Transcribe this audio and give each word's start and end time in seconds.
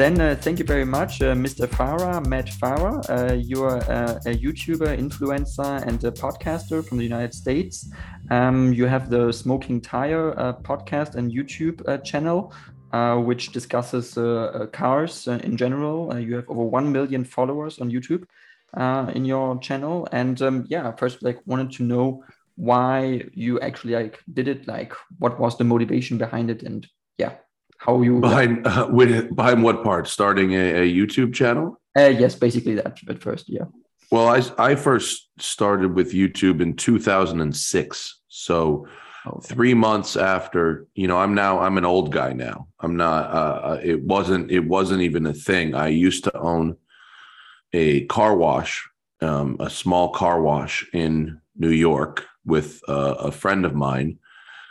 then 0.00 0.18
uh, 0.18 0.34
thank 0.34 0.58
you 0.58 0.64
very 0.64 0.86
much, 0.86 1.20
uh, 1.20 1.34
Mr. 1.34 1.66
Farah, 1.66 2.24
Matt 2.26 2.46
Farah. 2.46 2.98
Uh, 3.10 3.34
you're 3.34 3.76
a 3.76 4.34
YouTuber, 4.34 4.96
influencer, 4.98 5.86
and 5.86 6.02
a 6.04 6.10
podcaster 6.10 6.82
from 6.82 6.96
the 6.96 7.04
United 7.04 7.34
States. 7.34 7.92
Um, 8.30 8.72
you 8.72 8.86
have 8.86 9.10
the 9.10 9.30
Smoking 9.30 9.78
Tire 9.82 10.32
uh, 10.38 10.54
podcast 10.54 11.16
and 11.16 11.30
YouTube 11.30 11.86
uh, 11.86 11.98
channel, 11.98 12.54
uh, 12.92 13.16
which 13.16 13.52
discusses 13.52 14.14
cars 14.72 15.26
in 15.26 15.58
general. 15.58 16.18
you 16.18 16.36
have 16.36 16.48
over 16.48 16.64
1 16.64 16.90
million 16.90 17.22
followers 17.22 17.78
on 17.78 17.90
YouTube 17.90 18.24
in 19.14 19.26
your 19.26 19.58
channel. 19.58 20.08
And 20.12 20.40
um, 20.40 20.64
yeah, 20.68 20.92
first, 20.92 21.22
like, 21.22 21.40
wanted 21.44 21.72
to 21.72 21.82
know 21.82 22.24
why 22.56 23.22
you 23.34 23.60
actually 23.60 23.94
like 23.94 24.18
did 24.34 24.46
it 24.46 24.68
like 24.68 24.92
what 25.18 25.40
was 25.40 25.56
the 25.56 25.64
motivation 25.64 26.18
behind 26.18 26.50
it 26.50 26.62
and 26.62 26.86
yeah 27.16 27.32
how 27.80 28.02
you 28.02 28.20
behind 28.20 28.66
uh, 28.66 28.88
with, 28.92 29.34
behind 29.34 29.62
what 29.62 29.82
part? 29.82 30.06
Starting 30.06 30.52
a, 30.52 30.82
a 30.82 30.92
YouTube 30.92 31.32
channel? 31.34 31.80
Uh, 31.98 32.08
yes, 32.08 32.34
basically 32.34 32.74
that 32.74 32.98
at 33.08 33.18
first, 33.22 33.48
yeah. 33.48 33.64
Well, 34.10 34.28
I 34.28 34.42
I 34.58 34.74
first 34.74 35.28
started 35.38 35.94
with 35.94 36.12
YouTube 36.12 36.60
in 36.60 36.76
2006, 36.76 38.20
so 38.28 38.86
oh. 39.26 39.40
three 39.40 39.72
months 39.74 40.16
after. 40.16 40.86
You 40.94 41.08
know, 41.08 41.16
I'm 41.16 41.34
now 41.34 41.60
I'm 41.60 41.78
an 41.78 41.84
old 41.84 42.12
guy 42.12 42.32
now. 42.32 42.68
I'm 42.80 42.96
not. 42.96 43.30
Uh, 43.30 43.60
uh, 43.68 43.80
it 43.82 44.02
wasn't 44.02 44.50
it 44.50 44.66
wasn't 44.66 45.02
even 45.02 45.26
a 45.26 45.32
thing. 45.32 45.74
I 45.74 45.88
used 45.88 46.24
to 46.24 46.38
own 46.38 46.76
a 47.72 48.04
car 48.06 48.36
wash, 48.36 48.86
um, 49.22 49.56
a 49.58 49.70
small 49.70 50.10
car 50.10 50.42
wash 50.42 50.86
in 50.92 51.40
New 51.56 51.70
York 51.70 52.26
with 52.44 52.82
uh, 52.88 53.14
a 53.18 53.32
friend 53.32 53.64
of 53.64 53.74
mine 53.74 54.18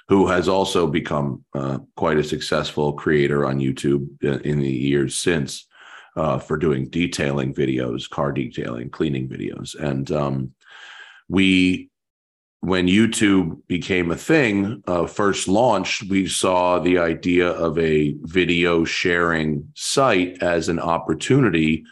who 0.10 0.26
has 0.26 0.50
also 0.50 0.88
become 0.88 1.46
uh, 1.54 1.78
quite 1.96 2.18
a 2.18 2.24
successful 2.24 2.94
creator 2.94 3.46
on 3.46 3.60
YouTube 3.60 4.08
in 4.24 4.60
the 4.60 4.72
years 4.72 5.16
since 5.16 5.68
uh, 6.16 6.40
for 6.40 6.58
doing 6.58 6.90
detailing 6.90 7.54
videos, 7.54 8.10
car 8.10 8.32
detailing, 8.32 8.90
cleaning 8.90 9.30
videos. 9.30 9.76
And 9.76 10.12
um, 10.12 10.52
we, 11.28 11.92
when 12.62 12.88
YouTube 12.88 13.62
became 13.68 14.10
a 14.10 14.16
thing, 14.16 14.82
uh, 14.88 15.06
first 15.06 15.48
launched, 15.48 16.10
we 16.10 16.28
saw 16.28 16.80
the 16.80 16.98
idea 16.98 17.48
of 17.48 17.78
a 17.78 18.16
video 18.24 18.86
sharing 18.86 19.70
site 19.76 20.42
as 20.42 20.70
an 20.70 20.80
opportunity 20.80 21.86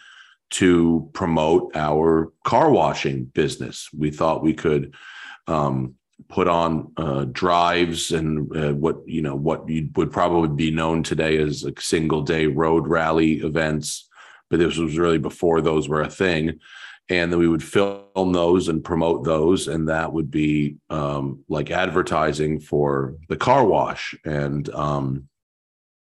to 0.50 1.08
promote 1.14 1.72
our 1.76 2.32
car 2.44 2.72
washing 2.72 3.26
business. 3.26 3.90
We 3.96 4.10
thought 4.10 4.44
we 4.44 4.56
could 4.56 4.96
um, 5.46 5.94
put 6.30 6.48
on 6.48 6.92
uh, 6.98 7.26
drives 7.26 8.12
and 8.12 8.56
uh, 8.56 8.74
what 8.74 8.98
you 9.06 9.22
know 9.22 9.36
what 9.36 9.68
you 9.70 9.90
would 9.96 10.12
probably 10.12 10.50
be 10.50 10.72
known 10.72 11.04
today 11.04 11.38
as 11.38 11.64
like 11.64 11.80
single 11.80 12.22
day 12.22 12.48
road 12.48 12.88
rally 12.88 13.34
events. 13.40 14.10
But 14.50 14.60
this 14.60 14.78
was 14.78 14.98
really 14.98 15.18
before 15.18 15.62
those 15.62 15.90
were 15.90 16.02
a 16.02 16.10
thing. 16.10 16.60
And 17.10 17.32
then 17.32 17.40
we 17.40 17.48
would 17.48 17.64
film 17.64 18.34
those 18.34 18.68
and 18.68 18.84
promote 18.84 19.24
those. 19.24 19.68
And 19.70 19.88
that 19.88 20.12
would 20.12 20.30
be 20.30 20.76
um, 20.90 21.44
like 21.48 21.72
advertising 21.72 22.60
for 22.60 23.16
the 23.30 23.38
car 23.38 23.66
wash. 23.66 24.14
And 24.26 24.68
um, 24.70 25.30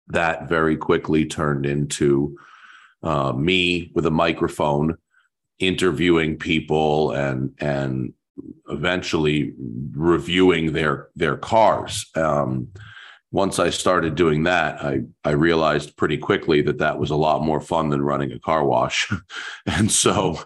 that 0.09 0.49
very 0.49 0.77
quickly 0.77 1.27
turned 1.27 1.65
into 1.65 2.37
uh, 3.03 3.33
me 3.33 3.93
with 3.95 4.07
a 4.07 4.11
microphone 4.11 4.97
interviewing 5.59 6.37
people 6.37 7.13
and 7.13 7.55
and 7.59 8.13
eventually 8.69 9.53
reviewing 9.93 10.73
their 10.73 11.09
their 11.15 11.37
cars. 11.37 12.07
Um, 12.15 12.69
once 13.33 13.59
I 13.59 13.71
started 13.71 14.15
doing 14.15 14.45
that, 14.45 14.83
I 14.83 15.01
I 15.25 15.33
realized 15.33 15.97
pretty 15.97 16.19
quickly 16.19 16.63
that 16.63 16.79
that 16.79 16.99
was 16.99 17.11
a 17.11 17.17
lot 17.17 17.43
more 17.43 17.61
fun 17.61 17.91
than 17.91 18.03
running 18.03 18.33
a 18.33 18.39
car 18.39 18.65
wash, 18.65 19.11
and 19.67 19.91
so 19.91 20.39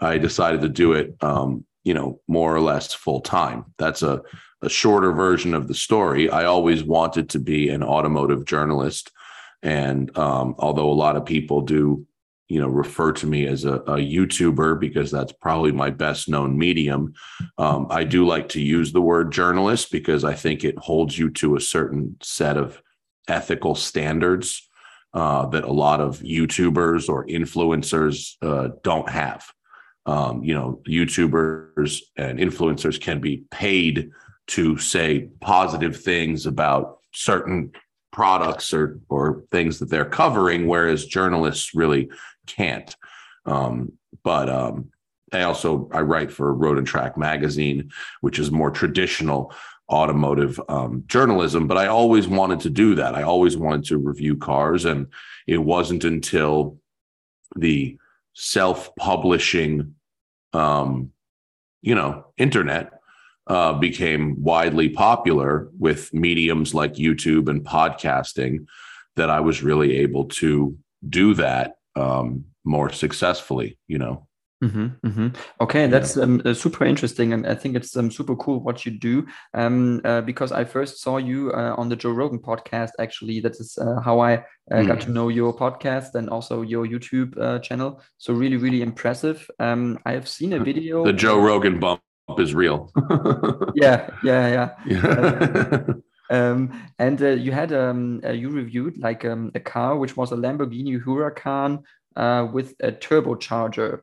I 0.00 0.18
decided 0.18 0.60
to 0.62 0.68
do 0.68 0.92
it. 0.92 1.16
Um, 1.20 1.64
you 1.84 1.92
know, 1.92 2.18
more 2.28 2.54
or 2.54 2.60
less 2.60 2.94
full 2.94 3.20
time. 3.20 3.66
That's 3.78 4.02
a 4.02 4.22
a 4.62 4.68
shorter 4.70 5.12
version 5.12 5.52
of 5.52 5.68
the 5.68 5.74
story. 5.74 6.30
I 6.30 6.44
always 6.44 6.82
wanted 6.82 7.28
to 7.30 7.38
be 7.38 7.68
an 7.68 7.82
automotive 7.82 8.46
journalist, 8.46 9.10
and 9.62 10.16
um, 10.16 10.54
although 10.58 10.90
a 10.90 10.92
lot 10.92 11.16
of 11.16 11.26
people 11.26 11.60
do 11.60 12.06
you 12.48 12.60
know 12.60 12.68
refer 12.68 13.12
to 13.12 13.26
me 13.26 13.46
as 13.46 13.64
a, 13.64 13.74
a 13.74 13.96
youtuber 13.96 14.78
because 14.78 15.10
that's 15.10 15.32
probably 15.32 15.72
my 15.72 15.90
best 15.90 16.28
known 16.28 16.58
medium. 16.58 17.14
Um, 17.58 17.86
i 17.90 18.04
do 18.04 18.26
like 18.26 18.48
to 18.50 18.60
use 18.60 18.92
the 18.92 19.00
word 19.00 19.32
journalist 19.32 19.90
because 19.90 20.24
i 20.24 20.34
think 20.34 20.64
it 20.64 20.78
holds 20.78 21.18
you 21.18 21.30
to 21.30 21.56
a 21.56 21.60
certain 21.60 22.16
set 22.22 22.56
of 22.56 22.80
ethical 23.28 23.74
standards 23.74 24.68
uh, 25.14 25.46
that 25.46 25.64
a 25.64 25.72
lot 25.72 26.00
of 26.00 26.18
youtubers 26.20 27.08
or 27.08 27.26
influencers 27.26 28.34
uh, 28.42 28.70
don't 28.82 29.08
have. 29.08 29.46
Um, 30.06 30.44
you 30.44 30.52
know 30.52 30.82
youtubers 30.86 32.00
and 32.16 32.38
influencers 32.38 33.00
can 33.00 33.20
be 33.20 33.44
paid 33.50 34.10
to 34.48 34.76
say 34.76 35.30
positive 35.40 35.96
things 35.96 36.44
about 36.44 36.98
certain 37.14 37.72
products 38.12 38.74
or 38.74 39.00
or 39.08 39.44
things 39.50 39.78
that 39.78 39.88
they're 39.88 40.04
covering 40.04 40.66
whereas 40.66 41.06
journalists 41.06 41.74
really 41.74 42.10
can't. 42.46 42.94
Um, 43.46 43.92
but 44.22 44.48
um, 44.48 44.90
I 45.32 45.42
also 45.42 45.88
I 45.92 46.00
write 46.00 46.32
for 46.32 46.52
Road 46.54 46.78
and 46.78 46.86
Track 46.86 47.16
magazine, 47.18 47.90
which 48.20 48.38
is 48.38 48.50
more 48.50 48.70
traditional 48.70 49.52
automotive 49.90 50.60
um, 50.68 51.04
journalism. 51.06 51.66
But 51.66 51.76
I 51.76 51.86
always 51.86 52.26
wanted 52.26 52.60
to 52.60 52.70
do 52.70 52.94
that. 52.94 53.14
I 53.14 53.22
always 53.22 53.56
wanted 53.56 53.84
to 53.86 53.98
review 53.98 54.36
cars, 54.36 54.84
and 54.84 55.08
it 55.46 55.58
wasn't 55.58 56.04
until 56.04 56.78
the 57.56 57.98
self-publishing, 58.34 59.94
um, 60.52 61.10
you 61.82 61.94
know, 61.94 62.26
internet 62.36 62.90
uh, 63.46 63.74
became 63.74 64.42
widely 64.42 64.88
popular 64.88 65.68
with 65.78 66.12
mediums 66.14 66.74
like 66.74 66.94
YouTube 66.94 67.48
and 67.48 67.64
podcasting 67.64 68.66
that 69.16 69.30
I 69.30 69.40
was 69.40 69.62
really 69.62 69.98
able 69.98 70.24
to 70.24 70.76
do 71.08 71.34
that 71.34 71.76
um, 71.96 72.44
more 72.64 72.90
successfully, 72.90 73.78
you 73.88 73.98
know. 73.98 74.26
Mm-hmm, 74.62 75.06
mm-hmm. 75.06 75.28
Okay, 75.60 75.86
that's 75.86 76.16
um, 76.16 76.40
uh, 76.44 76.54
super 76.54 76.84
interesting, 76.86 77.32
and 77.34 77.46
I 77.46 77.54
think 77.54 77.76
it's 77.76 77.94
um, 77.96 78.10
super 78.10 78.34
cool 78.36 78.60
what 78.60 78.86
you 78.86 78.92
do. 78.92 79.26
Um, 79.52 80.00
uh, 80.04 80.22
because 80.22 80.52
I 80.52 80.64
first 80.64 81.02
saw 81.02 81.18
you 81.18 81.52
uh, 81.52 81.74
on 81.76 81.88
the 81.88 81.96
Joe 81.96 82.12
Rogan 82.12 82.38
podcast. 82.38 82.90
Actually, 82.98 83.40
that 83.40 83.56
is 83.56 83.76
uh, 83.76 84.00
how 84.00 84.20
I 84.20 84.44
mm. 84.72 84.86
got 84.86 85.00
to 85.02 85.10
know 85.10 85.28
your 85.28 85.54
podcast 85.54 86.14
and 86.14 86.30
also 86.30 86.62
your 86.62 86.86
YouTube 86.86 87.38
uh, 87.38 87.58
channel. 87.58 88.00
So 88.16 88.32
really, 88.32 88.56
really 88.56 88.80
impressive. 88.80 89.50
Um, 89.58 89.98
I 90.06 90.12
have 90.12 90.28
seen 90.28 90.54
a 90.54 90.60
video. 90.60 91.04
The 91.04 91.12
Joe 91.12 91.38
Rogan 91.40 91.78
bump 91.78 92.00
is 92.38 92.54
real. 92.54 92.90
yeah, 93.74 94.08
yeah, 94.22 94.48
yeah. 94.48 94.70
yeah. 94.86 95.82
Um, 96.30 96.88
and 96.98 97.20
uh, 97.20 97.28
you 97.28 97.52
had 97.52 97.72
um, 97.72 98.20
uh, 98.24 98.30
you 98.30 98.48
reviewed 98.48 98.98
like 98.98 99.24
um, 99.24 99.50
a 99.54 99.60
car 99.60 99.96
which 99.96 100.16
was 100.16 100.32
a 100.32 100.36
Lamborghini 100.36 101.02
Huracan 101.02 101.82
uh, 102.16 102.48
with 102.50 102.74
a 102.80 102.92
turbocharger, 102.92 104.00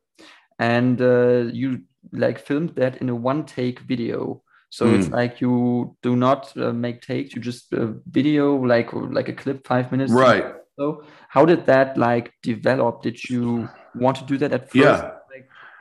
and 0.58 1.00
uh, 1.00 1.50
you 1.52 1.82
like 2.12 2.38
filmed 2.38 2.70
that 2.76 2.98
in 2.98 3.08
a 3.08 3.14
one 3.14 3.44
take 3.44 3.80
video. 3.80 4.42
So 4.70 4.86
mm. 4.86 4.98
it's 4.98 5.08
hmm. 5.08 5.14
like 5.14 5.40
you 5.40 5.96
do 6.02 6.16
not 6.16 6.56
uh, 6.56 6.72
make 6.72 7.02
takes; 7.02 7.34
you 7.34 7.42
just 7.42 7.74
uh, 7.74 7.88
video 8.06 8.54
like 8.54 8.92
like 8.92 9.28
a 9.28 9.32
clip, 9.32 9.66
five 9.66 9.90
minutes. 9.90 10.12
Right. 10.12 10.44
So 10.78 11.04
how 11.28 11.44
did 11.44 11.66
that 11.66 11.98
like 11.98 12.32
develop? 12.42 13.02
Did 13.02 13.22
you 13.28 13.68
want 13.94 14.16
to 14.18 14.24
do 14.24 14.38
that 14.38 14.52
at 14.52 14.70
first? 14.70 14.76
Yeah. 14.76 15.10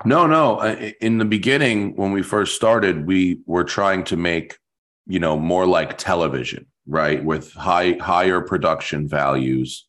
no, 0.04 0.28
no. 0.28 0.60
In 1.00 1.20
the 1.20 1.26
beginning, 1.26 1.96
when 1.96 2.12
we 2.12 2.24
first 2.24 2.56
started, 2.56 3.06
we 3.06 3.40
were 3.46 3.64
trying 3.64 4.04
to 4.06 4.18
make 4.18 4.58
you 5.08 5.20
know 5.20 5.38
more 5.38 5.66
like 5.66 5.98
television 5.98 6.66
right? 6.88 7.24
With 7.24 7.54
high 7.54 7.98
higher 8.02 8.42
production 8.42 9.08
values 9.08 9.88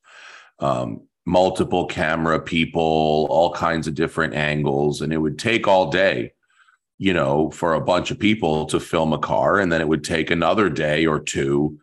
um, 0.59 1.03
multiple 1.25 1.87
camera 1.87 2.41
people 2.41 3.27
all 3.31 3.53
kinds 3.53 3.87
of 3.87 3.95
different 3.95 4.35
angles. 4.35 5.01
And 5.01 5.13
it 5.13 5.19
would 5.19 5.39
take 5.39 5.67
all 5.67 5.91
day 5.91 6.33
you 6.99 7.13
know 7.13 7.51
for 7.51 7.75
a 7.75 7.81
bunch 7.81 8.11
of 8.11 8.19
people 8.19 8.67
to 8.67 8.81
film 8.81 9.13
a 9.13 9.19
car. 9.19 9.59
And 9.59 9.73
then 9.73 9.81
it 9.81 9.89
would 9.89 10.05
take 10.05 10.31
another 10.31 10.69
day 10.69 11.07
or 11.07 11.21
two 11.21 11.79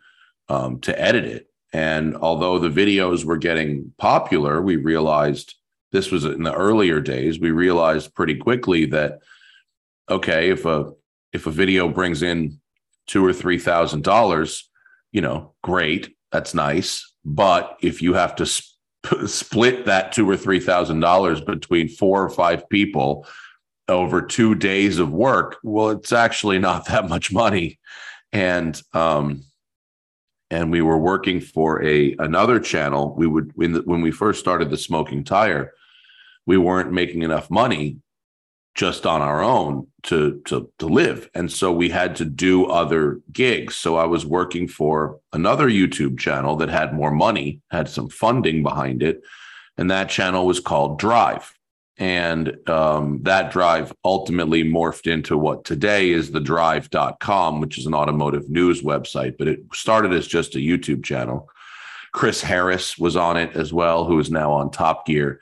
um, 0.48 0.80
to 0.80 1.00
edit 1.00 1.24
it. 1.24 1.46
And 1.72 2.16
although 2.16 2.58
the 2.58 2.68
videos 2.68 3.24
were 3.24 3.36
getting 3.36 3.92
popular 3.98 4.62
we 4.62 4.76
realized 4.76 5.54
this 5.92 6.12
was 6.12 6.24
in 6.24 6.44
the 6.44 6.54
earlier 6.54 7.00
days. 7.00 7.40
We 7.40 7.50
realized 7.50 8.14
pretty 8.14 8.36
quickly 8.36 8.86
that 8.86 9.18
okay 10.08 10.50
if 10.50 10.64
a 10.64 10.92
if 11.32 11.46
a 11.46 11.50
video 11.50 11.88
brings 11.88 12.22
in 12.22 12.60
two 13.10 13.26
or 13.26 13.32
three 13.32 13.58
thousand 13.58 14.04
dollars, 14.04 14.70
you 15.10 15.20
know, 15.20 15.52
great, 15.62 16.14
that's 16.30 16.54
nice. 16.54 17.12
But 17.24 17.76
if 17.82 18.00
you 18.00 18.14
have 18.14 18.36
to 18.36 18.46
sp- 18.46 19.26
split 19.26 19.86
that 19.86 20.12
two 20.12 20.28
or 20.30 20.36
three 20.36 20.60
thousand 20.60 21.00
dollars 21.00 21.40
between 21.40 21.88
four 21.88 22.22
or 22.22 22.30
five 22.30 22.68
people 22.68 23.26
over 23.88 24.22
two 24.22 24.54
days 24.54 25.00
of 25.00 25.12
work, 25.12 25.56
well, 25.64 25.90
it's 25.90 26.12
actually 26.12 26.60
not 26.60 26.86
that 26.86 27.08
much 27.08 27.32
money. 27.32 27.80
And 28.32 28.80
um, 28.94 29.42
and 30.52 30.70
we 30.70 30.80
were 30.80 30.98
working 30.98 31.40
for 31.40 31.82
a 31.82 32.14
another 32.20 32.60
channel. 32.60 33.14
We 33.16 33.26
would 33.26 33.50
when 33.56 33.72
the, 33.72 33.80
when 33.80 34.02
we 34.02 34.12
first 34.12 34.38
started 34.38 34.70
the 34.70 34.78
Smoking 34.78 35.24
Tire, 35.24 35.72
we 36.46 36.58
weren't 36.58 36.92
making 36.92 37.22
enough 37.22 37.50
money 37.50 37.98
just 38.74 39.06
on 39.06 39.20
our 39.20 39.42
own 39.42 39.86
to 40.04 40.40
to 40.46 40.70
to 40.78 40.86
live. 40.86 41.28
And 41.34 41.50
so 41.50 41.72
we 41.72 41.90
had 41.90 42.16
to 42.16 42.24
do 42.24 42.66
other 42.66 43.20
gigs. 43.32 43.74
So 43.74 43.96
i 43.96 44.04
was 44.04 44.24
working 44.24 44.68
for 44.68 45.18
another 45.32 45.68
youtube 45.68 46.18
channel 46.18 46.56
that 46.56 46.68
had 46.68 46.94
more 46.94 47.10
money 47.10 47.60
had 47.70 47.88
some 47.88 48.08
funding 48.08 48.62
behind 48.62 49.02
it. 49.02 49.22
And 49.76 49.90
that 49.90 50.08
channel 50.08 50.46
was 50.46 50.60
called 50.60 50.98
drive. 50.98 51.52
And 51.96 52.56
um, 52.68 53.20
that 53.24 53.50
drive 53.50 53.92
ultimately 54.04 54.64
morphed 54.64 55.10
into 55.10 55.36
what 55.36 55.64
today 55.64 56.10
is 56.10 56.30
the 56.30 56.40
drive.com 56.40 57.60
which 57.60 57.76
is 57.76 57.86
an 57.86 57.94
automotive 57.94 58.48
news 58.48 58.82
website 58.82 59.36
but 59.36 59.48
it 59.48 59.60
started 59.74 60.12
as 60.12 60.26
just 60.26 60.54
a 60.54 60.58
youtube 60.58 61.04
channel. 61.04 61.48
Chris 62.12 62.40
harris 62.40 62.96
was 62.96 63.16
on 63.16 63.36
it 63.36 63.54
as 63.56 63.72
well 63.72 64.04
who 64.04 64.18
is 64.20 64.30
now 64.30 64.52
on 64.52 64.70
top 64.70 65.06
gear. 65.06 65.40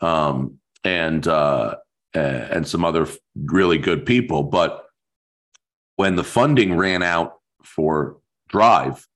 Um, 0.00 0.58
and 0.84 1.26
uh, 1.26 1.76
Uh, 2.14 2.48
and 2.50 2.66
some 2.66 2.84
other 2.84 3.06
really 3.34 3.76
good 3.76 4.06
people. 4.06 4.42
But 4.42 4.86
when 5.96 6.16
the 6.16 6.24
funding 6.24 6.76
ran 6.76 7.02
out 7.02 7.40
for 7.62 8.18
Drive, 8.48 9.06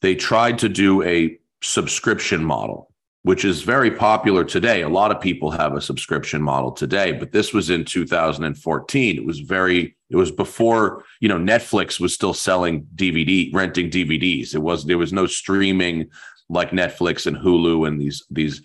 they 0.00 0.14
tried 0.14 0.58
to 0.60 0.68
do 0.68 1.02
a 1.02 1.38
subscription 1.62 2.44
model, 2.44 2.90
which 3.22 3.44
is 3.44 3.62
very 3.62 3.90
popular 3.90 4.44
today. 4.44 4.82
A 4.82 4.88
lot 4.88 5.10
of 5.10 5.20
people 5.20 5.50
have 5.50 5.74
a 5.74 5.80
subscription 5.80 6.40
model 6.40 6.72
today, 6.72 7.12
but 7.12 7.32
this 7.32 7.52
was 7.52 7.68
in 7.70 7.84
2014. 7.84 9.16
It 9.16 9.24
was 9.24 9.40
very, 9.40 9.96
it 10.08 10.16
was 10.16 10.30
before, 10.30 11.04
you 11.20 11.28
know, 11.28 11.38
Netflix 11.38 12.00
was 12.00 12.14
still 12.14 12.34
selling 12.34 12.86
DVD, 12.94 13.52
renting 13.52 13.90
DVDs. 13.90 14.54
It 14.54 14.62
was, 14.62 14.86
there 14.86 14.98
was 14.98 15.12
no 15.12 15.26
streaming 15.26 16.08
like 16.48 16.70
Netflix 16.70 17.26
and 17.26 17.36
Hulu 17.36 17.86
and 17.86 18.00
these, 18.00 18.24
these 18.30 18.62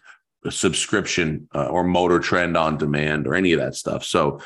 subscription 0.51 1.47
uh, 1.53 1.65
or 1.68 1.83
motor 1.83 2.19
trend 2.19 2.56
on 2.57 2.77
demand 2.77 3.27
or 3.27 3.36
any 3.36 3.53
of 3.53 3.59
that 3.59 3.75
stuff. 3.75 4.03
So 4.03 4.39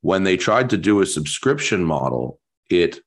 when 0.00 0.22
they 0.24 0.36
tried 0.36 0.70
to 0.70 0.76
do 0.76 1.00
a 1.00 1.06
subscription 1.06 1.84
model 1.84 2.40
it 2.68 3.00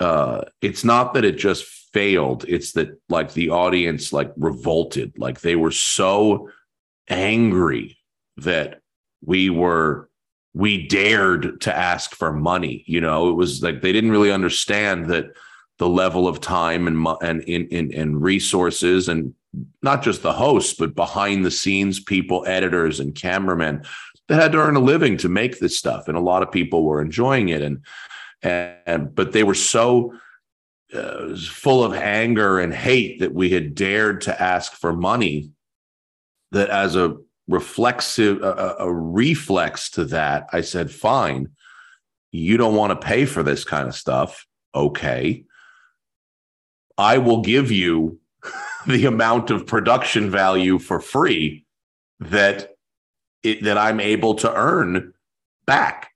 uh 0.00 0.42
it's 0.60 0.84
not 0.84 1.14
that 1.14 1.24
it 1.24 1.36
just 1.36 1.64
failed. 1.92 2.44
It's 2.48 2.72
that 2.72 2.98
like 3.08 3.34
the 3.34 3.50
audience 3.50 4.12
like 4.12 4.32
revolted. 4.36 5.12
Like 5.18 5.40
they 5.40 5.56
were 5.56 5.70
so 5.70 6.48
angry 7.08 7.98
that 8.38 8.80
we 9.24 9.50
were 9.50 10.08
we 10.54 10.86
dared 10.86 11.60
to 11.62 11.76
ask 11.76 12.14
for 12.14 12.32
money 12.32 12.84
you 12.86 13.00
know? 13.00 13.28
It 13.28 13.34
was 13.34 13.62
like 13.62 13.82
they 13.82 13.92
didn't 13.92 14.10
really 14.10 14.32
understand 14.32 15.06
that 15.06 15.26
the 15.78 15.88
level 15.88 16.26
of 16.26 16.40
time 16.40 16.86
and 16.86 17.06
and 17.22 17.42
in, 17.42 17.66
in, 17.68 17.92
in 17.92 18.20
resources 18.20 19.08
and 19.08 19.34
not 19.82 20.02
just 20.02 20.22
the 20.22 20.32
hosts, 20.32 20.74
but 20.78 20.94
behind 20.94 21.44
the 21.44 21.50
scenes 21.50 22.00
people, 22.00 22.44
editors 22.46 23.00
and 23.00 23.14
cameramen 23.14 23.84
that 24.28 24.40
had 24.40 24.52
to 24.52 24.58
earn 24.58 24.76
a 24.76 24.80
living 24.80 25.16
to 25.18 25.28
make 25.28 25.58
this 25.58 25.78
stuff. 25.78 26.08
And 26.08 26.16
a 26.16 26.20
lot 26.20 26.42
of 26.42 26.50
people 26.50 26.84
were 26.84 27.02
enjoying 27.02 27.50
it. 27.50 27.62
And, 27.62 27.84
and, 28.42 29.14
but 29.14 29.32
they 29.32 29.42
were 29.42 29.54
so 29.54 30.14
uh, 30.94 31.36
full 31.36 31.84
of 31.84 31.92
anger 31.92 32.58
and 32.58 32.72
hate 32.72 33.20
that 33.20 33.34
we 33.34 33.50
had 33.50 33.74
dared 33.74 34.22
to 34.22 34.42
ask 34.42 34.72
for 34.72 34.92
money 34.92 35.50
that 36.52 36.70
as 36.70 36.96
a 36.96 37.16
reflexive, 37.48 38.42
a, 38.42 38.76
a 38.78 38.92
reflex 38.92 39.90
to 39.90 40.04
that, 40.06 40.48
I 40.52 40.60
said, 40.62 40.90
fine, 40.90 41.48
you 42.30 42.56
don't 42.56 42.76
want 42.76 42.98
to 42.98 43.06
pay 43.06 43.26
for 43.26 43.42
this 43.42 43.64
kind 43.64 43.88
of 43.88 43.94
stuff. 43.94 44.46
Okay. 44.74 45.44
I 46.96 47.18
will 47.18 47.42
give 47.42 47.70
you 47.70 48.18
the 48.86 49.06
amount 49.06 49.50
of 49.50 49.66
production 49.66 50.30
value 50.30 50.78
for 50.78 51.00
free 51.00 51.64
that 52.20 52.70
it, 53.42 53.62
that 53.64 53.78
I'm 53.78 54.00
able 54.00 54.34
to 54.36 54.52
earn 54.54 55.12
back. 55.66 56.10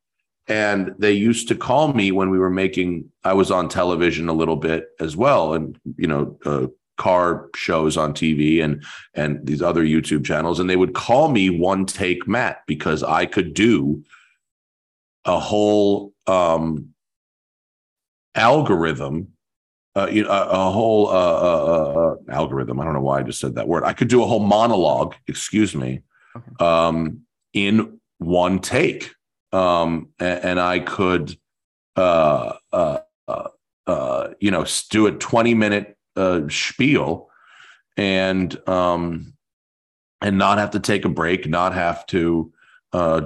And 0.49 0.94
they 0.99 1.12
used 1.12 1.49
to 1.49 1.56
call 1.56 1.93
me 1.93 2.12
when 2.12 2.31
we 2.31 2.38
were 2.38 2.50
making. 2.50 3.11
I 3.25 3.32
was 3.32 3.50
on 3.50 3.69
television 3.69 4.28
a 4.28 4.32
little 4.32 4.56
bit 4.56 4.87
as 5.00 5.17
well, 5.17 5.55
and 5.55 5.76
you 5.96 6.06
know, 6.06 6.38
uh, 6.44 6.69
car 6.96 7.49
shows 7.56 7.96
on 7.96 8.12
TV 8.12 8.62
and 8.62 8.84
and 9.14 9.44
these 9.44 9.61
other 9.61 9.84
YouTube 9.84 10.25
channels, 10.25 10.61
and 10.61 10.70
they 10.70 10.76
would 10.76 10.94
call 10.94 11.31
me 11.31 11.50
one 11.50 11.84
take 11.84 12.28
Matt 12.28 12.62
because 12.69 13.02
I 13.02 13.26
could 13.26 13.55
do 13.55 14.05
a 15.25 15.40
whole 15.40 16.12
um, 16.28 16.90
algorithm 18.37 19.32
uh, 19.96 20.08
you 20.10 20.22
know, 20.22 20.31
a, 20.31 20.46
a, 20.48 20.70
whole 20.70 21.08
uh, 21.08 21.10
uh, 21.10 21.94
uh, 21.96 22.16
algorithm. 22.28 22.78
I 22.78 22.84
don't 22.84 22.93
know 22.93 23.00
why 23.00 23.20
I 23.20 23.22
just 23.22 23.40
said 23.40 23.54
that 23.54 23.66
word. 23.66 23.82
I 23.82 23.94
could 23.94 24.08
do 24.08 24.22
a 24.22 24.26
whole 24.26 24.40
monologue, 24.40 25.14
excuse 25.26 25.75
me, 25.75 26.02
okay. 26.37 26.64
um, 26.64 27.22
in 27.54 27.98
one 28.19 28.58
take, 28.58 29.14
um, 29.52 30.10
and, 30.19 30.44
and, 30.44 30.60
I 30.60 30.81
could, 30.81 31.38
uh, 31.96 32.54
uh, 32.72 34.28
you 34.38 34.50
know, 34.50 34.66
do 34.90 35.06
a 35.06 35.12
twenty-minute 35.12 35.96
spiel, 36.50 37.31
and 37.96 38.69
um, 38.69 39.32
and 40.20 40.37
not 40.37 40.58
have 40.58 40.72
to 40.72 40.81
take 40.81 41.06
a 41.06 41.08
break, 41.08 41.49
not 41.49 41.72
have 41.72 42.06
to 42.08 42.52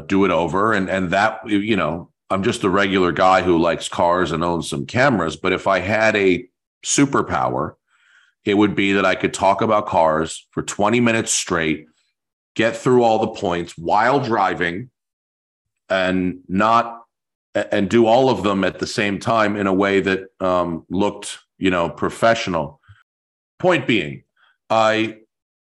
do 0.07 0.25
it 0.25 0.31
over, 0.31 0.73
and 0.73 0.89
and 0.89 1.11
that 1.11 1.41
you 1.49 1.75
know 1.75 2.11
I'm 2.31 2.45
just 2.45 2.63
a 2.63 2.71
regular 2.71 3.11
guy 3.11 3.43
who 3.43 3.59
likes 3.59 3.89
cars 3.89 4.31
and 4.31 4.45
owns 4.45 4.69
some 4.69 4.87
cameras. 4.87 5.37
But 5.37 5.53
if 5.53 5.67
I 5.67 5.81
had 5.81 6.15
a 6.15 6.49
superpower, 6.85 7.75
it 8.45 8.55
would 8.55 8.75
be 8.75 8.93
that 8.93 9.05
I 9.05 9.15
could 9.15 9.35
talk 9.35 9.63
about 9.63 9.87
cars 9.87 10.47
for 10.51 10.63
20 10.63 11.01
minutes 11.01 11.33
straight, 11.33 11.87
get 12.55 12.77
through 12.77 13.03
all 13.03 13.19
the 13.19 13.41
points 13.41 13.77
while 13.77 14.21
driving 14.21 14.91
and 15.89 16.41
not 16.49 17.03
and 17.55 17.91
do 17.91 18.07
all 18.07 18.31
of 18.31 18.45
them 18.45 18.63
at 18.63 18.79
the 18.79 18.87
same 18.87 19.19
time 19.19 19.57
in 19.57 19.67
a 19.67 19.75
way 19.75 20.01
that 20.01 20.29
um, 20.41 20.85
looked, 20.89 21.39
you 21.59 21.71
know, 21.71 21.91
professional. 21.91 22.81
Point 23.59 23.87
being, 23.87 24.23
I 24.71 25.19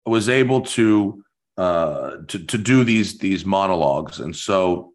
was 0.05 0.29
able 0.29 0.61
to 0.61 1.23
uh, 1.57 2.17
to 2.27 2.39
to 2.39 2.57
do 2.57 2.83
these 2.83 3.17
these 3.17 3.45
monologues, 3.45 4.19
and 4.19 4.35
so 4.35 4.93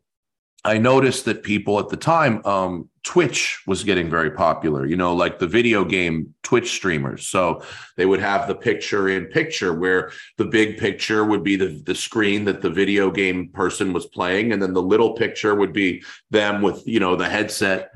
I 0.65 0.79
noticed 0.79 1.25
that 1.25 1.43
people 1.43 1.81
at 1.81 1.89
the 1.89 1.97
time, 1.97 2.45
um, 2.45 2.89
Twitch 3.03 3.61
was 3.67 3.83
getting 3.83 4.09
very 4.09 4.31
popular, 4.31 4.87
you 4.87 4.95
know, 4.95 5.13
like 5.13 5.41
the 5.41 5.47
video 5.47 5.85
game 5.85 6.35
Twitch 6.45 6.71
streamers. 6.71 7.27
So 7.27 7.63
they 7.97 8.07
would 8.07 8.21
have 8.21 8.47
the 8.47 8.55
picture 8.55 9.09
in 9.09 9.27
picture 9.27 9.75
where 9.75 10.13
the 10.39 10.45
big 10.45 10.79
picture 10.79 11.25
would 11.25 11.43
be 11.43 11.57
the, 11.57 11.83
the 11.85 11.97
screen 11.97 12.45
that 12.45 12.63
the 12.63 12.71
video 12.71 13.11
game 13.11 13.49
person 13.49 13.93
was 13.93 14.07
playing. 14.07 14.53
And 14.53 14.63
then 14.63 14.73
the 14.73 14.83
little 14.83 15.15
picture 15.15 15.57
would 15.57 15.73
be 15.73 16.05
them 16.31 16.63
with, 16.63 16.87
you 16.87 17.01
know, 17.01 17.17
the 17.17 17.29
headset 17.29 17.91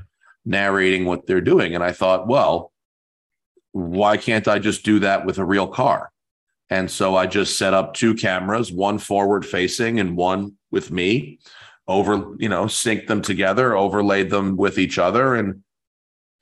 narrating 0.45 1.05
what 1.05 1.25
they're 1.27 1.41
doing. 1.41 1.77
And 1.77 1.85
I 1.85 1.93
thought, 1.93 2.27
well, 2.27 2.73
why 3.71 4.17
can't 4.17 4.49
I 4.49 4.59
just 4.59 4.85
do 4.85 4.99
that 5.01 5.25
with 5.25 5.39
a 5.39 5.45
real 5.45 5.69
car? 5.69 6.11
And 6.69 6.91
so 6.91 7.15
I 7.15 7.29
just 7.29 7.59
set 7.59 7.75
up 7.75 7.95
two 7.95 8.15
cameras, 8.15 8.73
one 8.73 8.99
forward 8.99 9.47
facing 9.47 10.01
and 10.01 10.17
one 10.17 10.57
with 10.73 10.91
me 10.91 11.39
over, 11.89 12.35
you 12.39 12.49
know, 12.49 12.65
synced 12.65 13.07
them 13.07 13.23
together, 13.23 13.77
overlaid 13.77 14.31
them 14.31 14.57
with 14.57 14.79
each 14.79 14.99
other, 14.99 15.35
and 15.35 15.63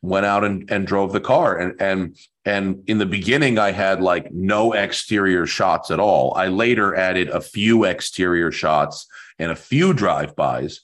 went 0.03 0.27
out 0.27 0.45
and, 0.45 0.71
and 0.71 0.87
drove 0.87 1.13
the 1.13 1.21
car. 1.21 1.57
And 1.57 1.81
and 1.81 2.17
and 2.45 2.83
in 2.87 2.99
the 2.99 3.07
beginning, 3.07 3.59
I 3.59 3.73
had 3.73 4.03
like 4.03 4.33
no 4.33 4.73
exterior 4.73 5.47
shots 5.47 5.91
at 5.91 6.01
all. 6.01 6.35
I 6.35 6.49
later 6.49 6.95
added 6.95 7.29
a 7.29 7.41
few 7.41 7.85
exterior 7.85 8.53
shots 8.53 9.07
and 9.39 9.51
a 9.51 9.57
few 9.57 9.93
drive-bys. 9.95 10.81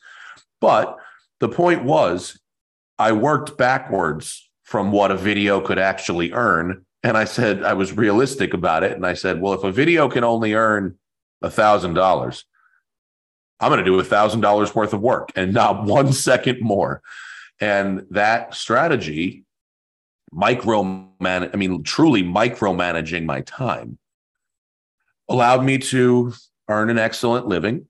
But 0.60 0.96
the 1.38 1.48
point 1.48 1.84
was, 1.84 2.38
I 2.98 3.12
worked 3.12 3.56
backwards 3.56 4.50
from 4.64 4.92
what 4.92 5.10
a 5.10 5.16
video 5.16 5.60
could 5.60 5.78
actually 5.78 6.32
earn. 6.32 6.84
And 7.02 7.16
I 7.16 7.24
said, 7.24 7.62
I 7.62 7.72
was 7.72 7.96
realistic 7.96 8.52
about 8.54 8.82
it. 8.82 8.92
And 8.92 9.06
I 9.06 9.14
said, 9.14 9.40
well, 9.40 9.54
if 9.54 9.64
a 9.64 9.72
video 9.72 10.08
can 10.08 10.22
only 10.22 10.54
earn 10.54 10.98
a 11.42 11.50
thousand 11.50 11.94
dollars, 11.94 12.44
I'm 13.60 13.70
going 13.70 13.78
to 13.78 13.84
do 13.84 13.98
a 13.98 14.04
thousand 14.04 14.40
dollars 14.40 14.74
worth 14.74 14.92
of 14.92 15.00
work 15.00 15.30
and 15.36 15.52
not 15.52 15.84
one 15.84 16.12
second 16.12 16.60
more. 16.60 17.02
And 17.60 18.06
that 18.10 18.54
strategy, 18.54 19.44
microman, 20.34 21.50
I 21.52 21.56
mean, 21.56 21.82
truly 21.82 22.22
micromanaging 22.22 23.24
my 23.24 23.42
time, 23.42 23.98
allowed 25.28 25.64
me 25.64 25.78
to 25.78 26.32
earn 26.68 26.88
an 26.88 26.98
excellent 26.98 27.46
living, 27.46 27.86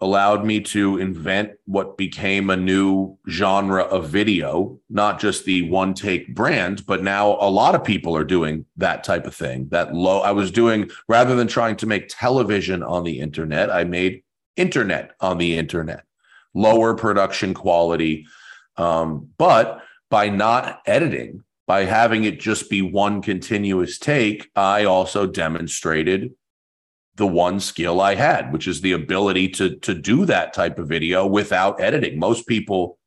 allowed 0.00 0.44
me 0.44 0.60
to 0.60 0.98
invent 0.98 1.52
what 1.66 1.96
became 1.96 2.50
a 2.50 2.56
new 2.56 3.16
genre 3.28 3.84
of 3.84 4.08
video, 4.08 4.78
not 4.90 5.20
just 5.20 5.44
the 5.44 5.62
one 5.70 5.94
take 5.94 6.34
brand, 6.34 6.84
but 6.86 7.02
now 7.02 7.38
a 7.40 7.48
lot 7.48 7.74
of 7.76 7.84
people 7.84 8.16
are 8.16 8.24
doing 8.24 8.66
that 8.76 9.04
type 9.04 9.26
of 9.26 9.34
thing. 9.34 9.68
That 9.70 9.94
low, 9.94 10.20
I 10.20 10.32
was 10.32 10.50
doing 10.50 10.90
rather 11.08 11.36
than 11.36 11.46
trying 11.46 11.76
to 11.76 11.86
make 11.86 12.06
television 12.08 12.82
on 12.82 13.04
the 13.04 13.20
internet, 13.20 13.70
I 13.70 13.84
made 13.84 14.23
internet 14.56 15.12
on 15.20 15.38
the 15.38 15.56
internet, 15.56 16.04
lower 16.54 16.94
production 16.94 17.54
quality. 17.54 18.26
Um, 18.76 19.30
but 19.38 19.82
by 20.10 20.28
not 20.28 20.80
editing, 20.86 21.44
by 21.66 21.84
having 21.84 22.24
it 22.24 22.40
just 22.40 22.68
be 22.68 22.82
one 22.82 23.22
continuous 23.22 23.98
take, 23.98 24.50
I 24.54 24.84
also 24.84 25.26
demonstrated 25.26 26.32
the 27.16 27.26
one 27.26 27.60
skill 27.60 28.00
I 28.00 28.16
had, 28.16 28.52
which 28.52 28.66
is 28.66 28.80
the 28.80 28.92
ability 28.92 29.48
to 29.50 29.76
to 29.76 29.94
do 29.94 30.26
that 30.26 30.52
type 30.52 30.78
of 30.78 30.88
video 30.88 31.26
without 31.26 31.80
editing. 31.80 32.18
Most 32.18 32.46
people 32.46 32.98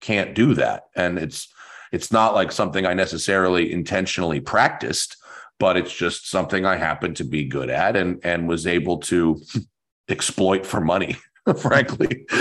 can't 0.00 0.34
do 0.34 0.54
that, 0.54 0.84
and 0.94 1.18
it's 1.18 1.48
it's 1.92 2.12
not 2.12 2.34
like 2.34 2.52
something 2.52 2.86
I 2.86 2.94
necessarily 2.94 3.72
intentionally 3.72 4.40
practiced, 4.40 5.16
but 5.58 5.76
it's 5.76 5.94
just 5.94 6.28
something 6.28 6.66
I 6.66 6.76
happen 6.76 7.14
to 7.14 7.24
be 7.24 7.44
good 7.44 7.70
at 7.70 7.96
and 7.96 8.20
and 8.22 8.48
was 8.48 8.66
able 8.66 8.98
to 8.98 9.40
exploit 10.08 10.66
for 10.66 10.80
money, 10.80 11.16
frankly. 11.58 12.26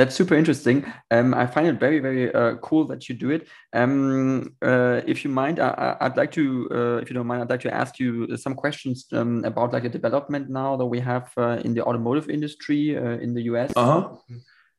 That's 0.00 0.14
super 0.14 0.34
interesting. 0.34 0.90
Um, 1.10 1.34
I 1.34 1.46
find 1.46 1.66
it 1.66 1.78
very, 1.78 1.98
very 1.98 2.32
uh, 2.32 2.54
cool 2.62 2.86
that 2.86 3.08
you 3.08 3.14
do 3.14 3.30
it. 3.30 3.48
Um, 3.74 4.54
uh, 4.62 5.02
if 5.06 5.24
you 5.24 5.30
mind, 5.30 5.58
I, 5.58 5.96
would 6.00 6.16
like 6.16 6.32
to, 6.32 6.68
uh, 6.72 6.96
if 7.02 7.10
you 7.10 7.14
don't 7.14 7.26
mind, 7.26 7.42
I'd 7.42 7.50
like 7.50 7.60
to 7.60 7.74
ask 7.74 7.98
you 7.98 8.34
some 8.38 8.54
questions 8.54 9.06
um, 9.12 9.44
about 9.44 9.74
like 9.74 9.84
a 9.84 9.90
development 9.90 10.48
now 10.48 10.76
that 10.76 10.86
we 10.86 11.00
have 11.00 11.30
uh, 11.36 11.60
in 11.64 11.74
the 11.74 11.84
automotive 11.84 12.30
industry 12.30 12.96
uh, 12.96 13.18
in 13.18 13.34
the 13.34 13.42
US. 13.42 13.72
Uh-huh. 13.76 14.16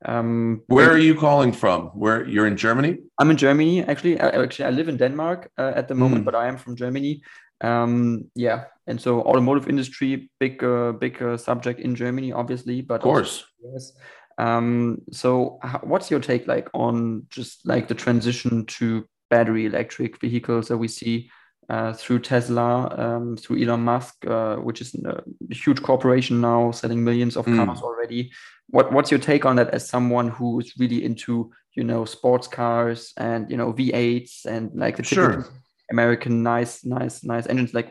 Um, 0.05 0.63
Where 0.67 0.89
are 0.89 0.97
you 0.97 1.13
calling 1.13 1.51
from? 1.51 1.89
Where 1.89 2.27
you're 2.27 2.47
in 2.47 2.57
Germany? 2.57 2.97
I'm 3.19 3.29
in 3.29 3.37
Germany. 3.37 3.83
Actually, 3.83 4.19
I, 4.19 4.29
actually, 4.29 4.65
I 4.65 4.71
live 4.71 4.89
in 4.89 4.97
Denmark 4.97 5.51
uh, 5.57 5.73
at 5.75 5.87
the 5.87 5.95
moment, 5.95 6.23
mm. 6.23 6.25
but 6.25 6.35
I 6.35 6.47
am 6.47 6.57
from 6.57 6.75
Germany. 6.75 7.21
Um, 7.61 8.31
yeah, 8.35 8.65
and 8.87 8.99
so 8.99 9.21
automotive 9.21 9.69
industry, 9.69 10.29
big, 10.39 10.59
big 10.99 11.39
subject 11.39 11.79
in 11.79 11.95
Germany, 11.95 12.31
obviously, 12.31 12.81
but 12.81 12.95
of 12.95 13.01
course. 13.01 13.45
Yes. 13.63 13.93
Um, 14.37 15.01
so 15.11 15.59
what's 15.83 16.09
your 16.09 16.19
take 16.19 16.47
like 16.47 16.67
on 16.73 17.27
just 17.29 17.65
like 17.65 17.87
the 17.87 17.93
transition 17.93 18.65
to 18.65 19.05
battery 19.29 19.65
electric 19.65 20.19
vehicles 20.19 20.67
that 20.69 20.77
we 20.77 20.87
see 20.87 21.29
uh, 21.69 21.93
through 21.93 22.19
Tesla, 22.19 22.93
um, 22.97 23.37
through 23.37 23.63
Elon 23.63 23.81
Musk, 23.81 24.25
uh, 24.27 24.57
which 24.57 24.81
is 24.81 24.93
a 25.05 25.23
huge 25.51 25.81
corporation 25.81 26.41
now 26.41 26.71
selling 26.71 27.03
millions 27.03 27.37
of 27.37 27.45
cars 27.45 27.79
mm. 27.79 27.83
already. 27.83 28.31
What 28.67 28.91
what's 28.91 29.11
your 29.11 29.19
take 29.19 29.45
on 29.45 29.55
that 29.55 29.69
as 29.69 29.87
someone 29.87 30.29
who 30.29 30.59
is 30.59 30.73
really 30.77 31.03
into 31.05 31.51
you 31.73 31.83
know 31.83 32.03
sports 32.05 32.47
cars 32.47 33.13
and 33.17 33.49
you 33.49 33.57
know 33.57 33.71
V8s 33.73 34.45
and 34.45 34.71
like 34.75 34.97
the 34.97 35.03
sure. 35.03 35.47
American 35.91 36.43
nice 36.43 36.83
nice 36.85 37.23
nice 37.23 37.47
engines? 37.47 37.73
Like 37.73 37.89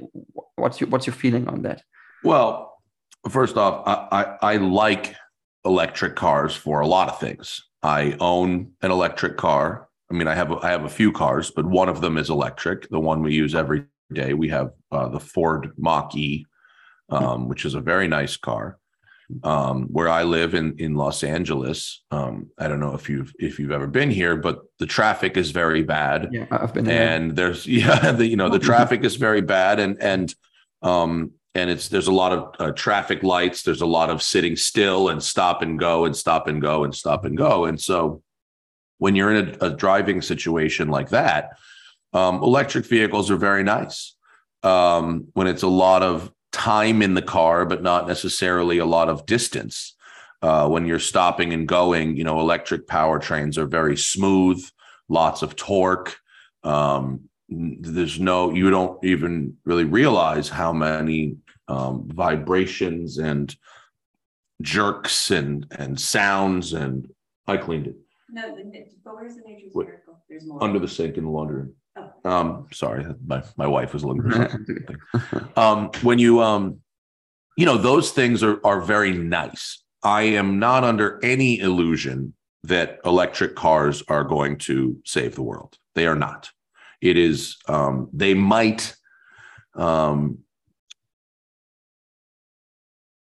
what's 0.57 0.80
your 0.80 0.90
what's 0.90 1.07
your 1.07 1.14
feeling 1.14 1.49
on 1.49 1.62
that? 1.62 1.83
Well, 2.25 2.75
first 3.28 3.57
off, 3.57 3.83
I, 3.87 4.23
I, 4.23 4.54
I 4.54 4.57
like 4.57 5.14
electric 5.64 6.16
cars 6.16 6.54
for 6.54 6.80
a 6.80 6.87
lot 6.87 7.09
of 7.09 7.21
things. 7.21 7.62
I 7.83 8.16
own 8.21 8.73
an 8.83 8.90
electric 8.90 9.37
car. 9.37 9.88
I 10.11 10.14
mean, 10.14 10.26
I 10.26 10.35
have 10.35 10.52
I 10.52 10.71
have 10.71 10.85
a 10.85 10.88
few 10.88 11.12
cars, 11.12 11.50
but 11.50 11.64
one 11.64 11.88
of 11.88 12.00
them 12.00 12.19
is 12.19 12.30
electric. 12.30 12.88
The 12.88 13.00
one 13.00 13.23
we 13.23 13.35
use 13.35 13.54
every 13.54 13.85
day. 14.12 14.35
We 14.35 14.49
have 14.49 14.73
uh, 14.90 15.09
the 15.09 15.21
Ford 15.21 15.73
Mach 15.78 16.14
E, 16.16 16.45
um, 17.11 17.49
which 17.49 17.64
is 17.64 17.75
a 17.75 17.80
very 17.80 18.09
nice 18.09 18.37
car. 18.37 18.80
Um, 19.43 19.85
where 19.85 20.09
I 20.09 20.25
live 20.25 20.55
in 20.55 20.79
in 20.79 20.95
Los 20.95 21.23
Angeles, 21.23 22.03
um, 22.11 22.51
I 22.59 22.69
don't 22.69 22.81
know 22.81 22.95
if 22.95 23.09
you've 23.09 23.33
if 23.39 23.59
you've 23.59 23.71
ever 23.71 23.87
been 23.87 24.11
here, 24.11 24.37
but 24.37 24.61
the 24.79 24.87
traffic 24.87 25.37
is 25.37 25.51
very 25.51 25.83
bad. 25.83 26.29
Yeah, 26.33 26.47
I've 26.51 26.75
been. 26.75 26.85
There. 26.85 27.15
And 27.15 27.37
there's 27.37 27.67
yeah, 27.81 28.13
the, 28.13 28.27
you 28.27 28.37
know 28.37 28.49
the 28.49 28.59
traffic 28.71 29.05
is 29.05 29.17
very 29.17 29.41
bad, 29.41 29.81
and 29.81 30.01
and 30.03 30.35
um, 30.83 31.33
and 31.55 31.71
it's 31.71 31.89
there's 31.89 32.07
a 32.07 32.13
lot 32.13 32.33
of 32.33 32.55
uh, 32.59 32.73
traffic 32.73 33.23
lights 33.23 33.63
there's 33.63 33.81
a 33.81 33.87
lot 33.87 34.11
of 34.11 34.23
sitting 34.23 34.57
still 34.57 35.09
and 35.09 35.23
stop 35.23 35.63
and 35.63 35.79
go 35.79 36.05
and 36.05 36.17
stop 36.17 36.47
and 36.47 36.63
go 36.63 36.85
and 36.85 36.95
stop 36.95 37.25
and 37.25 37.37
go 37.37 37.65
and 37.65 37.81
so 37.81 38.23
when 38.99 39.17
you're 39.17 39.35
in 39.35 39.57
a, 39.61 39.67
a 39.67 39.71
driving 39.71 40.23
situation 40.23 40.89
like 40.89 41.11
that 41.11 41.51
um, 42.13 42.43
electric 42.43 42.87
vehicles 42.87 43.31
are 43.31 43.37
very 43.37 43.63
nice 43.63 44.17
um, 44.63 45.27
when 45.33 45.47
it's 45.47 45.63
a 45.63 45.69
lot 45.69 46.03
of 46.03 46.31
time 46.52 47.02
in 47.02 47.14
the 47.14 47.23
car 47.23 47.64
but 47.64 47.83
not 47.83 48.09
necessarily 48.09 48.78
a 48.78 48.85
lot 48.85 49.09
of 49.09 49.26
distance 49.26 49.95
uh, 50.42 50.66
when 50.69 50.87
you're 50.87 50.99
stopping 50.99 51.52
and 51.52 51.69
going 51.69 52.16
you 52.16 52.25
know 52.25 52.40
electric 52.40 52.87
powertrains 52.87 53.57
are 53.57 53.66
very 53.66 53.97
smooth 53.97 54.62
lots 55.09 55.42
of 55.42 55.57
torque 55.57 56.16
um, 56.64 57.21
there's 57.49 58.21
no 58.21 58.52
you 58.52 58.71
don't 58.71 59.02
even 59.04 59.57
really 59.64 59.85
realize 59.85 60.49
how 60.49 60.73
many 60.73 61.37
um, 61.69 62.09
vibrations 62.12 63.19
and 63.19 63.57
jerks 64.62 65.30
and 65.30 65.66
and 65.71 66.00
sounds 66.00 66.73
and 66.73 67.09
I 67.47 67.57
cleaned 67.57 67.88
it. 67.88 67.97
No, 68.30 68.54
but 69.04 69.14
where's 69.16 69.35
the 69.35 69.42
nature's 69.42 69.75
miracle? 69.75 70.23
There's 70.28 70.47
more 70.47 70.62
under 70.62 70.78
the 70.78 70.87
sink 70.87 71.16
in 71.16 71.25
the 71.25 71.30
laundry 71.30 71.57
room. 71.57 71.75
Um, 72.25 72.67
sorry, 72.73 73.07
my 73.27 73.43
my 73.57 73.67
wife 73.67 73.93
was 73.95 74.05
looking 74.05 74.31
for 74.31 74.49
something. 74.50 75.50
um, 75.57 75.91
when 76.03 76.19
you 76.19 76.41
um, 76.41 76.81
you 77.57 77.67
know, 77.67 77.77
those 77.77 78.12
things 78.12 78.43
are 78.43 78.61
are 78.65 78.81
very 78.81 79.12
nice. 79.12 79.83
I 80.03 80.23
am 80.23 80.59
not 80.59 80.85
under 80.85 81.19
any 81.23 81.59
illusion 81.59 82.35
that 82.62 83.00
electric 83.05 83.55
cars 83.55 84.03
are 84.09 84.25
going 84.25 84.59
to 84.59 84.99
save 85.05 85.35
the 85.35 85.43
world. 85.43 85.77
They 85.95 86.07
are 86.07 86.15
not. 86.15 86.50
It 87.00 87.17
is 87.17 87.57
um, 87.69 88.09
they 88.12 88.35
might 88.35 88.95
um, 89.75 90.39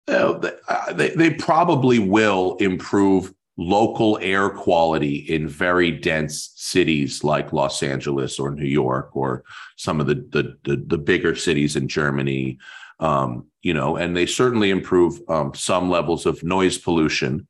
uh, 0.08 0.92
they, 0.92 1.10
they 1.10 1.30
probably 1.30 1.98
will 1.98 2.56
improve 2.60 3.32
local 3.56 4.18
air 4.20 4.50
quality 4.50 5.16
in 5.16 5.48
very 5.48 5.90
dense 5.90 6.52
cities 6.56 7.24
like 7.24 7.52
Los 7.52 7.82
Angeles 7.82 8.38
or 8.38 8.50
New 8.50 8.66
York 8.66 9.16
or 9.16 9.44
some 9.76 10.00
of 10.00 10.06
the 10.06 10.14
the, 10.14 10.56
the, 10.64 10.84
the 10.86 10.98
bigger 10.98 11.34
cities 11.34 11.76
in 11.76 11.88
Germany. 11.88 12.58
Um, 12.98 13.46
you 13.62 13.74
know, 13.74 13.96
and 13.96 14.16
they 14.16 14.26
certainly 14.26 14.70
improve 14.70 15.20
um, 15.28 15.52
some 15.54 15.90
levels 15.90 16.24
of 16.24 16.42
noise 16.42 16.78
pollution. 16.78 17.46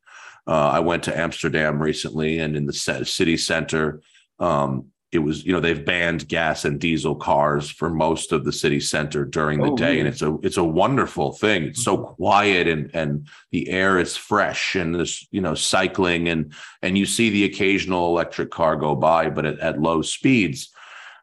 Uh, 0.46 0.70
I 0.70 0.80
went 0.80 1.04
to 1.04 1.16
Amsterdam 1.16 1.80
recently, 1.80 2.38
and 2.38 2.56
in 2.56 2.66
the 2.66 2.72
city 2.72 3.36
center, 3.36 4.00
um, 4.38 4.86
it 5.16 5.20
was 5.20 5.44
you 5.44 5.52
know 5.52 5.58
they've 5.58 5.84
banned 5.84 6.28
gas 6.28 6.64
and 6.64 6.78
diesel 6.78 7.16
cars 7.16 7.68
for 7.68 7.90
most 7.90 8.30
of 8.30 8.44
the 8.44 8.52
city 8.52 8.78
center 8.78 9.24
during 9.24 9.60
the 9.60 9.72
oh, 9.72 9.76
day. 9.76 9.98
And 9.98 10.06
it's 10.06 10.22
a 10.22 10.38
it's 10.42 10.58
a 10.58 10.64
wonderful 10.64 11.32
thing. 11.32 11.64
It's 11.64 11.82
so 11.82 11.96
mm-hmm. 11.96 12.14
quiet 12.14 12.68
and 12.68 12.90
and 12.94 13.26
the 13.50 13.68
air 13.68 13.98
is 13.98 14.16
fresh 14.16 14.76
and 14.76 14.94
this 14.94 15.26
you 15.32 15.40
know 15.40 15.54
cycling 15.54 16.28
and 16.28 16.52
and 16.82 16.96
you 16.96 17.06
see 17.06 17.30
the 17.30 17.44
occasional 17.44 18.06
electric 18.06 18.50
car 18.50 18.76
go 18.76 18.94
by 18.94 19.30
but 19.30 19.44
at, 19.44 19.58
at 19.58 19.80
low 19.80 20.02
speeds. 20.02 20.70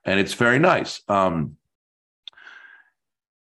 And 0.04 0.20
it's 0.20 0.34
very 0.34 0.60
nice. 0.60 1.02
Um 1.08 1.58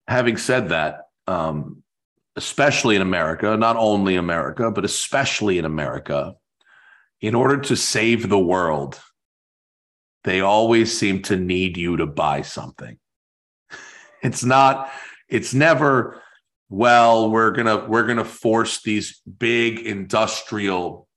having 0.06 0.36
said 0.36 0.68
that 0.70 1.06
um 1.26 1.82
especially 2.36 2.96
in 2.96 3.02
america 3.02 3.56
not 3.56 3.76
only 3.76 4.16
america 4.16 4.70
but 4.70 4.84
especially 4.84 5.58
in 5.58 5.64
america 5.64 6.34
in 7.20 7.34
order 7.34 7.58
to 7.58 7.76
save 7.76 8.28
the 8.28 8.38
world 8.38 9.00
they 10.24 10.40
always 10.40 10.96
seem 10.96 11.22
to 11.22 11.36
need 11.36 11.76
you 11.76 11.96
to 11.96 12.06
buy 12.06 12.42
something. 12.42 12.98
It's 14.22 14.44
not, 14.44 14.90
it's 15.28 15.54
never, 15.54 16.22
well, 16.68 17.30
we're 17.30 17.52
gonna, 17.52 17.86
we're 17.86 18.06
gonna 18.06 18.24
force 18.24 18.82
these 18.82 19.20
big 19.38 19.78
industrial, 19.80 21.08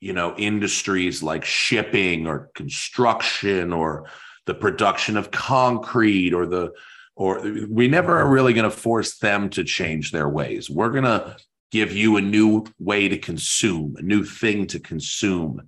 you 0.00 0.12
know, 0.12 0.34
industries 0.36 1.22
like 1.22 1.44
shipping 1.44 2.26
or 2.26 2.50
construction 2.54 3.72
or 3.72 4.06
the 4.46 4.54
production 4.54 5.16
of 5.16 5.30
concrete 5.30 6.34
or 6.34 6.46
the 6.46 6.72
or 7.20 7.40
we 7.68 7.86
never 7.86 8.18
are 8.18 8.28
really 8.28 8.54
going 8.54 8.68
to 8.68 8.74
force 8.74 9.18
them 9.18 9.50
to 9.50 9.62
change 9.62 10.10
their 10.10 10.26
ways. 10.26 10.70
We're 10.70 10.88
going 10.88 11.04
to 11.04 11.36
give 11.70 11.92
you 11.92 12.16
a 12.16 12.22
new 12.22 12.64
way 12.78 13.08
to 13.08 13.18
consume, 13.18 13.94
a 13.98 14.02
new 14.02 14.24
thing 14.24 14.66
to 14.68 14.80
consume. 14.80 15.60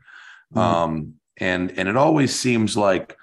Mm-hmm. 0.54 0.58
Um, 0.58 1.14
and 1.42 1.76
and 1.76 1.88
it 1.88 1.96
always 1.96 2.34
seems 2.34 2.76
like 2.76 3.16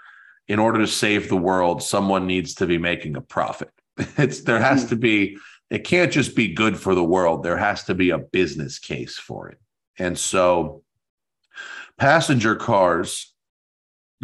in 0.49 0.59
order 0.59 0.79
to 0.79 0.87
save 0.87 1.29
the 1.29 1.37
world 1.37 1.81
someone 1.81 2.27
needs 2.27 2.53
to 2.55 2.67
be 2.67 2.77
making 2.77 3.15
a 3.15 3.21
profit. 3.21 3.71
It's 4.17 4.41
there 4.41 4.59
has 4.59 4.85
to 4.89 4.95
be 4.95 5.37
it 5.69 5.83
can't 5.85 6.11
just 6.11 6.35
be 6.35 6.53
good 6.53 6.77
for 6.77 6.95
the 6.95 7.03
world. 7.03 7.43
There 7.43 7.57
has 7.57 7.83
to 7.85 7.95
be 7.95 8.09
a 8.09 8.17
business 8.17 8.79
case 8.79 9.17
for 9.17 9.49
it. 9.49 9.59
And 9.97 10.17
so 10.17 10.83
passenger 11.97 12.55
cars 12.55 13.33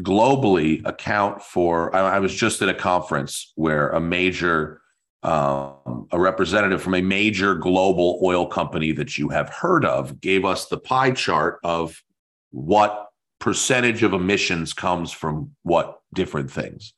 globally 0.01 0.85
account 0.85 1.41
for 1.41 1.95
I, 1.95 2.17
I 2.17 2.19
was 2.19 2.35
just 2.35 2.61
at 2.61 2.69
a 2.69 2.73
conference 2.73 3.53
where 3.55 3.89
a 3.89 4.01
major 4.01 4.81
um, 5.23 6.07
a 6.11 6.19
representative 6.19 6.83
from 6.83 6.95
a 6.95 7.01
major 7.01 7.55
global 7.55 8.19
oil 8.23 8.45
company 8.45 8.91
that 8.91 9.17
you 9.17 9.29
have 9.29 9.49
heard 9.49 9.85
of 9.85 10.19
gave 10.19 10.43
us 10.43 10.67
the 10.67 10.77
pie 10.77 11.11
chart 11.11 11.59
of 11.63 12.03
what 12.51 13.04
percentage 13.39 14.03
of 14.03 14.13
emissions 14.13 14.73
comes 14.73 15.11
from 15.11 15.51
what 15.63 15.99
different 16.13 16.49
things 16.51 16.93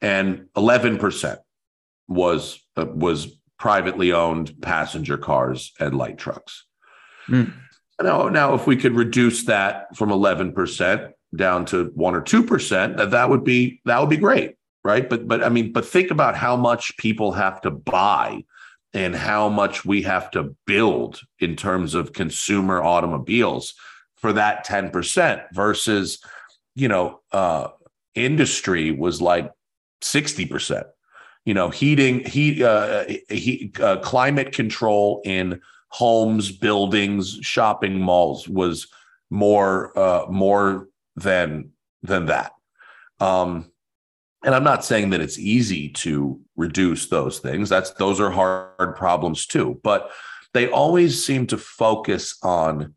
and 0.00 0.46
11% 0.56 1.38
was 2.08 2.60
uh, 2.76 2.84
was 2.86 3.36
privately 3.58 4.12
owned 4.12 4.60
passenger 4.60 5.16
cars 5.16 5.72
and 5.80 5.96
light 5.96 6.18
trucks 6.18 6.66
mm. 7.28 7.52
now 8.02 8.28
now 8.28 8.54
if 8.54 8.66
we 8.66 8.76
could 8.76 8.94
reduce 8.94 9.44
that 9.44 9.96
from 9.96 10.10
11% 10.10 11.12
down 11.36 11.64
to 11.66 11.90
one 11.94 12.14
or 12.14 12.20
two 12.20 12.42
percent, 12.42 12.96
that 12.96 13.10
that 13.10 13.30
would 13.30 13.44
be 13.44 13.80
that 13.84 14.00
would 14.00 14.10
be 14.10 14.16
great, 14.16 14.56
right? 14.82 15.08
But 15.08 15.26
but 15.26 15.42
I 15.42 15.48
mean, 15.48 15.72
but 15.72 15.86
think 15.86 16.10
about 16.10 16.36
how 16.36 16.56
much 16.56 16.96
people 16.96 17.32
have 17.32 17.60
to 17.62 17.70
buy 17.70 18.44
and 18.92 19.14
how 19.14 19.48
much 19.48 19.84
we 19.84 20.02
have 20.02 20.30
to 20.32 20.54
build 20.66 21.20
in 21.40 21.56
terms 21.56 21.94
of 21.94 22.12
consumer 22.12 22.82
automobiles 22.82 23.74
for 24.24 24.32
that 24.32 24.66
10% 24.66 25.44
versus 25.52 26.18
you 26.74 26.88
know 26.88 27.20
uh 27.32 27.68
industry 28.14 28.90
was 28.90 29.20
like 29.20 29.52
60% 30.00 30.84
you 31.44 31.52
know 31.52 31.68
heating 31.68 32.24
heat 32.24 32.62
uh, 32.62 33.04
heat 33.28 33.78
uh, 33.82 33.98
climate 33.98 34.52
control 34.52 35.20
in 35.26 35.60
homes 35.88 36.50
buildings 36.50 37.38
shopping 37.42 38.00
malls 38.00 38.48
was 38.48 38.86
more 39.28 39.92
uh 39.98 40.24
more 40.30 40.88
than 41.16 41.72
than 42.02 42.24
that. 42.24 42.52
Um 43.20 43.70
and 44.42 44.54
i'm 44.54 44.64
not 44.64 44.86
saying 44.86 45.10
that 45.10 45.20
it's 45.20 45.38
easy 45.38 45.90
to 46.04 46.40
reduce 46.56 47.10
those 47.10 47.40
things. 47.40 47.68
That's 47.68 47.90
those 47.90 48.20
are 48.20 48.30
hard 48.30 48.96
problems 48.96 49.44
too. 49.44 49.78
But 49.82 50.10
they 50.54 50.70
always 50.70 51.22
seem 51.22 51.46
to 51.48 51.58
focus 51.58 52.38
on 52.42 52.94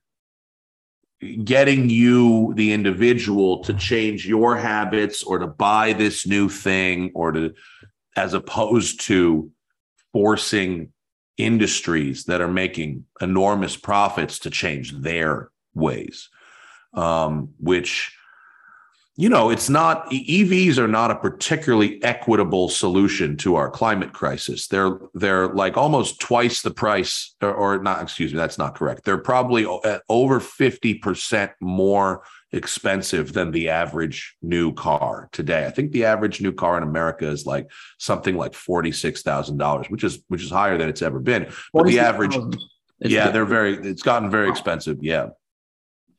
getting 1.44 1.90
you 1.90 2.54
the 2.56 2.72
individual 2.72 3.64
to 3.64 3.74
change 3.74 4.28
your 4.28 4.56
habits 4.56 5.24
or 5.24 5.40
to 5.40 5.48
buy 5.48 5.94
this 5.94 6.28
new 6.28 6.48
thing 6.48 7.12
or 7.16 7.32
to 7.32 7.54
as 8.16 8.34
opposed 8.34 9.02
to 9.02 9.52
forcing 10.14 10.92
industries 11.38 12.26
that 12.26 12.42
are 12.42 12.48
making 12.48 13.06
enormous 13.22 13.76
profits 13.76 14.40
to 14.40 14.50
change 14.50 14.92
their 14.94 15.50
ways 15.74 16.30
um, 16.94 17.50
which 17.60 18.16
you 19.20 19.30
know, 19.30 19.50
it's 19.50 19.68
not 19.68 20.08
EVs 20.12 20.78
are 20.78 20.88
not 20.88 21.10
a 21.10 21.16
particularly 21.16 22.02
equitable 22.04 22.70
solution 22.70 23.36
to 23.38 23.56
our 23.56 23.68
climate 23.68 24.14
crisis. 24.14 24.68
They're 24.68 25.00
they're 25.16 25.48
like 25.48 25.76
almost 25.76 26.22
twice 26.22 26.62
the 26.62 26.70
price, 26.70 27.34
or, 27.42 27.52
or 27.52 27.82
not. 27.82 28.04
Excuse 28.04 28.32
me, 28.32 28.38
that's 28.38 28.60
not 28.60 28.76
correct. 28.76 29.06
They're 29.06 29.18
probably 29.18 29.66
over 30.08 30.40
fifty 30.40 30.94
percent 30.94 31.52
more 31.60 32.22
expensive 32.52 33.34
than 33.34 33.50
the 33.50 33.70
average 33.70 34.36
new 34.44 34.72
car 34.72 35.30
today. 35.32 35.66
I 35.66 35.72
think 35.72 35.94
the 35.94 36.06
average 36.06 36.40
new 36.40 36.54
car 36.54 36.78
in 36.78 36.84
America 36.84 37.28
is 37.28 37.48
like 37.48 37.72
something 37.98 38.38
like 38.38 38.54
forty 38.54 38.92
six 38.92 39.24
thousand 39.24 39.58
dollars, 39.58 39.90
which 39.90 40.04
is 40.04 40.20
which 40.28 40.44
is 40.44 40.52
higher 40.52 40.78
than 40.78 40.90
it's 40.90 41.02
ever 41.02 41.20
been. 41.20 41.52
But 41.74 41.88
the 41.88 42.00
average, 42.02 42.38
yeah, 43.00 43.32
they're 43.32 43.46
very. 43.46 43.78
It's 43.78 44.04
gotten 44.04 44.30
very 44.30 44.48
expensive. 44.48 45.00
Yeah, 45.02 45.30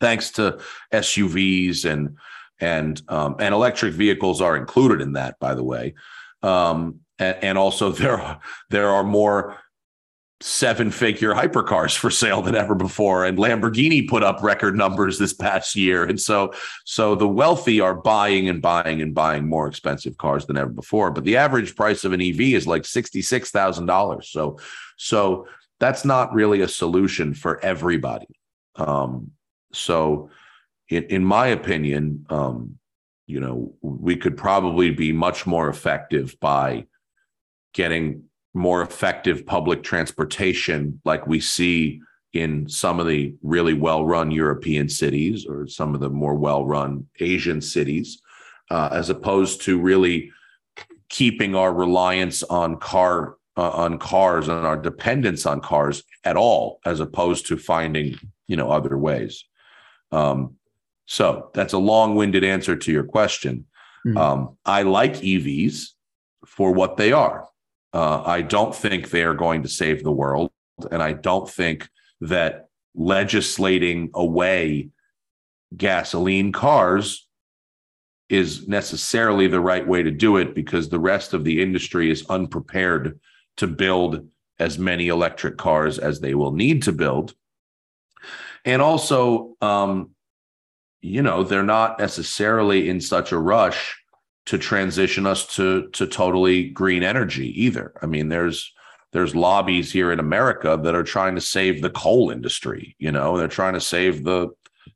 thanks 0.00 0.32
to 0.32 0.58
SUVs 0.92 1.88
and 1.88 2.16
and 2.60 3.00
um, 3.08 3.36
and 3.38 3.54
electric 3.54 3.94
vehicles 3.94 4.40
are 4.40 4.56
included 4.56 5.00
in 5.00 5.12
that, 5.12 5.38
by 5.38 5.54
the 5.54 5.64
way. 5.64 5.94
Um, 6.42 7.00
and, 7.18 7.36
and 7.42 7.58
also 7.58 7.92
there 7.92 8.38
there 8.70 8.88
are 8.88 9.04
more 9.04 9.58
seven 10.40 10.90
figure 10.92 11.34
hypercars 11.34 11.96
for 11.96 12.10
sale 12.10 12.42
than 12.42 12.54
ever 12.54 12.74
before. 12.74 13.24
And 13.24 13.38
lamborghini 13.38 14.08
put 14.08 14.22
up 14.22 14.40
record 14.40 14.76
numbers 14.76 15.18
this 15.18 15.32
past 15.32 15.74
year. 15.74 16.04
And 16.04 16.20
so 16.20 16.52
so 16.84 17.14
the 17.14 17.26
wealthy 17.26 17.80
are 17.80 17.94
buying 17.94 18.48
and 18.48 18.62
buying 18.62 19.02
and 19.02 19.14
buying 19.14 19.48
more 19.48 19.66
expensive 19.66 20.16
cars 20.18 20.46
than 20.46 20.56
ever 20.56 20.70
before. 20.70 21.10
But 21.10 21.24
the 21.24 21.36
average 21.36 21.74
price 21.74 22.04
of 22.04 22.12
an 22.12 22.22
ev 22.22 22.40
is 22.40 22.66
like 22.66 22.82
$66000 22.82 24.24
so 24.24 24.58
so 24.96 25.46
that's 25.80 26.04
not 26.04 26.32
really 26.32 26.60
a 26.60 26.68
solution 26.68 27.34
for 27.34 27.62
everybody. 27.64 28.28
Um 28.76 29.32
so 29.72 30.30
in, 30.88 31.04
in 31.04 31.24
my 31.24 31.48
opinion, 31.48 32.26
um, 32.30 32.78
you 33.26 33.40
know, 33.40 33.74
we 33.82 34.16
could 34.16 34.36
probably 34.36 34.90
be 34.90 35.12
much 35.12 35.46
more 35.46 35.68
effective 35.68 36.36
by 36.40 36.86
getting 37.74 38.24
more 38.54 38.82
effective 38.82 39.46
public 39.46 39.82
transportation 39.82 41.00
like 41.04 41.26
we 41.26 41.38
see 41.38 42.00
in 42.32 42.68
some 42.68 43.00
of 43.00 43.06
the 43.06 43.34
really 43.42 43.74
well-run 43.74 44.30
European 44.30 44.88
cities 44.88 45.46
or 45.46 45.66
some 45.66 45.94
of 45.94 46.00
the 46.00 46.10
more 46.10 46.34
well-run 46.34 47.06
Asian 47.20 47.60
cities, 47.60 48.20
uh, 48.70 48.88
as 48.92 49.10
opposed 49.10 49.62
to 49.62 49.78
really 49.78 50.30
keeping 51.08 51.54
our 51.54 51.72
reliance 51.72 52.42
on 52.44 52.78
car 52.78 53.36
uh, 53.56 53.70
on 53.70 53.98
cars 53.98 54.46
and 54.46 54.64
our 54.64 54.76
dependence 54.76 55.44
on 55.44 55.60
cars 55.60 56.04
at 56.22 56.36
all, 56.36 56.78
as 56.84 57.00
opposed 57.00 57.46
to 57.46 57.56
finding 57.56 58.16
you 58.46 58.56
know 58.56 58.70
other 58.70 58.96
ways. 58.96 59.44
Um, 60.12 60.57
so 61.08 61.50
that's 61.54 61.72
a 61.72 61.78
long 61.78 62.16
winded 62.16 62.44
answer 62.44 62.76
to 62.76 62.92
your 62.92 63.02
question. 63.02 63.64
Mm-hmm. 64.06 64.18
Um, 64.18 64.58
I 64.66 64.82
like 64.82 65.14
EVs 65.14 65.88
for 66.46 66.70
what 66.70 66.98
they 66.98 67.12
are. 67.12 67.48
Uh, 67.94 68.22
I 68.24 68.42
don't 68.42 68.74
think 68.74 69.08
they 69.08 69.22
are 69.22 69.34
going 69.34 69.62
to 69.62 69.70
save 69.70 70.04
the 70.04 70.12
world. 70.12 70.52
And 70.90 71.02
I 71.02 71.14
don't 71.14 71.48
think 71.48 71.88
that 72.20 72.68
legislating 72.94 74.10
away 74.12 74.90
gasoline 75.74 76.52
cars 76.52 77.26
is 78.28 78.68
necessarily 78.68 79.46
the 79.46 79.60
right 79.60 79.88
way 79.88 80.02
to 80.02 80.10
do 80.10 80.36
it 80.36 80.54
because 80.54 80.90
the 80.90 81.00
rest 81.00 81.32
of 81.32 81.42
the 81.42 81.62
industry 81.62 82.10
is 82.10 82.26
unprepared 82.28 83.18
to 83.56 83.66
build 83.66 84.28
as 84.58 84.78
many 84.78 85.08
electric 85.08 85.56
cars 85.56 85.98
as 85.98 86.20
they 86.20 86.34
will 86.34 86.52
need 86.52 86.82
to 86.82 86.92
build. 86.92 87.32
And 88.66 88.82
also, 88.82 89.56
um, 89.62 90.10
you 91.00 91.22
know, 91.22 91.42
they're 91.42 91.62
not 91.62 91.98
necessarily 91.98 92.88
in 92.88 93.00
such 93.00 93.32
a 93.32 93.38
rush 93.38 93.96
to 94.46 94.58
transition 94.58 95.26
us 95.26 95.54
to 95.56 95.88
to 95.90 96.06
totally 96.06 96.70
green 96.70 97.02
energy 97.02 97.48
either. 97.62 97.92
I 98.02 98.06
mean, 98.06 98.28
there's 98.28 98.72
there's 99.12 99.34
lobbies 99.34 99.90
here 99.90 100.12
in 100.12 100.20
America 100.20 100.78
that 100.82 100.94
are 100.94 101.02
trying 101.02 101.34
to 101.34 101.40
save 101.40 101.80
the 101.80 101.90
coal 101.90 102.30
industry, 102.30 102.94
you 102.98 103.12
know, 103.12 103.38
they're 103.38 103.48
trying 103.48 103.74
to 103.74 103.80
save 103.80 104.24
the 104.24 104.48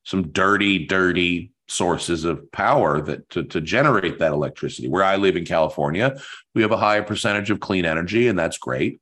some 0.04 0.28
dirty 0.28 0.86
dirty 0.86 1.52
sources 1.68 2.24
of 2.24 2.50
power 2.52 3.00
that 3.00 3.28
to, 3.30 3.44
to 3.44 3.60
generate 3.60 4.18
that 4.18 4.32
electricity. 4.32 4.88
Where 4.88 5.04
I 5.04 5.16
live 5.16 5.36
in 5.36 5.44
California, 5.44 6.18
we 6.54 6.62
have 6.62 6.72
a 6.72 6.76
higher 6.76 7.02
percentage 7.02 7.50
of 7.50 7.60
clean 7.60 7.84
energy 7.84 8.28
and 8.28 8.38
that's 8.38 8.58
great. 8.58 9.00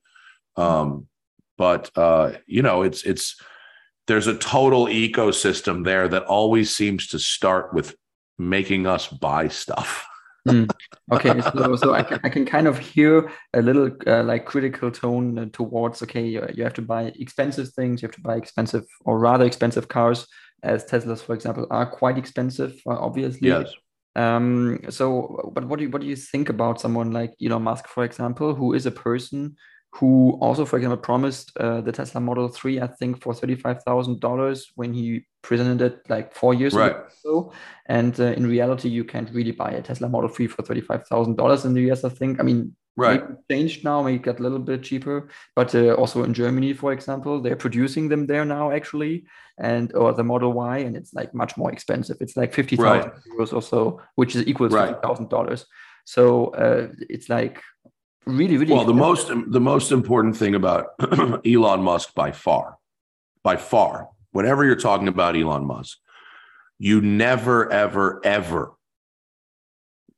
Um, 0.57 1.07
but 1.57 1.91
uh, 1.97 2.33
you 2.47 2.63
know, 2.63 2.83
it's 2.83 3.03
it's 3.03 3.41
there's 4.11 4.27
a 4.27 4.35
total 4.35 4.87
ecosystem 4.87 5.85
there 5.85 6.09
that 6.09 6.25
always 6.25 6.75
seems 6.75 7.07
to 7.07 7.17
start 7.17 7.73
with 7.73 7.95
making 8.41 8.85
us 8.85 9.07
buy 9.07 9.47
stuff. 9.47 10.05
mm. 10.49 10.69
Okay, 11.13 11.41
so, 11.41 11.77
so 11.77 11.95
I, 11.95 12.03
can, 12.03 12.19
I 12.25 12.29
can 12.29 12.45
kind 12.45 12.67
of 12.67 12.77
hear 12.77 13.31
a 13.55 13.63
little 13.63 13.89
uh, 14.09 14.25
like 14.25 14.47
critical 14.47 14.91
tone 14.91 15.39
uh, 15.39 15.47
towards 15.53 16.03
okay, 16.03 16.27
you, 16.27 16.45
you 16.53 16.65
have 16.65 16.75
to 16.75 16.83
buy 16.83 17.13
expensive 17.21 17.69
things, 17.69 18.03
you 18.03 18.09
have 18.09 18.17
to 18.17 18.21
buy 18.21 18.35
expensive 18.35 18.85
or 19.05 19.21
rather 19.21 19.45
expensive 19.45 19.87
cars, 19.87 20.27
as 20.65 20.85
Teslas, 20.85 21.23
for 21.23 21.37
example, 21.37 21.69
are 21.71 21.87
quite 21.87 22.19
expensive, 22.19 22.83
uh, 22.89 22.99
obviously. 22.99 23.47
Yes. 23.47 23.73
Um, 24.17 24.81
so, 24.89 25.53
but 25.55 25.69
what 25.69 25.79
do 25.79 25.85
you, 25.85 25.91
what 25.91 26.03
do 26.03 26.09
you 26.09 26.17
think 26.17 26.49
about 26.49 26.81
someone 26.81 27.13
like 27.13 27.33
Elon 27.41 27.63
Musk, 27.63 27.87
for 27.87 28.03
example, 28.03 28.57
who 28.57 28.73
is 28.73 28.87
a 28.87 28.91
person 28.91 29.55
who 29.93 30.39
also, 30.41 30.65
for 30.65 30.77
example, 30.77 30.97
promised 30.97 31.57
uh, 31.59 31.81
the 31.81 31.91
Tesla 31.93 32.21
Model 32.21 32.49
3, 32.49 32.81
I 32.81 32.87
think, 32.87 33.21
for 33.21 33.33
$35,000 33.33 34.67
when 34.77 34.95
he 34.95 35.27
presented 35.43 35.83
it 35.83 36.01
like 36.09 36.33
four 36.33 36.55
years 36.55 36.75
right. 36.75 36.95
ago. 37.25 37.53
And 37.87 38.19
uh, 38.21 38.27
in 38.27 38.47
reality, 38.47 38.89
you 38.89 39.05
can't 39.05 39.31
really 39.31 39.51
buy 39.51 39.71
a 39.73 39.83
Tesla 39.83 40.09
Model 40.09 40.29
3 40.29 40.47
for 40.47 40.63
$35,000 40.63 41.65
in 41.65 41.75
the 41.75 41.91
US, 41.91 42.05
I 42.05 42.09
think. 42.09 42.39
I 42.39 42.45
mean, 42.45 42.77
right. 42.97 43.23
changed 43.51 43.85
now, 43.85 44.01
maybe 44.03 44.19
got 44.19 44.39
a 44.39 44.43
little 44.43 44.61
bit 44.61 44.85
cheaper. 44.85 45.29
But 45.57 45.75
uh, 45.75 45.95
also 45.95 46.23
in 46.23 46.35
Germany, 46.35 46.73
for 46.73 46.93
example, 46.93 47.41
they're 47.41 47.57
producing 47.57 48.09
them 48.09 48.27
there 48.27 48.45
now, 48.45 48.71
actually. 48.71 49.27
And 49.59 49.93
or 49.95 50.13
the 50.13 50.25
Model 50.25 50.53
Y, 50.53 50.79
and 50.79 50.97
it's 50.97 51.13
like 51.15 51.35
much 51.35 51.57
more 51.57 51.73
expensive. 51.73 52.17
It's 52.21 52.37
like 52.37 52.55
50,000 52.55 52.87
right. 52.87 53.13
euros 53.37 53.53
or 53.53 53.61
so, 53.61 54.01
which 54.15 54.37
is 54.37 54.47
equal 54.47 54.69
to 54.69 54.77
right. 54.77 55.03
$50,000. 55.03 55.65
So 56.05 56.47
uh, 56.47 56.89
it's 57.09 57.29
like 57.29 57.61
really, 58.27 58.57
really. 58.57 58.73
Well, 58.73 58.85
the 58.85 58.95
most 58.95 59.29
the 59.29 59.61
most 59.61 59.93
important 59.93 60.37
thing 60.37 60.55
about 60.55 60.89
Elon 61.47 61.83
Musk 61.83 62.15
by 62.15 62.33
far, 62.33 62.79
by 63.43 63.57
far, 63.57 64.09
whenever 64.33 64.65
you're 64.65 64.77
talking 64.77 65.09
about 65.09 65.37
Elon 65.37 65.67
Musk, 65.67 65.99
you 66.79 67.01
never, 67.01 67.71
ever, 67.71 68.21
ever 68.25 68.73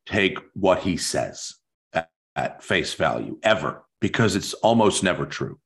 take 0.07 0.39
what 0.55 0.81
he 0.81 0.97
says 0.97 1.55
at, 1.93 2.11
at 2.37 2.63
face 2.63 2.95
value, 2.95 3.39
ever, 3.43 3.83
because 4.01 4.37
it's 4.37 4.55
almost 4.55 5.03
never 5.03 5.27
true. 5.27 5.59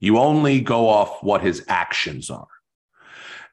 You 0.00 0.18
only 0.18 0.60
go 0.60 0.88
off 0.88 1.22
what 1.22 1.42
his 1.42 1.64
actions 1.68 2.30
are. 2.30 2.46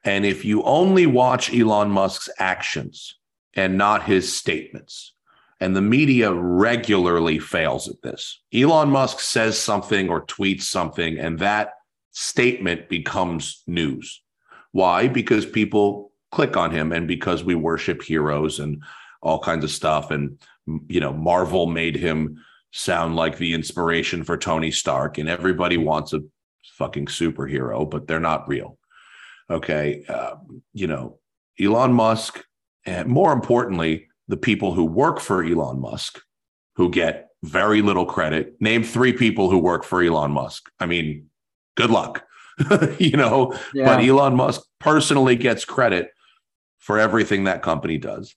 And 0.04 0.24
if 0.24 0.44
you 0.44 0.62
only 0.64 1.06
watch 1.06 1.54
Elon 1.54 1.90
Musk's 1.90 2.28
actions 2.38 3.16
and 3.54 3.78
not 3.78 4.04
his 4.04 4.34
statements, 4.34 5.14
and 5.62 5.76
the 5.76 5.80
media 5.80 6.32
regularly 6.32 7.38
fails 7.38 7.88
at 7.88 8.02
this. 8.02 8.40
Elon 8.52 8.90
Musk 8.90 9.20
says 9.20 9.56
something 9.56 10.08
or 10.08 10.26
tweets 10.26 10.62
something, 10.62 11.20
and 11.20 11.38
that 11.38 11.74
statement 12.10 12.88
becomes 12.88 13.62
news. 13.68 14.22
Why? 14.72 15.06
Because 15.06 15.46
people 15.46 16.10
click 16.32 16.56
on 16.56 16.72
him 16.72 16.90
and 16.90 17.06
because 17.06 17.44
we 17.44 17.54
worship 17.54 18.02
heroes 18.02 18.58
and 18.58 18.82
all 19.22 19.38
kinds 19.38 19.62
of 19.62 19.70
stuff 19.70 20.10
and 20.10 20.36
you 20.88 20.98
know 20.98 21.12
marvel 21.12 21.66
made 21.66 21.94
him 21.94 22.36
sound 22.72 23.14
like 23.14 23.36
the 23.36 23.52
inspiration 23.52 24.24
for 24.24 24.36
tony 24.36 24.70
stark 24.70 25.18
and 25.18 25.28
everybody 25.28 25.76
wants 25.76 26.12
a 26.12 26.20
fucking 26.78 27.06
superhero 27.06 27.88
but 27.88 28.06
they're 28.06 28.18
not 28.18 28.48
real 28.48 28.78
okay 29.50 30.04
uh, 30.08 30.34
you 30.72 30.86
know 30.86 31.18
elon 31.60 31.92
musk 31.92 32.42
and 32.86 33.08
more 33.08 33.32
importantly 33.32 34.08
the 34.32 34.36
people 34.38 34.72
who 34.72 34.86
work 34.86 35.20
for 35.20 35.44
elon 35.44 35.78
musk 35.78 36.18
who 36.76 36.88
get 36.88 37.28
very 37.42 37.82
little 37.82 38.06
credit. 38.06 38.56
Name 38.62 38.82
three 38.82 39.12
people 39.12 39.50
who 39.50 39.58
work 39.58 39.84
for 39.84 40.02
elon 40.02 40.30
musk. 40.30 40.70
I 40.80 40.86
mean 40.86 41.28
good 41.76 41.90
luck. 41.90 42.24
You 42.98 43.18
know 43.18 43.54
yeah. 43.74 43.84
but 43.84 44.02
elon 44.02 44.34
musk 44.34 44.62
personally 44.80 45.36
gets 45.36 45.66
credit 45.66 46.12
for 46.78 46.98
everything 46.98 47.44
that 47.44 47.60
company 47.60 47.98
does. 47.98 48.34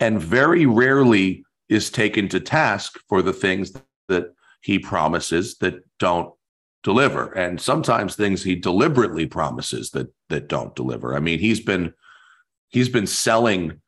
And 0.00 0.20
very 0.20 0.66
rarely 0.66 1.44
is 1.68 1.90
taken 1.90 2.28
to 2.30 2.40
task 2.40 2.98
for 3.08 3.22
the 3.22 3.32
things 3.32 3.74
that 4.08 4.34
he 4.62 4.80
promises 4.80 5.58
that 5.58 5.84
don't 6.00 6.34
deliver. 6.82 7.30
And 7.34 7.60
sometimes 7.60 8.16
things 8.16 8.42
he 8.42 8.56
deliberately 8.56 9.26
promises 9.26 9.90
that 9.90 10.12
that 10.28 10.48
don't 10.48 10.74
deliver. 10.74 11.14
I 11.14 11.20
mean 11.20 11.38
he's 11.38 11.60
been 11.60 11.94
he's 12.70 12.88
been 12.88 13.06
selling 13.06 13.80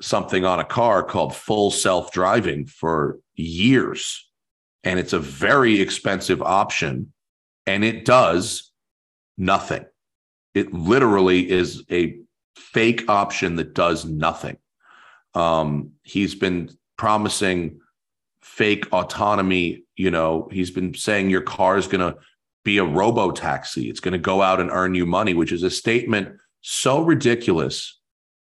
something 0.00 0.44
on 0.44 0.60
a 0.60 0.64
car 0.64 1.02
called 1.02 1.34
full 1.34 1.70
self-driving 1.70 2.66
for 2.66 3.18
years 3.34 4.28
and 4.82 4.98
it's 4.98 5.12
a 5.12 5.18
very 5.18 5.80
expensive 5.80 6.40
option 6.40 7.12
and 7.66 7.84
it 7.84 8.04
does 8.04 8.72
nothing 9.36 9.84
it 10.54 10.72
literally 10.72 11.50
is 11.50 11.84
a 11.90 12.18
fake 12.56 13.04
option 13.08 13.56
that 13.56 13.74
does 13.74 14.04
nothing 14.04 14.56
um, 15.34 15.92
he's 16.02 16.34
been 16.34 16.70
promising 16.96 17.80
fake 18.42 18.86
autonomy. 18.92 19.84
You 19.96 20.10
know, 20.10 20.48
he's 20.52 20.70
been 20.70 20.94
saying 20.94 21.30
your 21.30 21.42
car 21.42 21.76
is 21.76 21.86
going 21.86 22.12
to 22.12 22.18
be 22.64 22.78
a 22.78 22.84
robo 22.84 23.30
taxi. 23.30 23.88
It's 23.88 24.00
going 24.00 24.12
to 24.12 24.18
go 24.18 24.42
out 24.42 24.60
and 24.60 24.70
earn 24.70 24.94
you 24.94 25.06
money, 25.06 25.34
which 25.34 25.52
is 25.52 25.62
a 25.62 25.70
statement 25.70 26.36
so 26.60 27.00
ridiculous 27.00 27.98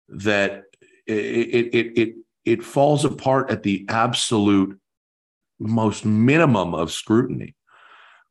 that 0.08 0.64
it 1.06 1.74
it 1.74 1.98
it 1.98 2.14
it, 2.44 2.62
falls 2.62 3.04
apart 3.04 3.50
at 3.50 3.62
the 3.62 3.84
absolute 3.88 4.78
most 5.58 6.04
minimum 6.04 6.74
of 6.74 6.92
scrutiny. 6.92 7.54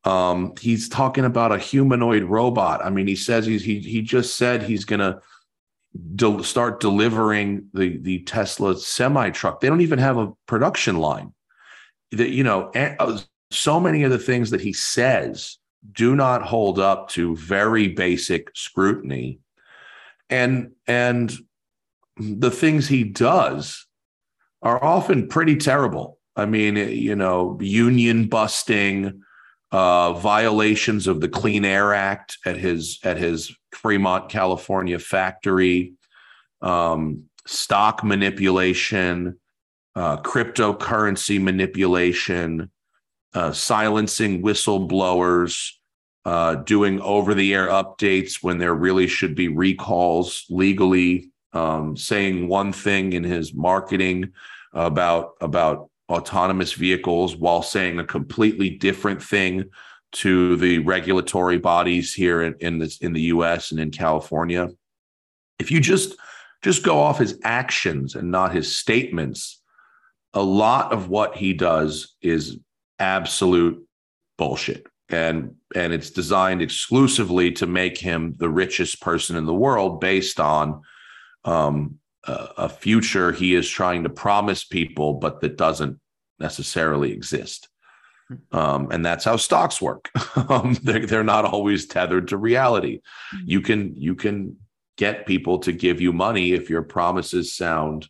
Um, 0.04 0.54
he's 0.60 0.90
talking 0.90 1.26
about 1.26 1.52
a 1.52 1.60
humanoid 1.60 2.24
robot. 2.24 2.84
I 2.84 2.90
mean, 2.90 3.08
he 3.08 3.16
says 3.16 3.46
he's 3.46 3.64
he 3.64 3.80
he 3.80 4.02
just 4.02 4.36
said 4.36 4.64
he's 4.64 4.86
going 4.86 5.00
to 5.00 6.44
start 6.44 6.80
delivering 6.80 7.68
the 7.74 7.98
the 7.98 8.24
Tesla 8.24 8.78
semi 8.78 9.30
truck. 9.30 9.60
They 9.60 9.68
don't 9.68 9.82
even 9.82 10.00
have 10.00 10.18
a 10.18 10.32
production 10.48 10.98
line. 10.98 11.34
That 12.12 12.30
you 12.30 12.44
know, 12.44 12.72
uh, 12.72 13.20
so 13.52 13.80
many 13.80 14.04
of 14.04 14.12
the 14.12 14.20
things 14.20 14.50
that 14.50 14.62
he 14.62 14.74
says 14.74 15.58
do 15.92 16.16
not 16.16 16.44
hold 16.44 16.80
up 16.80 17.10
to 17.10 17.36
very 17.36 17.88
basic 17.88 18.50
scrutiny, 18.56 19.40
and 20.30 20.72
and 20.88 21.32
the 22.22 22.52
things 22.52 22.88
he 22.88 23.04
does 23.04 23.86
are 24.62 24.84
often 24.84 25.28
pretty 25.28 25.56
terrible. 25.56 26.20
I 26.36 26.46
mean, 26.46 26.76
you 26.76 27.16
know, 27.16 27.58
union 27.62 28.28
busting, 28.28 29.22
uh, 29.72 30.14
violations 30.14 31.08
of 31.08 31.22
the 31.22 31.30
Clean 31.30 31.64
Air 31.66 31.94
Act 31.94 32.38
at 32.46 32.58
his 32.58 33.00
at 33.04 33.18
his 33.18 33.56
Fremont, 33.72 34.30
California 34.30 35.00
factory, 35.00 35.94
um, 36.62 37.24
stock 37.46 38.04
manipulation, 38.04 39.40
uh, 39.96 40.18
cryptocurrency 40.18 41.42
manipulation, 41.42 42.70
uh, 43.34 43.52
silencing 43.52 44.42
whistleblowers, 44.44 45.72
uh, 46.26 46.56
doing 46.56 47.02
over 47.02 47.34
the 47.34 47.54
air 47.54 47.68
updates 47.68 48.44
when 48.44 48.58
there 48.58 48.76
really 48.76 49.08
should 49.08 49.36
be 49.36 49.48
recalls 49.48 50.46
legally, 50.50 51.31
um, 51.54 51.98
saying 51.98 52.48
one 52.48 52.72
thing 52.74 53.14
in 53.14 53.24
his 53.24 53.54
marketing 53.54 54.32
about 54.74 55.32
about 55.42 55.90
autonomous 56.10 56.74
vehicles 56.74 57.36
while 57.36 57.62
saying 57.62 58.00
a 58.00 58.04
completely 58.04 58.70
different 58.70 59.22
thing 59.22 59.70
to 60.12 60.58
the 60.58 60.80
regulatory 60.80 61.58
bodies 61.58 62.14
here 62.14 62.42
in, 62.42 62.56
in 62.60 62.80
this 62.80 62.98
in 63.00 63.14
the 63.14 63.22
US 63.22 63.72
and 63.72 63.80
in 63.80 63.92
California. 63.92 64.70
If 65.60 65.72
you 65.72 65.80
just 65.80 66.16
just 66.62 66.84
go 66.84 67.00
off 67.00 67.20
his 67.20 67.40
actions 67.44 68.16
and 68.16 68.30
not 68.30 68.54
his 68.54 68.76
statements, 68.76 69.62
a 70.34 70.44
lot 70.44 70.92
of 70.92 71.10
what 71.10 71.36
he 71.36 71.54
does 71.54 72.16
is 72.22 72.58
absolute 73.00 73.86
bullshit. 74.38 74.86
And 75.10 75.56
and 75.76 75.94
it's 75.94 76.10
designed 76.10 76.62
exclusively 76.62 77.52
to 77.54 77.68
make 77.68 77.98
him 77.98 78.36
the 78.38 78.50
richest 78.50 79.02
person 79.02 79.36
in 79.36 79.46
the 79.46 79.54
world 79.54 80.02
based 80.02 80.40
on 80.40 80.82
um, 81.44 82.00
a, 82.26 82.50
a 82.58 82.70
future 82.70 83.32
he 83.32 83.56
is 83.56 83.68
trying 83.68 84.04
to 84.04 84.10
promise 84.10 84.64
people, 84.64 85.16
but 85.16 85.42
that 85.42 85.58
doesn't 85.58 86.00
necessarily 86.40 87.12
exist. 87.12 87.68
Um, 88.52 88.90
and 88.92 89.06
that's 89.06 89.26
how 89.26 89.36
stocks 89.36 89.82
work. 89.82 90.10
um, 90.50 90.78
they're, 90.84 91.06
they're 91.06 91.24
not 91.24 91.46
always 91.46 91.86
tethered 91.86 92.30
to 92.30 92.38
reality. 92.38 93.02
Mm-hmm. 93.36 93.50
You 93.50 93.62
can 93.62 93.96
you 93.96 94.16
can 94.16 94.58
get 94.98 95.26
people 95.26 95.60
to 95.60 95.72
give 95.72 96.02
you 96.02 96.14
money 96.14 96.54
if 96.54 96.70
your 96.70 96.82
promises 96.82 97.54
sound, 97.54 98.08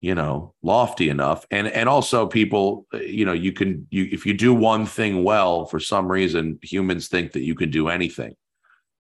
you 0.00 0.14
know, 0.14 0.54
lofty 0.62 1.08
enough. 1.08 1.46
And 1.50 1.68
and 1.68 1.88
also 1.88 2.26
people, 2.26 2.86
you 2.92 3.24
know, 3.24 3.32
you 3.32 3.52
can 3.52 3.86
you 3.90 4.08
if 4.10 4.24
you 4.24 4.34
do 4.34 4.54
one 4.54 4.86
thing 4.86 5.24
well, 5.24 5.66
for 5.66 5.80
some 5.80 6.10
reason, 6.10 6.58
humans 6.62 7.08
think 7.08 7.32
that 7.32 7.42
you 7.42 7.54
can 7.54 7.70
do 7.70 7.88
anything. 7.88 8.34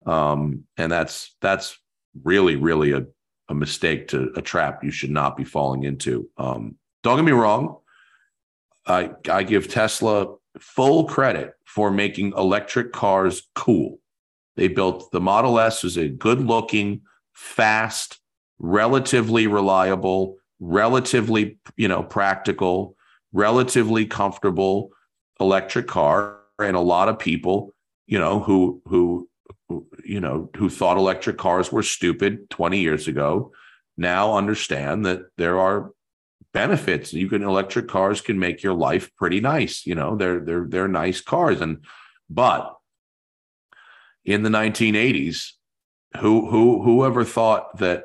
Um, 0.06 0.64
and 0.76 0.90
that's 0.90 1.36
that's 1.40 1.78
really 2.22 2.56
really 2.56 2.92
a 2.92 3.04
a 3.48 3.54
mistake 3.54 4.08
to 4.08 4.32
a 4.36 4.42
trap 4.42 4.82
you 4.82 4.90
should 4.90 5.10
not 5.10 5.36
be 5.36 5.44
falling 5.44 5.84
into. 5.84 6.28
Um, 6.38 6.76
don't 7.02 7.16
get 7.16 7.24
me 7.24 7.32
wrong. 7.32 7.78
I, 8.86 9.10
I 9.30 9.42
give 9.42 9.68
Tesla 9.68 10.34
full 10.58 11.04
credit 11.04 11.54
for 11.66 11.90
making 11.90 12.32
electric 12.36 12.92
cars 12.92 13.48
cool. 13.54 13.98
They 14.56 14.68
built 14.68 15.10
the 15.10 15.20
Model 15.20 15.58
S 15.58 15.84
as 15.84 15.96
a 15.96 16.08
good 16.08 16.40
looking, 16.40 17.02
fast, 17.32 18.20
relatively 18.58 19.46
reliable, 19.46 20.36
relatively, 20.60 21.58
you 21.76 21.88
know, 21.88 22.02
practical, 22.02 22.96
relatively 23.32 24.06
comfortable 24.06 24.90
electric 25.40 25.86
car. 25.86 26.38
And 26.58 26.76
a 26.76 26.80
lot 26.80 27.08
of 27.08 27.18
people, 27.18 27.74
you 28.06 28.18
know, 28.18 28.40
who, 28.40 28.80
who, 28.86 29.28
you 30.04 30.20
know, 30.20 30.50
who 30.56 30.68
thought 30.68 30.96
electric 30.96 31.38
cars 31.38 31.72
were 31.72 31.82
stupid 31.82 32.48
20 32.50 32.80
years 32.80 33.08
ago 33.08 33.52
now 33.96 34.36
understand 34.36 35.06
that 35.06 35.20
there 35.36 35.58
are 35.58 35.92
benefits. 36.52 37.12
You 37.12 37.28
can 37.28 37.42
electric 37.42 37.88
cars 37.88 38.20
can 38.20 38.38
make 38.38 38.62
your 38.62 38.74
life 38.74 39.14
pretty 39.16 39.40
nice. 39.40 39.86
You 39.86 39.94
know, 39.94 40.16
they're 40.16 40.40
they're 40.40 40.66
they're 40.68 40.88
nice 40.88 41.20
cars. 41.20 41.60
And 41.60 41.84
but 42.28 42.74
in 44.24 44.42
the 44.42 44.50
1980s, 44.50 45.52
who 46.18 46.48
who 46.50 46.82
whoever 46.82 47.24
thought 47.24 47.78
that 47.78 48.04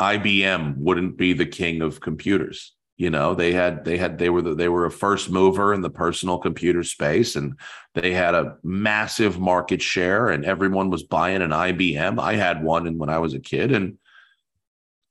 IBM 0.00 0.76
wouldn't 0.76 1.16
be 1.16 1.32
the 1.32 1.46
king 1.46 1.82
of 1.82 2.00
computers? 2.00 2.74
You 2.96 3.10
know, 3.10 3.34
they 3.34 3.52
had 3.52 3.84
they 3.84 3.96
had 3.96 4.18
they 4.18 4.30
were 4.30 4.40
the, 4.42 4.54
they 4.54 4.68
were 4.68 4.86
a 4.86 4.90
first 4.90 5.28
mover 5.28 5.74
in 5.74 5.80
the 5.80 5.90
personal 5.90 6.38
computer 6.38 6.84
space, 6.84 7.34
and 7.34 7.58
they 7.94 8.12
had 8.12 8.34
a 8.34 8.56
massive 8.62 9.40
market 9.40 9.82
share, 9.82 10.28
and 10.28 10.44
everyone 10.44 10.90
was 10.90 11.02
buying 11.02 11.42
an 11.42 11.50
IBM. 11.50 12.20
I 12.20 12.34
had 12.34 12.62
one, 12.62 12.86
and 12.86 12.98
when 12.98 13.08
I 13.08 13.18
was 13.18 13.34
a 13.34 13.40
kid, 13.40 13.72
and 13.72 13.98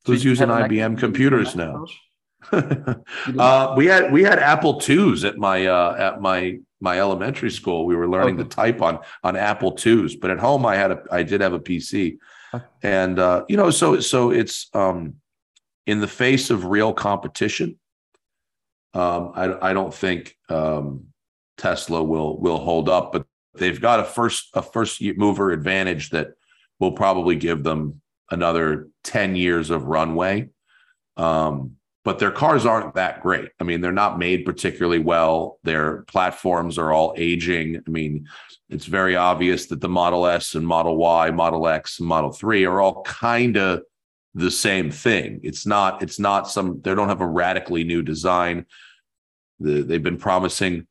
who's 0.05 0.23
using 0.23 0.47
IBM 0.47 0.97
computers 0.97 1.55
now? 1.57 1.85
uh, 2.51 3.73
we 3.75 3.85
had 3.85 4.13
we 4.13 4.23
had 4.23 4.39
Apple 4.39 4.79
twos 4.79 5.25
at 5.25 5.37
my 5.37 5.65
uh, 5.65 5.95
at 5.97 6.21
my 6.21 6.59
my 6.79 6.99
elementary 6.99 7.51
school. 7.51 7.85
We 7.85 7.95
were 7.95 8.09
learning 8.09 8.39
okay. 8.39 8.47
to 8.47 8.55
type 8.55 8.81
on 8.81 8.99
on 9.23 9.35
Apple 9.35 9.73
twos, 9.73 10.15
but 10.15 10.31
at 10.31 10.39
home 10.39 10.65
I 10.65 10.75
had 10.75 10.91
a 10.91 11.03
I 11.11 11.23
did 11.23 11.41
have 11.41 11.53
a 11.53 11.59
PC, 11.59 12.17
and 12.81 13.19
uh, 13.19 13.43
you 13.49 13.57
know 13.57 13.69
so 13.71 13.99
so 13.99 14.31
it's 14.31 14.69
um, 14.73 15.15
in 15.85 15.99
the 15.99 16.07
face 16.07 16.49
of 16.49 16.65
real 16.65 16.93
competition. 16.93 17.77
Um, 18.93 19.31
I 19.35 19.69
I 19.69 19.73
don't 19.73 19.93
think 19.93 20.37
um, 20.49 21.07
Tesla 21.57 22.03
will 22.03 22.39
will 22.39 22.59
hold 22.59 22.89
up, 22.89 23.11
but 23.11 23.25
they've 23.55 23.81
got 23.81 23.99
a 23.99 24.03
first 24.03 24.49
a 24.53 24.61
first 24.61 25.01
mover 25.17 25.51
advantage 25.51 26.11
that 26.11 26.33
will 26.79 26.93
probably 26.93 27.35
give 27.35 27.63
them 27.63 28.01
another 28.31 28.89
ten 29.03 29.35
years 29.35 29.69
of 29.69 29.85
runway. 29.85 30.49
Um, 31.17 31.77
but 32.03 32.19
their 32.19 32.31
cars 32.31 32.65
aren't 32.65 32.95
that 32.95 33.21
great. 33.21 33.49
I 33.59 33.63
mean, 33.63 33.79
they're 33.79 33.93
not 33.93 34.19
made 34.19 34.45
particularly 34.45 34.99
well. 34.99 35.59
Their 35.63 36.01
platforms 36.03 36.77
are 36.77 36.91
all 36.91 37.13
aging. 37.15 37.81
I 37.87 37.89
mean, 37.89 38.27
it's 38.69 38.85
very 38.85 39.15
obvious 39.15 39.67
that 39.67 39.79
the 39.79 39.89
Model 39.89 40.25
S 40.27 40.55
and 40.55 40.67
Model 40.67 40.97
Y, 40.97 41.31
Model 41.31 41.67
X, 41.67 41.99
and 41.99 42.07
Model 42.07 42.31
3 42.31 42.65
are 42.65 42.81
all 42.81 43.03
kind 43.03 43.55
of 43.55 43.83
the 44.33 44.51
same 44.51 44.91
thing. 44.91 45.39
It's 45.43 45.65
not, 45.65 46.01
it's 46.01 46.19
not 46.19 46.49
some, 46.49 46.81
they 46.81 46.95
don't 46.95 47.09
have 47.09 47.21
a 47.21 47.27
radically 47.27 47.83
new 47.83 48.01
design. 48.01 48.65
The, 49.59 49.81
they've 49.81 50.01
been 50.01 50.17
promising, 50.17 50.87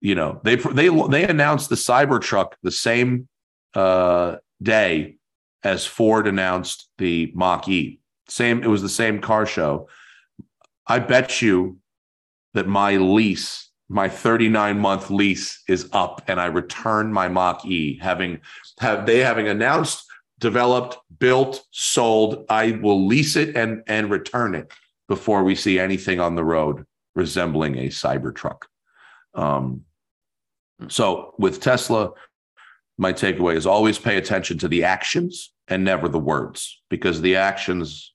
you 0.00 0.14
know, 0.14 0.40
they 0.44 0.56
they 0.56 0.88
they 1.08 1.24
announced 1.26 1.70
the 1.70 1.76
Cybertruck 1.76 2.52
the 2.62 2.70
same 2.70 3.28
uh, 3.74 4.36
day 4.62 5.16
as 5.62 5.86
Ford 5.86 6.26
announced 6.26 6.88
the 6.98 7.32
Mach 7.34 7.68
E. 7.68 8.00
Same, 8.28 8.62
it 8.62 8.68
was 8.68 8.82
the 8.82 8.88
same 8.88 9.20
car 9.20 9.46
show. 9.46 9.88
I 10.86 10.98
bet 10.98 11.42
you 11.42 11.78
that 12.54 12.68
my 12.68 12.96
lease, 12.96 13.70
my 13.88 14.08
39 14.08 14.78
month 14.78 15.10
lease 15.10 15.62
is 15.68 15.88
up 15.92 16.22
and 16.28 16.40
I 16.40 16.46
return 16.46 17.12
my 17.12 17.28
Mach 17.28 17.64
E 17.64 17.98
having 18.00 18.40
have 18.80 19.06
they 19.06 19.18
having 19.18 19.48
announced, 19.48 20.04
developed, 20.38 20.98
built, 21.18 21.64
sold, 21.70 22.44
I 22.48 22.72
will 22.72 23.06
lease 23.06 23.36
it 23.36 23.56
and 23.56 23.82
and 23.86 24.10
return 24.10 24.54
it 24.54 24.72
before 25.08 25.44
we 25.44 25.54
see 25.54 25.78
anything 25.78 26.20
on 26.20 26.34
the 26.34 26.44
road 26.44 26.84
resembling 27.14 27.78
a 27.78 27.88
Cybertruck. 27.88 28.62
Um, 29.34 29.82
so 30.88 31.34
with 31.38 31.60
Tesla, 31.60 32.10
my 32.98 33.12
takeaway 33.12 33.56
is 33.56 33.66
always 33.66 33.98
pay 33.98 34.16
attention 34.16 34.58
to 34.58 34.68
the 34.68 34.84
actions 34.84 35.52
and 35.68 35.84
never 35.84 36.08
the 36.08 36.18
words 36.18 36.82
because 36.90 37.20
the 37.20 37.36
actions 37.36 38.12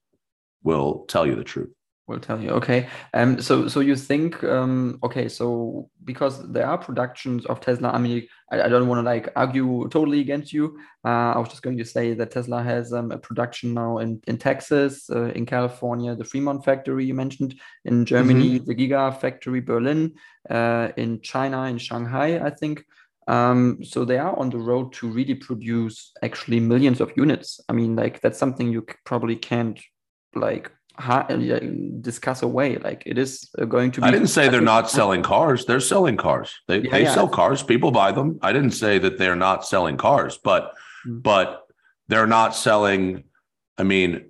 will 0.63 1.05
tell 1.07 1.25
you 1.25 1.35
the 1.35 1.43
truth 1.43 1.73
will 2.11 2.19
tell 2.19 2.39
you 2.39 2.51
okay? 2.59 2.87
Um 3.13 3.41
so 3.41 3.67
so 3.67 3.79
you 3.79 3.95
think 3.95 4.43
um 4.43 4.99
okay 5.03 5.27
so 5.29 5.89
because 6.03 6.35
there 6.51 6.67
are 6.67 6.77
productions 6.77 7.45
of 7.45 7.59
tesla 7.59 7.89
i 7.91 7.97
mean 7.97 8.27
i, 8.51 8.61
I 8.61 8.67
don't 8.67 8.87
want 8.87 8.99
to 8.99 9.03
like 9.13 9.29
argue 9.35 9.87
totally 9.89 10.19
against 10.19 10.53
you. 10.53 10.79
Uh, 11.05 11.31
i 11.35 11.37
was 11.37 11.49
just 11.49 11.63
going 11.63 11.77
to 11.77 11.85
say 11.85 12.13
that 12.13 12.31
tesla 12.31 12.61
has 12.61 12.93
um, 12.93 13.11
a 13.11 13.17
production 13.17 13.73
now 13.73 13.99
in 13.99 14.21
in 14.27 14.37
texas 14.37 15.09
uh, 15.09 15.29
in 15.37 15.45
california 15.45 16.15
the 16.15 16.23
fremont 16.23 16.63
factory 16.65 17.05
you 17.05 17.13
mentioned 17.13 17.55
in 17.85 18.05
germany 18.05 18.51
mm-hmm. 18.59 18.65
the 18.65 18.75
giga 18.75 19.03
factory 19.19 19.61
berlin 19.61 20.13
uh, 20.49 20.89
in 20.97 21.21
china 21.21 21.63
in 21.63 21.77
shanghai 21.77 22.39
i 22.39 22.49
think. 22.49 22.83
Um, 23.27 23.83
so 23.83 24.03
they 24.03 24.17
are 24.17 24.37
on 24.37 24.49
the 24.49 24.57
road 24.57 24.93
to 24.93 25.07
really 25.07 25.35
produce 25.35 26.11
actually 26.21 26.59
millions 26.59 26.99
of 26.99 27.13
units. 27.15 27.61
I 27.69 27.73
mean 27.73 27.95
like 27.95 28.19
that's 28.19 28.39
something 28.39 28.71
you 28.71 28.85
probably 29.05 29.35
can't 29.35 29.79
like 30.35 30.71
discuss 32.01 32.41
away. 32.41 32.77
Like 32.77 33.03
it 33.05 33.17
is 33.17 33.49
uh, 33.57 33.65
going 33.65 33.91
to 33.91 34.01
be. 34.01 34.07
I 34.07 34.11
didn't 34.11 34.27
say 34.27 34.49
they're 34.49 34.61
not 34.61 34.89
selling 34.89 35.23
cars. 35.23 35.65
They're 35.65 35.79
selling 35.79 36.17
cars. 36.17 36.53
They 36.67 36.79
yeah, 36.79 36.91
they 36.91 37.03
yeah. 37.03 37.13
sell 37.13 37.27
cars. 37.27 37.63
People 37.63 37.91
buy 37.91 38.11
them. 38.11 38.39
I 38.41 38.51
didn't 38.53 38.71
say 38.71 38.99
that 38.99 39.17
they're 39.17 39.35
not 39.35 39.65
selling 39.65 39.97
cars, 39.97 40.37
but 40.43 40.73
mm-hmm. 41.05 41.19
but 41.19 41.67
they're 42.07 42.27
not 42.27 42.55
selling. 42.55 43.23
I 43.77 43.83
mean, 43.83 44.29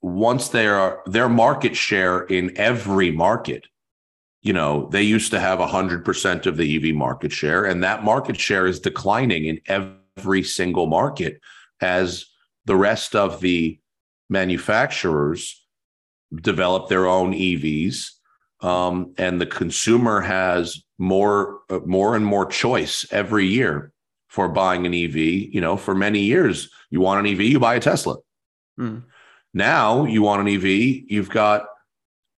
once 0.00 0.48
they 0.48 0.66
are 0.66 1.02
their 1.06 1.28
market 1.28 1.76
share 1.76 2.22
in 2.22 2.56
every 2.56 3.10
market. 3.10 3.66
You 4.42 4.52
know, 4.52 4.88
they 4.92 5.02
used 5.02 5.32
to 5.32 5.40
have 5.40 5.58
hundred 5.58 6.04
percent 6.04 6.46
of 6.46 6.56
the 6.56 6.76
EV 6.76 6.94
market 6.94 7.32
share, 7.32 7.64
and 7.64 7.82
that 7.82 8.04
market 8.04 8.38
share 8.38 8.66
is 8.66 8.78
declining 8.78 9.46
in 9.46 9.60
every 9.66 10.44
single 10.44 10.86
market 10.86 11.40
as 11.80 12.26
the 12.64 12.76
rest 12.76 13.16
of 13.16 13.40
the 13.40 13.80
manufacturers 14.28 15.65
develop 16.34 16.88
their 16.88 17.06
own 17.06 17.32
EVs, 17.32 18.10
um, 18.60 19.14
and 19.18 19.40
the 19.40 19.46
consumer 19.46 20.20
has 20.20 20.82
more 20.98 21.60
uh, 21.70 21.80
more 21.84 22.16
and 22.16 22.24
more 22.24 22.46
choice 22.46 23.06
every 23.10 23.46
year 23.46 23.92
for 24.28 24.48
buying 24.48 24.86
an 24.86 24.94
EV. 24.94 25.16
You 25.16 25.60
know, 25.60 25.76
for 25.76 25.94
many 25.94 26.20
years, 26.20 26.70
you 26.90 27.00
want 27.00 27.26
an 27.26 27.32
EV, 27.32 27.42
you 27.42 27.60
buy 27.60 27.76
a 27.76 27.80
Tesla. 27.80 28.16
Mm. 28.78 29.04
Now 29.54 30.04
you 30.04 30.22
want 30.22 30.46
an 30.46 30.54
EV, 30.54 30.64
you've 30.64 31.30
got 31.30 31.66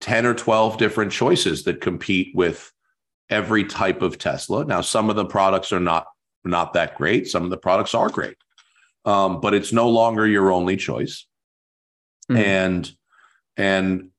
10 0.02 0.26
or 0.26 0.34
12 0.34 0.78
different 0.78 1.12
choices 1.12 1.63
that 1.63 1.82
compete 1.82 2.36
with 2.36 2.71
every 3.30 3.63
type 3.63 4.02
of 4.02 4.17
Tesla. 4.17 4.63
Now, 4.65 4.82
some 4.82 5.10
of 5.10 5.15
the 5.15 5.26
products 5.26 5.71
are 5.73 5.80
not 5.80 6.06
not 6.43 6.73
that 6.73 6.95
great. 6.95 7.28
Some 7.28 7.43
of 7.43 7.50
the 7.50 7.58
products 7.58 7.93
are 7.93 8.10
great, 8.10 8.38
um, 9.04 9.41
but 9.41 9.54
it's 9.54 9.73
no 9.73 9.89
longer 9.89 10.26
your 10.26 10.52
only 10.52 10.78
choice. 10.78 11.26
Mm. 12.32 12.38
And 12.38 12.91
and 13.58 14.10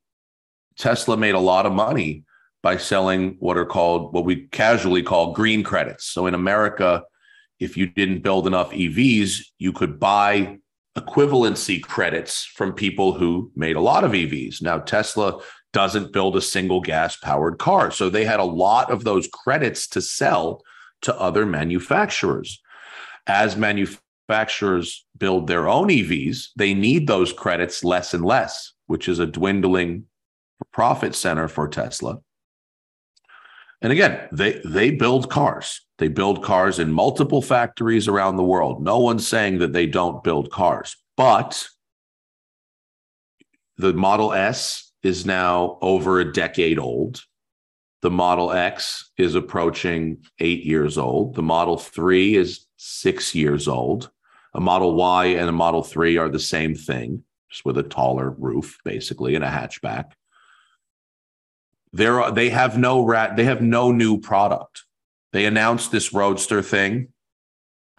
Tesla 0.76 1.16
made 1.16 1.34
a 1.34 1.40
lot 1.40 1.66
of 1.66 1.72
money 1.72 2.24
by 2.62 2.76
selling 2.76 3.36
what 3.38 3.56
are 3.56 3.64
called 3.64 4.12
what 4.12 4.24
we 4.24 4.46
casually 4.48 5.02
call 5.02 5.32
green 5.32 5.62
credits. 5.62 6.06
So 6.06 6.26
in 6.26 6.34
America, 6.34 7.04
if 7.60 7.76
you 7.76 7.86
didn't 7.86 8.22
build 8.22 8.46
enough 8.46 8.70
EVs, 8.72 9.40
you 9.58 9.72
could 9.72 9.98
buy 9.98 10.58
equivalency 10.96 11.80
credits 11.80 12.44
from 12.44 12.72
people 12.72 13.12
who 13.12 13.52
made 13.54 13.76
a 13.76 13.80
lot 13.80 14.04
of 14.04 14.12
EVs. 14.12 14.60
Now, 14.60 14.78
Tesla 14.78 15.40
doesn't 15.72 16.12
build 16.12 16.36
a 16.36 16.40
single 16.40 16.80
gas 16.80 17.16
powered 17.16 17.58
car. 17.58 17.90
So 17.90 18.10
they 18.10 18.24
had 18.24 18.40
a 18.40 18.44
lot 18.44 18.90
of 18.90 19.04
those 19.04 19.28
credits 19.28 19.86
to 19.88 20.00
sell 20.00 20.62
to 21.02 21.16
other 21.20 21.46
manufacturers. 21.46 22.60
As 23.26 23.56
manufacturers 23.56 25.06
build 25.16 25.46
their 25.46 25.68
own 25.68 25.88
EVs, 25.88 26.48
they 26.56 26.74
need 26.74 27.06
those 27.06 27.32
credits 27.32 27.84
less 27.84 28.14
and 28.14 28.24
less 28.24 28.72
which 28.88 29.08
is 29.08 29.20
a 29.20 29.26
dwindling 29.26 30.04
profit 30.72 31.14
center 31.14 31.46
for 31.46 31.68
Tesla. 31.68 32.18
And 33.80 33.92
again, 33.92 34.28
they 34.32 34.60
they 34.64 34.90
build 34.90 35.30
cars. 35.30 35.86
They 35.98 36.08
build 36.08 36.42
cars 36.42 36.80
in 36.80 36.92
multiple 36.92 37.42
factories 37.42 38.08
around 38.08 38.36
the 38.36 38.44
world. 38.44 38.82
No 38.82 38.98
one's 38.98 39.26
saying 39.26 39.58
that 39.58 39.72
they 39.72 39.86
don't 39.86 40.24
build 40.24 40.50
cars, 40.50 40.96
but 41.16 41.68
the 43.76 43.92
Model 43.92 44.32
S 44.32 44.92
is 45.04 45.24
now 45.24 45.78
over 45.80 46.18
a 46.18 46.32
decade 46.32 46.78
old. 46.78 47.22
The 48.02 48.10
Model 48.10 48.52
X 48.52 49.12
is 49.16 49.34
approaching 49.36 50.24
8 50.40 50.64
years 50.64 50.98
old. 50.98 51.34
The 51.34 51.42
Model 51.42 51.76
3 51.76 52.36
is 52.36 52.66
6 52.76 53.34
years 53.34 53.68
old. 53.68 54.10
A 54.54 54.60
Model 54.60 54.94
Y 54.94 55.26
and 55.26 55.48
a 55.48 55.52
Model 55.52 55.84
3 55.84 56.16
are 56.16 56.28
the 56.28 56.40
same 56.40 56.74
thing 56.74 57.22
just 57.50 57.64
with 57.64 57.78
a 57.78 57.82
taller 57.82 58.30
roof, 58.30 58.78
basically, 58.84 59.34
and 59.34 59.44
a 59.44 59.48
hatchback. 59.48 60.12
There, 61.92 62.20
are, 62.20 62.30
they 62.30 62.50
have 62.50 62.78
no 62.78 63.04
rat. 63.04 63.36
They 63.36 63.44
have 63.44 63.62
no 63.62 63.92
new 63.92 64.20
product. 64.20 64.84
They 65.32 65.46
announced 65.46 65.90
this 65.90 66.12
Roadster 66.12 66.62
thing, 66.62 67.08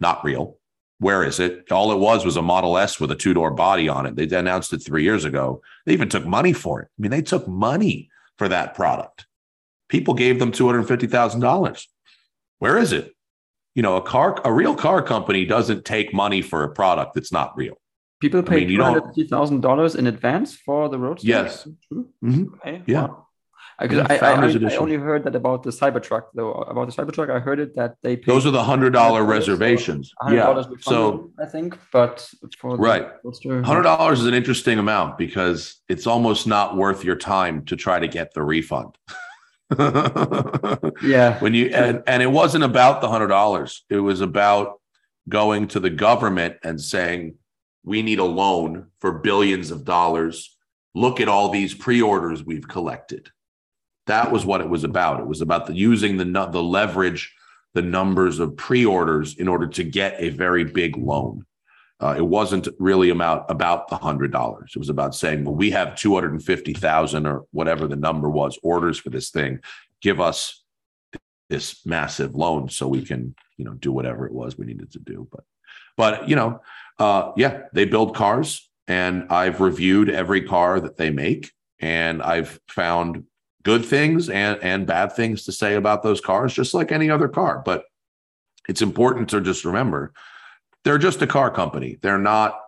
not 0.00 0.24
real. 0.24 0.56
Where 0.98 1.24
is 1.24 1.40
it? 1.40 1.72
All 1.72 1.92
it 1.92 1.98
was 1.98 2.24
was 2.24 2.36
a 2.36 2.42
Model 2.42 2.76
S 2.76 3.00
with 3.00 3.10
a 3.10 3.16
two 3.16 3.34
door 3.34 3.50
body 3.50 3.88
on 3.88 4.06
it. 4.06 4.16
They 4.16 4.36
announced 4.36 4.72
it 4.72 4.78
three 4.78 5.02
years 5.02 5.24
ago. 5.24 5.62
They 5.86 5.92
even 5.94 6.08
took 6.08 6.26
money 6.26 6.52
for 6.52 6.82
it. 6.82 6.88
I 6.98 7.02
mean, 7.02 7.10
they 7.10 7.22
took 7.22 7.48
money 7.48 8.10
for 8.36 8.48
that 8.48 8.74
product. 8.74 9.26
People 9.88 10.14
gave 10.14 10.38
them 10.38 10.52
two 10.52 10.66
hundred 10.66 10.86
fifty 10.86 11.06
thousand 11.06 11.40
dollars. 11.40 11.88
Where 12.58 12.76
is 12.76 12.92
it? 12.92 13.14
You 13.74 13.82
know, 13.82 13.96
a 13.96 14.02
car, 14.02 14.40
a 14.44 14.52
real 14.52 14.74
car 14.74 15.02
company 15.02 15.44
doesn't 15.46 15.84
take 15.84 16.12
money 16.12 16.42
for 16.42 16.64
a 16.64 16.68
product 16.68 17.14
that's 17.14 17.32
not 17.32 17.56
real. 17.56 17.80
People 18.20 18.42
pay 18.42 18.56
I 18.56 18.66
mean, 18.66 18.76
two 18.76 18.82
hundred 18.82 19.04
fifty 19.06 19.26
thousand 19.26 19.60
dollars 19.62 19.94
in 19.94 20.06
advance 20.06 20.54
for 20.54 20.88
the 20.88 20.98
Roadster. 20.98 21.26
Yes. 21.26 21.66
Mm-hmm. 21.92 22.54
Okay. 22.54 22.82
Yeah. 22.86 23.06
Wow. 23.06 23.26
Because 23.80 24.06
I, 24.10 24.16
I, 24.16 24.32
I, 24.32 24.72
I, 24.72 24.76
only 24.76 24.96
heard 24.96 25.24
that 25.24 25.34
about 25.34 25.62
the 25.62 25.70
Cybertruck, 25.70 26.24
though. 26.34 26.52
About 26.52 26.94
the 26.94 27.02
Cybertruck, 27.02 27.30
I 27.30 27.38
heard 27.38 27.58
it 27.58 27.74
that 27.76 27.96
they 28.02 28.16
those 28.16 28.44
are 28.44 28.50
the 28.50 28.62
hundred 28.62 28.92
dollar 28.92 29.24
reservations. 29.24 30.12
Yeah. 30.28 30.62
So 30.80 31.30
I 31.40 31.46
think, 31.46 31.78
but 31.90 32.28
for 32.58 32.76
right, 32.76 33.08
hundred 33.64 33.84
dollars 33.84 34.20
is 34.20 34.26
an 34.26 34.34
interesting 34.34 34.78
amount 34.78 35.16
because 35.16 35.80
it's 35.88 36.06
almost 36.06 36.46
not 36.46 36.76
worth 36.76 37.04
your 37.04 37.16
time 37.16 37.64
to 37.66 37.76
try 37.76 37.98
to 37.98 38.06
get 38.06 38.34
the 38.34 38.42
refund. 38.42 38.98
yeah. 41.02 41.38
When 41.38 41.54
you 41.54 41.68
and, 41.68 42.02
and 42.06 42.22
it 42.22 42.30
wasn't 42.30 42.64
about 42.64 43.00
the 43.00 43.08
hundred 43.08 43.28
dollars. 43.28 43.84
It 43.88 44.00
was 44.00 44.20
about 44.20 44.78
going 45.26 45.68
to 45.68 45.80
the 45.80 45.90
government 45.90 46.56
and 46.62 46.78
saying, 46.78 47.36
we 47.84 48.02
need 48.02 48.18
a 48.18 48.24
loan 48.24 48.86
for 48.98 49.12
billions 49.12 49.70
of 49.70 49.84
dollars. 49.84 50.56
Look 50.94 51.20
at 51.20 51.28
all 51.28 51.48
these 51.48 51.74
pre-orders 51.74 52.44
we've 52.44 52.68
collected. 52.68 53.30
That 54.06 54.32
was 54.32 54.44
what 54.44 54.60
it 54.60 54.68
was 54.68 54.84
about. 54.84 55.20
It 55.20 55.26
was 55.26 55.40
about 55.40 55.66
the, 55.66 55.74
using 55.74 56.16
the 56.16 56.24
the 56.24 56.62
leverage, 56.62 57.34
the 57.74 57.82
numbers 57.82 58.40
of 58.40 58.56
pre-orders 58.56 59.36
in 59.36 59.46
order 59.46 59.68
to 59.68 59.84
get 59.84 60.16
a 60.18 60.30
very 60.30 60.64
big 60.64 60.96
loan. 60.96 61.44
Uh, 62.00 62.14
it 62.16 62.26
wasn't 62.26 62.66
really 62.78 63.10
about 63.10 63.50
about 63.50 63.88
the 63.88 63.96
hundred 63.96 64.32
dollars. 64.32 64.72
It 64.74 64.78
was 64.78 64.88
about 64.88 65.14
saying, 65.14 65.44
well, 65.44 65.54
we 65.54 65.70
have 65.70 65.94
two 65.94 66.14
hundred 66.14 66.32
and 66.32 66.42
fifty 66.42 66.72
thousand 66.72 67.26
or 67.26 67.44
whatever 67.52 67.86
the 67.86 67.96
number 67.96 68.28
was 68.28 68.58
orders 68.62 68.98
for 68.98 69.10
this 69.10 69.30
thing. 69.30 69.60
Give 70.00 70.20
us 70.20 70.64
this 71.50 71.84
massive 71.84 72.34
loan 72.34 72.68
so 72.68 72.88
we 72.88 73.04
can, 73.04 73.34
you 73.58 73.64
know, 73.64 73.74
do 73.74 73.92
whatever 73.92 74.26
it 74.26 74.32
was 74.32 74.56
we 74.56 74.66
needed 74.66 74.90
to 74.92 74.98
do. 74.98 75.28
But, 75.30 75.44
but 75.96 76.28
you 76.28 76.36
know, 76.36 76.62
uh, 77.00 77.32
yeah, 77.36 77.62
they 77.72 77.86
build 77.86 78.14
cars, 78.14 78.70
and 78.86 79.26
I've 79.30 79.60
reviewed 79.60 80.10
every 80.10 80.42
car 80.42 80.78
that 80.80 80.96
they 80.96 81.10
make, 81.10 81.50
and 81.80 82.22
I've 82.22 82.60
found 82.68 83.24
good 83.62 83.84
things 83.84 84.28
and 84.28 84.62
and 84.62 84.86
bad 84.86 85.12
things 85.12 85.44
to 85.44 85.52
say 85.52 85.74
about 85.74 86.02
those 86.02 86.20
cars, 86.20 86.54
just 86.54 86.74
like 86.74 86.92
any 86.92 87.10
other 87.10 87.28
car. 87.28 87.62
But 87.64 87.84
it's 88.68 88.82
important 88.82 89.30
to 89.30 89.40
just 89.40 89.64
remember 89.64 90.12
they're 90.84 90.98
just 90.98 91.22
a 91.22 91.26
car 91.26 91.50
company. 91.50 91.98
They're 92.02 92.18
not, 92.18 92.58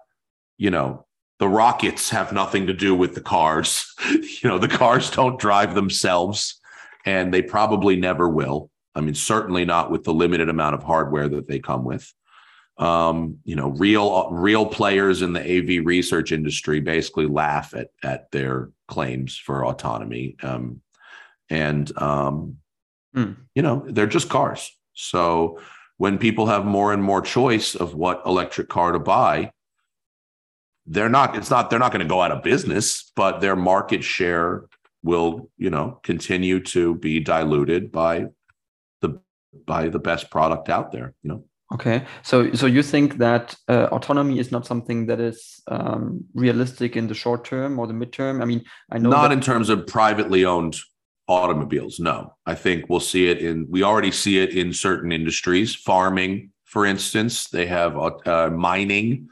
you 0.58 0.70
know, 0.70 1.06
the 1.38 1.48
rockets 1.48 2.10
have 2.10 2.32
nothing 2.32 2.66
to 2.66 2.72
do 2.72 2.94
with 2.94 3.14
the 3.14 3.20
cars. 3.20 3.86
you 4.10 4.48
know, 4.48 4.58
the 4.58 4.68
cars 4.68 5.10
don't 5.10 5.38
drive 5.38 5.74
themselves, 5.74 6.58
and 7.04 7.32
they 7.34 7.42
probably 7.42 7.96
never 7.96 8.28
will. 8.28 8.70
I 8.94 9.00
mean, 9.00 9.14
certainly 9.14 9.64
not 9.64 9.90
with 9.90 10.04
the 10.04 10.14
limited 10.14 10.48
amount 10.48 10.74
of 10.74 10.82
hardware 10.82 11.28
that 11.28 11.48
they 11.48 11.58
come 11.58 11.84
with. 11.84 12.12
Um, 12.78 13.38
you 13.44 13.54
know, 13.54 13.68
real 13.68 14.30
real 14.30 14.66
players 14.66 15.22
in 15.22 15.34
the 15.34 15.40
AV 15.40 15.84
research 15.84 16.32
industry 16.32 16.80
basically 16.80 17.26
laugh 17.26 17.74
at 17.74 17.90
at 18.02 18.30
their 18.30 18.70
claims 18.88 19.36
for 19.36 19.66
autonomy, 19.66 20.36
um, 20.42 20.80
and 21.50 21.96
um, 22.00 22.56
mm. 23.14 23.36
you 23.54 23.62
know, 23.62 23.84
they're 23.88 24.06
just 24.06 24.30
cars. 24.30 24.76
So 24.94 25.58
when 25.98 26.18
people 26.18 26.46
have 26.46 26.64
more 26.64 26.92
and 26.92 27.02
more 27.02 27.22
choice 27.22 27.74
of 27.74 27.94
what 27.94 28.22
electric 28.26 28.68
car 28.68 28.92
to 28.92 28.98
buy, 28.98 29.52
they're 30.86 31.08
not. 31.08 31.36
It's 31.36 31.50
not. 31.50 31.70
They're 31.70 31.78
not 31.78 31.92
going 31.92 32.02
to 32.02 32.08
go 32.08 32.20
out 32.20 32.32
of 32.32 32.42
business, 32.42 33.12
but 33.14 33.40
their 33.40 33.56
market 33.56 34.02
share 34.02 34.64
will, 35.02 35.48
you 35.56 35.70
know, 35.70 36.00
continue 36.02 36.60
to 36.60 36.94
be 36.96 37.20
diluted 37.20 37.92
by 37.92 38.26
the 39.00 39.20
by 39.66 39.88
the 39.88 39.98
best 39.98 40.30
product 40.30 40.68
out 40.68 40.90
there. 40.92 41.14
You 41.22 41.28
know. 41.28 41.44
Okay, 41.74 42.04
so 42.22 42.52
so 42.52 42.66
you 42.66 42.82
think 42.82 43.16
that 43.18 43.56
uh, 43.66 43.88
autonomy 43.92 44.38
is 44.38 44.52
not 44.52 44.66
something 44.66 45.06
that 45.06 45.20
is 45.20 45.62
um, 45.68 46.24
realistic 46.34 46.96
in 46.96 47.06
the 47.06 47.14
short 47.14 47.44
term 47.44 47.78
or 47.78 47.86
the 47.86 47.94
midterm? 47.94 48.42
I 48.42 48.44
mean, 48.44 48.64
I 48.90 48.98
know 48.98 49.08
not 49.08 49.32
in 49.32 49.40
terms 49.40 49.70
of 49.70 49.86
privately 49.86 50.44
owned 50.44 50.76
automobiles. 51.28 51.98
No, 51.98 52.34
I 52.44 52.54
think 52.54 52.88
we'll 52.88 53.00
see 53.00 53.28
it 53.28 53.38
in. 53.38 53.66
We 53.70 53.82
already 53.82 54.10
see 54.10 54.38
it 54.38 54.50
in 54.50 54.74
certain 54.74 55.12
industries, 55.12 55.74
farming, 55.74 56.50
for 56.64 56.84
instance. 56.84 57.48
They 57.48 57.66
have 57.66 57.96
uh, 57.96 58.50
mining, 58.50 59.28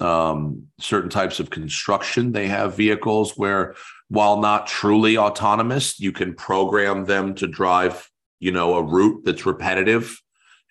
um, 0.00 0.66
certain 0.80 1.10
types 1.10 1.38
of 1.38 1.50
construction. 1.50 2.32
They 2.32 2.48
have 2.48 2.76
vehicles 2.76 3.36
where, 3.36 3.76
while 4.08 4.40
not 4.40 4.66
truly 4.66 5.16
autonomous, 5.16 6.00
you 6.00 6.10
can 6.10 6.34
program 6.34 7.04
them 7.04 7.34
to 7.36 7.46
drive, 7.46 8.10
you 8.40 8.50
know, 8.50 8.74
a 8.74 8.82
route 8.82 9.22
that's 9.24 9.46
repetitive 9.46 10.20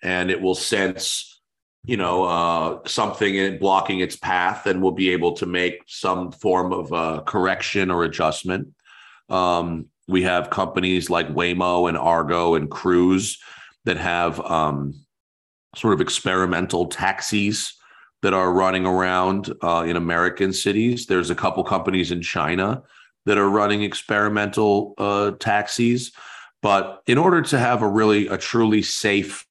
and 0.04 0.30
it 0.30 0.40
will 0.40 0.54
sense 0.54 1.40
you 1.84 1.96
know 1.96 2.24
uh, 2.24 2.78
something 2.86 3.34
in 3.34 3.58
blocking 3.58 4.00
its 4.00 4.16
path 4.16 4.66
and 4.66 4.80
will 4.80 4.92
be 4.92 5.10
able 5.10 5.32
to 5.32 5.46
make 5.46 5.82
some 5.86 6.32
form 6.32 6.72
of 6.72 6.92
uh, 6.92 7.22
correction 7.26 7.90
or 7.90 8.04
adjustment. 8.04 8.68
Um, 9.28 9.86
we 10.06 10.22
have 10.22 10.50
companies 10.50 11.10
like 11.10 11.28
waymo 11.28 11.88
and 11.88 11.96
argo 11.96 12.54
and 12.54 12.70
cruise 12.70 13.38
that 13.84 13.96
have 13.96 14.40
um, 14.40 14.94
sort 15.74 15.94
of 15.94 16.00
experimental 16.00 16.86
taxis 16.86 17.74
that 18.22 18.34
are 18.34 18.52
running 18.52 18.86
around 18.86 19.52
uh, 19.62 19.84
in 19.86 19.96
american 19.96 20.52
cities. 20.52 21.06
There's 21.06 21.30
a 21.30 21.34
couple 21.34 21.64
companies 21.64 22.10
in 22.10 22.22
china 22.22 22.82
that 23.26 23.38
are 23.38 23.48
running 23.48 23.82
experimental 23.82 24.94
uh, 24.98 25.32
taxis. 25.32 26.12
But 26.62 27.02
in 27.06 27.18
order 27.18 27.42
to 27.42 27.58
have 27.58 27.82
a 27.82 27.88
really 27.88 28.26
a 28.28 28.38
truly 28.38 28.82
safe 28.82 29.46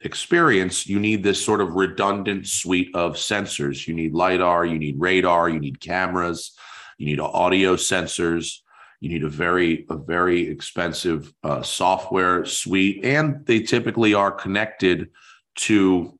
experience, 0.00 0.86
you 0.86 0.98
need 0.98 1.22
this 1.22 1.44
sort 1.44 1.60
of 1.60 1.74
redundant 1.74 2.46
suite 2.46 2.90
of 2.94 3.16
sensors. 3.16 3.86
You 3.86 3.94
need 3.94 4.14
LiDAR, 4.14 4.66
you 4.66 4.78
need 4.78 5.00
radar, 5.00 5.48
you 5.48 5.58
need 5.58 5.80
cameras, 5.80 6.52
you 6.98 7.06
need 7.06 7.20
audio 7.20 7.76
sensors, 7.76 8.60
you 9.00 9.08
need 9.08 9.24
a 9.24 9.28
very, 9.28 9.86
a 9.90 9.96
very 9.96 10.48
expensive 10.48 11.32
uh, 11.42 11.62
software 11.62 12.44
suite, 12.44 13.04
and 13.04 13.44
they 13.46 13.60
typically 13.60 14.14
are 14.14 14.32
connected 14.32 15.10
to 15.56 16.18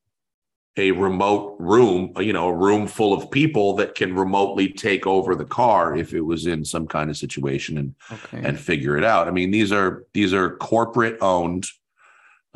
a 0.76 0.92
remote 0.92 1.56
room, 1.58 2.12
you 2.18 2.32
know, 2.32 2.48
a 2.48 2.54
room 2.54 2.86
full 2.86 3.12
of 3.12 3.30
people 3.32 3.74
that 3.74 3.96
can 3.96 4.14
remotely 4.14 4.68
take 4.68 5.08
over 5.08 5.34
the 5.34 5.44
car 5.44 5.96
if 5.96 6.14
it 6.14 6.20
was 6.20 6.46
in 6.46 6.64
some 6.64 6.86
kind 6.86 7.10
of 7.10 7.16
situation 7.16 7.76
and 7.78 7.94
okay. 8.12 8.46
and 8.46 8.58
figure 8.58 8.96
it 8.96 9.02
out. 9.02 9.26
I 9.26 9.32
mean, 9.32 9.50
these 9.50 9.72
are 9.72 10.04
these 10.14 10.32
are 10.32 10.56
corporate 10.56 11.18
owned 11.20 11.66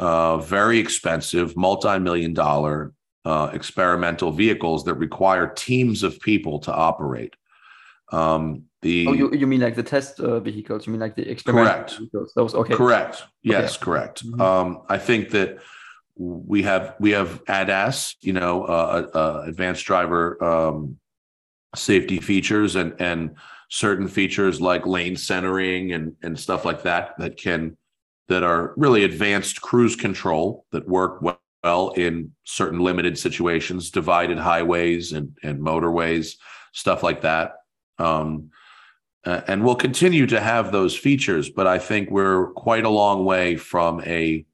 uh, 0.02 0.38
very 0.38 0.78
expensive, 0.80 1.56
multi-million 1.56 2.34
dollar 2.34 2.92
uh, 3.24 3.50
experimental 3.52 4.32
vehicles 4.32 4.84
that 4.84 4.94
require 4.94 5.46
teams 5.46 6.02
of 6.02 6.18
people 6.18 6.58
to 6.58 6.74
operate. 6.74 7.34
Um, 8.10 8.64
the 8.82 9.06
oh, 9.06 9.12
you, 9.12 9.32
you 9.32 9.46
mean 9.46 9.60
like 9.60 9.76
the 9.76 9.82
test 9.84 10.18
uh, 10.18 10.40
vehicles? 10.40 10.86
You 10.86 10.92
mean 10.92 11.00
like 11.00 11.14
the 11.14 11.30
experimental 11.30 11.74
correct. 11.74 11.98
vehicles? 11.98 12.32
Those 12.34 12.52
okay. 12.52 12.74
Correct. 12.74 13.22
Yes, 13.44 13.76
okay. 13.76 13.84
correct. 13.84 14.26
Mm-hmm. 14.26 14.40
Um, 14.40 14.82
I 14.88 14.98
think 14.98 15.30
that 15.30 15.58
we 16.16 16.64
have 16.64 16.96
we 16.98 17.12
have 17.12 17.44
ADAS, 17.44 18.16
you 18.22 18.32
know, 18.32 18.64
uh, 18.64 19.08
uh, 19.14 19.16
uh, 19.16 19.44
advanced 19.46 19.84
driver 19.86 20.42
um, 20.42 20.98
safety 21.76 22.18
features 22.18 22.74
and 22.74 23.00
and 23.00 23.36
certain 23.70 24.08
features 24.08 24.60
like 24.60 24.84
lane 24.84 25.16
centering 25.16 25.92
and 25.92 26.16
and 26.24 26.36
stuff 26.36 26.64
like 26.64 26.82
that 26.82 27.14
that 27.18 27.36
can 27.36 27.76
that 28.28 28.42
are 28.42 28.72
really 28.76 29.04
advanced 29.04 29.60
cruise 29.60 29.96
control 29.96 30.66
that 30.72 30.88
work 30.88 31.22
well 31.22 31.90
in 31.90 32.32
certain 32.44 32.80
limited 32.80 33.18
situations, 33.18 33.90
divided 33.90 34.38
highways 34.38 35.12
and, 35.12 35.36
and 35.42 35.60
motorways, 35.60 36.36
stuff 36.72 37.02
like 37.02 37.20
that. 37.22 37.56
Um, 37.98 38.50
and 39.24 39.64
we'll 39.64 39.76
continue 39.76 40.26
to 40.26 40.40
have 40.40 40.72
those 40.72 40.96
features, 40.96 41.48
but 41.48 41.66
I 41.66 41.78
think 41.78 42.10
we're 42.10 42.48
quite 42.52 42.84
a 42.84 42.90
long 42.90 43.24
way 43.24 43.56
from 43.56 44.00
a 44.02 44.44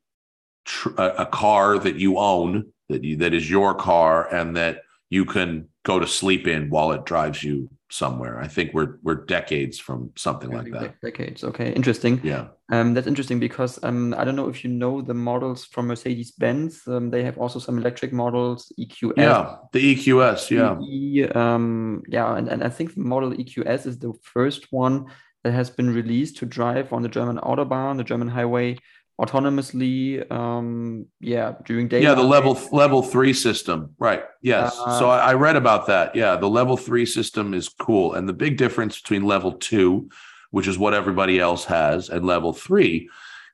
a 0.98 1.24
car 1.24 1.78
that 1.78 1.96
you 1.96 2.18
own 2.18 2.66
that 2.90 3.02
you, 3.02 3.16
that 3.16 3.32
is 3.32 3.48
your 3.48 3.74
car 3.74 4.32
and 4.32 4.56
that 4.56 4.82
you 5.08 5.24
can 5.24 5.66
go 5.82 5.98
to 5.98 6.06
sleep 6.06 6.46
in 6.46 6.68
while 6.68 6.92
it 6.92 7.06
drives 7.06 7.42
you 7.42 7.70
somewhere. 7.90 8.40
I 8.40 8.48
think 8.48 8.74
we're 8.74 8.98
we're 9.02 9.26
decades 9.26 9.78
from 9.78 10.12
something 10.16 10.50
like 10.50 10.70
that. 10.72 11.00
Decades. 11.00 11.44
Okay, 11.44 11.72
interesting. 11.72 12.20
Yeah. 12.22 12.48
Um, 12.70 12.92
that's 12.92 13.06
interesting 13.06 13.40
because 13.40 13.82
um, 13.82 14.14
I 14.18 14.24
don't 14.24 14.36
know 14.36 14.48
if 14.48 14.62
you 14.62 14.70
know 14.70 15.00
the 15.00 15.14
models 15.14 15.64
from 15.64 15.86
Mercedes 15.86 16.32
Benz. 16.32 16.86
Um, 16.86 17.10
they 17.10 17.24
have 17.24 17.38
also 17.38 17.58
some 17.58 17.78
electric 17.78 18.12
models, 18.12 18.70
EQS. 18.78 19.16
Yeah, 19.16 19.56
the 19.72 19.96
EQS. 19.96 20.50
Yeah. 20.50 20.78
E, 20.80 21.24
um, 21.34 22.02
yeah, 22.08 22.36
and, 22.36 22.48
and 22.48 22.62
I 22.62 22.68
think 22.68 22.94
the 22.94 23.00
model 23.00 23.32
EQS 23.32 23.86
is 23.86 23.98
the 23.98 24.12
first 24.22 24.70
one 24.70 25.06
that 25.44 25.52
has 25.52 25.70
been 25.70 25.94
released 25.94 26.36
to 26.38 26.46
drive 26.46 26.92
on 26.92 27.02
the 27.02 27.08
German 27.08 27.38
autobahn, 27.38 27.96
the 27.96 28.04
German 28.04 28.28
highway, 28.28 28.76
autonomously 29.20 30.30
um 30.30 31.04
yeah 31.20 31.54
during 31.64 31.88
day 31.88 32.00
yeah 32.00 32.14
the 32.14 32.22
level 32.22 32.58
level 32.70 33.02
three 33.02 33.32
system 33.32 33.92
right 33.98 34.22
yes. 34.42 34.78
Uh, 34.78 34.96
so 34.98 35.10
I, 35.10 35.30
I, 35.30 35.34
read 35.34 35.56
about 35.56 35.88
that 35.88 36.14
yeah 36.14 36.36
the 36.36 36.48
level 36.48 36.76
three 36.76 37.04
system 37.04 37.52
is 37.52 37.68
cool 37.68 38.14
and 38.14 38.28
the 38.28 38.32
big 38.32 38.56
difference 38.56 39.00
between 39.00 39.24
level 39.24 39.52
two 39.52 40.08
which 40.52 40.68
is 40.68 40.78
what 40.78 40.94
everybody 40.94 41.40
else 41.40 41.64
has 41.64 42.10
and 42.10 42.24
level 42.24 42.52
three 42.52 43.10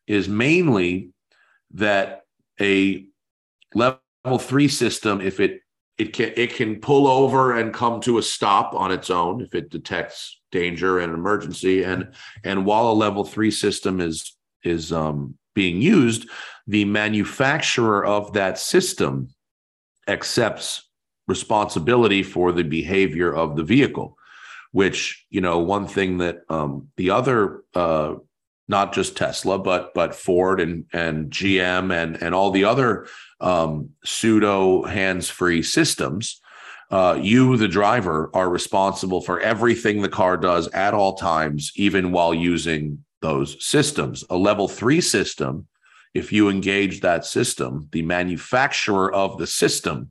is 0.07 0.29
mainly 0.29 1.11
that 1.73 2.25
a 2.61 3.07
level 3.75 3.99
three 4.39 4.69
system 4.69 5.23
if 5.23 5.41
it 5.41 5.61
it 5.97 6.13
can 6.13 6.33
it 6.37 6.55
can 6.55 6.81
pull 6.81 7.07
over 7.07 7.57
and 7.57 7.73
come 7.73 8.01
to 8.03 8.19
a 8.19 8.23
stop 8.23 8.75
on 8.75 8.93
its 8.93 9.09
own 9.09 9.41
if 9.41 9.55
it 9.55 9.71
detects 9.71 10.41
danger 10.53 10.99
and 10.99 11.15
emergency 11.15 11.85
and 11.85 12.13
and 12.45 12.67
while 12.67 12.91
a 12.91 12.93
level 12.93 13.25
three 13.25 13.51
system 13.51 14.01
is 14.01 14.37
is 14.63 14.93
um 14.93 15.37
being 15.55 15.81
used, 15.81 16.29
the 16.67 16.85
manufacturer 16.85 18.05
of 18.05 18.33
that 18.35 18.59
system 18.59 19.29
accepts 20.09 20.89
responsibility 21.27 22.23
for 22.23 22.53
the 22.53 22.65
behavior 22.65 23.35
of 23.35 23.57
the 23.57 23.65
vehicle. 23.65 24.17
Which 24.73 25.25
you 25.31 25.41
know, 25.41 25.61
one 25.61 25.87
thing 25.87 26.19
that 26.19 26.39
um, 26.49 26.89
the 26.97 27.11
other, 27.11 27.63
uh, 27.75 28.15
not 28.67 28.93
just 28.93 29.17
Tesla, 29.17 29.57
but 29.57 29.95
but 29.95 30.17
Ford 30.17 30.61
and 30.61 30.87
and 30.93 31.31
GM 31.31 31.93
and 31.95 32.21
and 32.21 32.35
all 32.35 32.51
the 32.51 32.65
other 32.65 33.07
um, 33.41 33.91
pseudo 34.05 34.83
hands-free 34.83 35.63
systems. 35.63 36.41
Uh, 36.91 37.19
you, 37.21 37.57
the 37.57 37.69
driver, 37.69 38.31
are 38.35 38.51
responsible 38.51 39.21
for 39.21 39.41
everything 39.41 40.03
the 40.03 40.09
car 40.09 40.37
does 40.37 40.69
at 40.69 40.93
all 40.93 41.15
times, 41.15 41.73
even 41.77 42.13
while 42.13 42.35
using 42.35 43.05
those 43.25 43.57
systems. 43.65 44.23
A 44.29 44.37
level 44.37 44.69
three 44.69 45.01
system, 45.01 45.67
if 46.13 46.31
you 46.31 46.51
engage 46.51 47.01
that 47.01 47.25
system, 47.25 47.89
the 47.91 48.03
manufacturer 48.03 49.13
of 49.13 49.39
the 49.39 49.47
system 49.47 50.11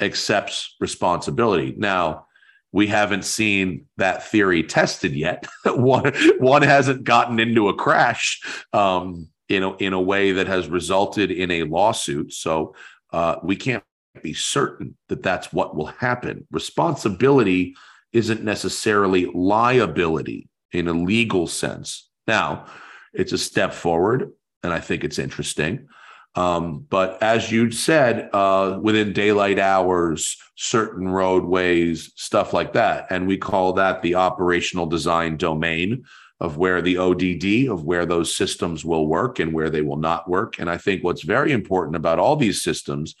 accepts 0.00 0.74
responsibility. 0.80 1.74
Now, 1.76 2.26
we 2.72 2.86
haven't 2.86 3.26
seen 3.26 3.86
that 3.98 4.26
theory 4.26 4.62
tested 4.62 5.14
yet. 5.14 5.46
one, 5.66 6.14
one 6.38 6.62
hasn't 6.62 7.04
gotten 7.04 7.38
into 7.38 7.68
a 7.68 7.74
crash 7.74 8.40
um, 8.72 9.28
in, 9.50 9.62
a, 9.62 9.76
in 9.76 9.92
a 9.92 10.00
way 10.00 10.32
that 10.32 10.46
has 10.46 10.66
resulted 10.68 11.30
in 11.30 11.50
a 11.50 11.64
lawsuit. 11.64 12.32
So 12.32 12.74
uh, 13.12 13.36
we 13.42 13.56
can't 13.56 13.84
be 14.22 14.32
certain 14.32 14.96
that 15.08 15.22
that's 15.22 15.52
what 15.52 15.76
will 15.76 15.86
happen. 15.86 16.46
Responsibility 16.50 17.74
isn't 18.12 18.42
necessarily 18.42 19.26
liability 19.26 20.48
in 20.72 20.88
a 20.88 20.92
legal 20.92 21.46
sense. 21.46 22.09
Now, 22.30 22.66
it's 23.12 23.32
a 23.32 23.38
step 23.38 23.72
forward, 23.74 24.30
and 24.62 24.72
I 24.72 24.78
think 24.78 25.02
it's 25.02 25.18
interesting. 25.18 25.88
Um, 26.36 26.86
but 26.88 27.20
as 27.22 27.50
you 27.50 27.72
said, 27.72 28.30
uh, 28.32 28.78
within 28.80 29.12
daylight 29.12 29.58
hours, 29.58 30.36
certain 30.54 31.08
roadways, 31.08 32.12
stuff 32.14 32.52
like 32.52 32.74
that. 32.74 33.08
And 33.10 33.26
we 33.26 33.36
call 33.36 33.72
that 33.72 34.02
the 34.02 34.14
operational 34.14 34.86
design 34.86 35.38
domain 35.38 36.04
of 36.38 36.56
where 36.56 36.80
the 36.80 36.98
ODD, 36.98 37.68
of 37.68 37.84
where 37.84 38.06
those 38.06 38.34
systems 38.34 38.84
will 38.84 39.08
work 39.08 39.40
and 39.40 39.52
where 39.52 39.68
they 39.68 39.82
will 39.82 39.96
not 39.96 40.30
work. 40.30 40.60
And 40.60 40.70
I 40.70 40.76
think 40.76 41.02
what's 41.02 41.24
very 41.24 41.50
important 41.50 41.96
about 41.96 42.20
all 42.20 42.36
these 42.36 42.62
systems 42.62 43.16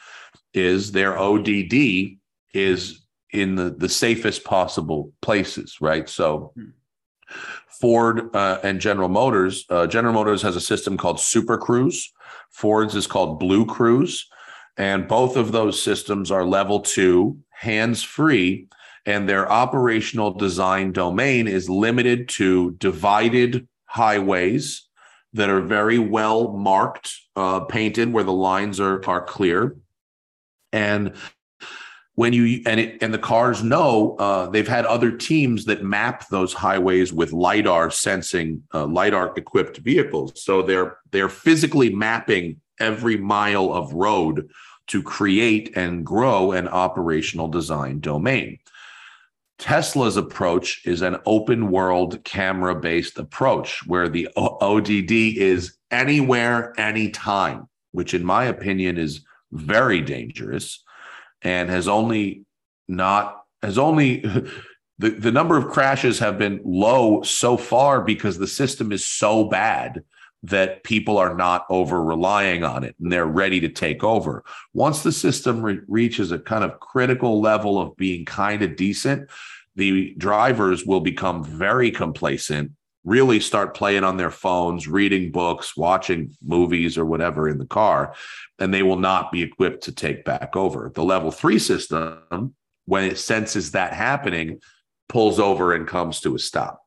is 0.54 0.92
their 0.92 1.18
ODD 1.18 2.16
is 2.54 3.04
in 3.32 3.56
the, 3.56 3.70
the 3.70 3.88
safest 3.88 4.44
possible 4.44 5.12
places, 5.20 5.78
right? 5.80 6.08
So, 6.08 6.52
hmm. 6.54 6.70
Ford 7.80 8.34
uh, 8.36 8.58
and 8.62 8.80
General 8.80 9.08
Motors. 9.08 9.64
Uh, 9.70 9.86
General 9.86 10.14
Motors 10.14 10.42
has 10.42 10.56
a 10.56 10.60
system 10.60 10.96
called 10.96 11.18
Super 11.18 11.56
Cruise. 11.56 12.12
Ford's 12.50 12.94
is 12.94 13.06
called 13.06 13.40
Blue 13.40 13.64
Cruise. 13.64 14.28
And 14.76 15.08
both 15.08 15.36
of 15.36 15.52
those 15.52 15.82
systems 15.82 16.30
are 16.30 16.44
level 16.44 16.80
two, 16.80 17.38
hands 17.50 18.02
free, 18.02 18.68
and 19.06 19.28
their 19.28 19.50
operational 19.50 20.32
design 20.32 20.92
domain 20.92 21.48
is 21.48 21.70
limited 21.70 22.28
to 22.30 22.72
divided 22.72 23.66
highways 23.86 24.86
that 25.32 25.48
are 25.48 25.60
very 25.60 25.98
well 25.98 26.52
marked, 26.52 27.12
uh, 27.36 27.60
painted 27.60 28.12
where 28.12 28.24
the 28.24 28.32
lines 28.32 28.78
are, 28.78 29.02
are 29.08 29.22
clear. 29.22 29.76
And 30.72 31.14
when 32.20 32.34
you 32.34 32.60
and 32.66 32.78
it 32.78 33.02
and 33.02 33.14
the 33.14 33.18
cars 33.18 33.62
know 33.62 34.14
uh, 34.18 34.46
they've 34.50 34.68
had 34.68 34.84
other 34.84 35.10
teams 35.10 35.64
that 35.64 35.82
map 35.82 36.28
those 36.28 36.52
highways 36.52 37.14
with 37.14 37.32
lidar 37.32 37.90
sensing 37.90 38.62
uh, 38.74 38.84
lidar 38.84 39.32
equipped 39.38 39.78
vehicles. 39.78 40.30
So 40.44 40.60
they're 40.60 40.98
they're 41.12 41.30
physically 41.30 41.88
mapping 41.88 42.60
every 42.78 43.16
mile 43.16 43.72
of 43.72 43.94
road 43.94 44.50
to 44.88 45.02
create 45.02 45.74
and 45.74 46.04
grow 46.04 46.52
an 46.52 46.68
operational 46.68 47.48
design 47.48 48.00
domain. 48.00 48.58
Tesla's 49.58 50.18
approach 50.18 50.82
is 50.84 51.00
an 51.00 51.16
open 51.24 51.70
world 51.70 52.22
camera 52.24 52.74
based 52.74 53.16
approach 53.18 53.86
where 53.86 54.10
the 54.10 54.28
odd 54.36 54.90
is 54.90 55.78
anywhere 55.90 56.78
anytime 56.78 57.66
which 57.92 58.12
in 58.12 58.24
my 58.24 58.44
opinion 58.44 58.98
is 58.98 59.24
very 59.52 60.02
dangerous 60.02 60.84
and 61.42 61.70
has 61.70 61.88
only 61.88 62.44
not 62.88 63.44
has 63.62 63.78
only 63.78 64.20
the, 64.98 65.10
the 65.10 65.32
number 65.32 65.56
of 65.56 65.68
crashes 65.68 66.18
have 66.18 66.38
been 66.38 66.60
low 66.64 67.22
so 67.22 67.56
far 67.56 68.02
because 68.02 68.38
the 68.38 68.46
system 68.46 68.92
is 68.92 69.04
so 69.04 69.44
bad 69.44 70.02
that 70.42 70.84
people 70.84 71.18
are 71.18 71.34
not 71.34 71.66
over 71.68 72.02
relying 72.02 72.64
on 72.64 72.82
it 72.82 72.94
and 73.00 73.12
they're 73.12 73.26
ready 73.26 73.60
to 73.60 73.68
take 73.68 74.02
over. 74.02 74.42
Once 74.72 75.02
the 75.02 75.12
system 75.12 75.62
re- 75.62 75.80
reaches 75.86 76.32
a 76.32 76.38
kind 76.38 76.64
of 76.64 76.80
critical 76.80 77.40
level 77.40 77.78
of 77.78 77.96
being 77.96 78.24
kind 78.24 78.62
of 78.62 78.76
decent, 78.76 79.28
the 79.76 80.14
drivers 80.16 80.84
will 80.84 81.00
become 81.00 81.44
very 81.44 81.90
complacent, 81.90 82.72
really 83.04 83.40
start 83.40 83.74
playing 83.74 84.04
on 84.04 84.16
their 84.16 84.30
phones, 84.30 84.86
reading 84.86 85.32
books, 85.32 85.76
watching 85.76 86.36
movies 86.42 86.98
or 86.98 87.06
whatever 87.06 87.48
in 87.48 87.58
the 87.58 87.66
car 87.66 88.14
and 88.60 88.72
they 88.72 88.82
will 88.82 88.98
not 88.98 89.32
be 89.32 89.42
equipped 89.42 89.84
to 89.84 89.92
take 89.92 90.24
back 90.24 90.54
over. 90.54 90.92
The 90.94 91.02
level 91.02 91.30
three 91.30 91.58
system, 91.58 92.54
when 92.84 93.04
it 93.04 93.18
senses 93.18 93.72
that 93.72 93.94
happening, 93.94 94.60
pulls 95.08 95.40
over 95.40 95.72
and 95.72 95.88
comes 95.88 96.20
to 96.20 96.34
a 96.34 96.38
stop. 96.38 96.82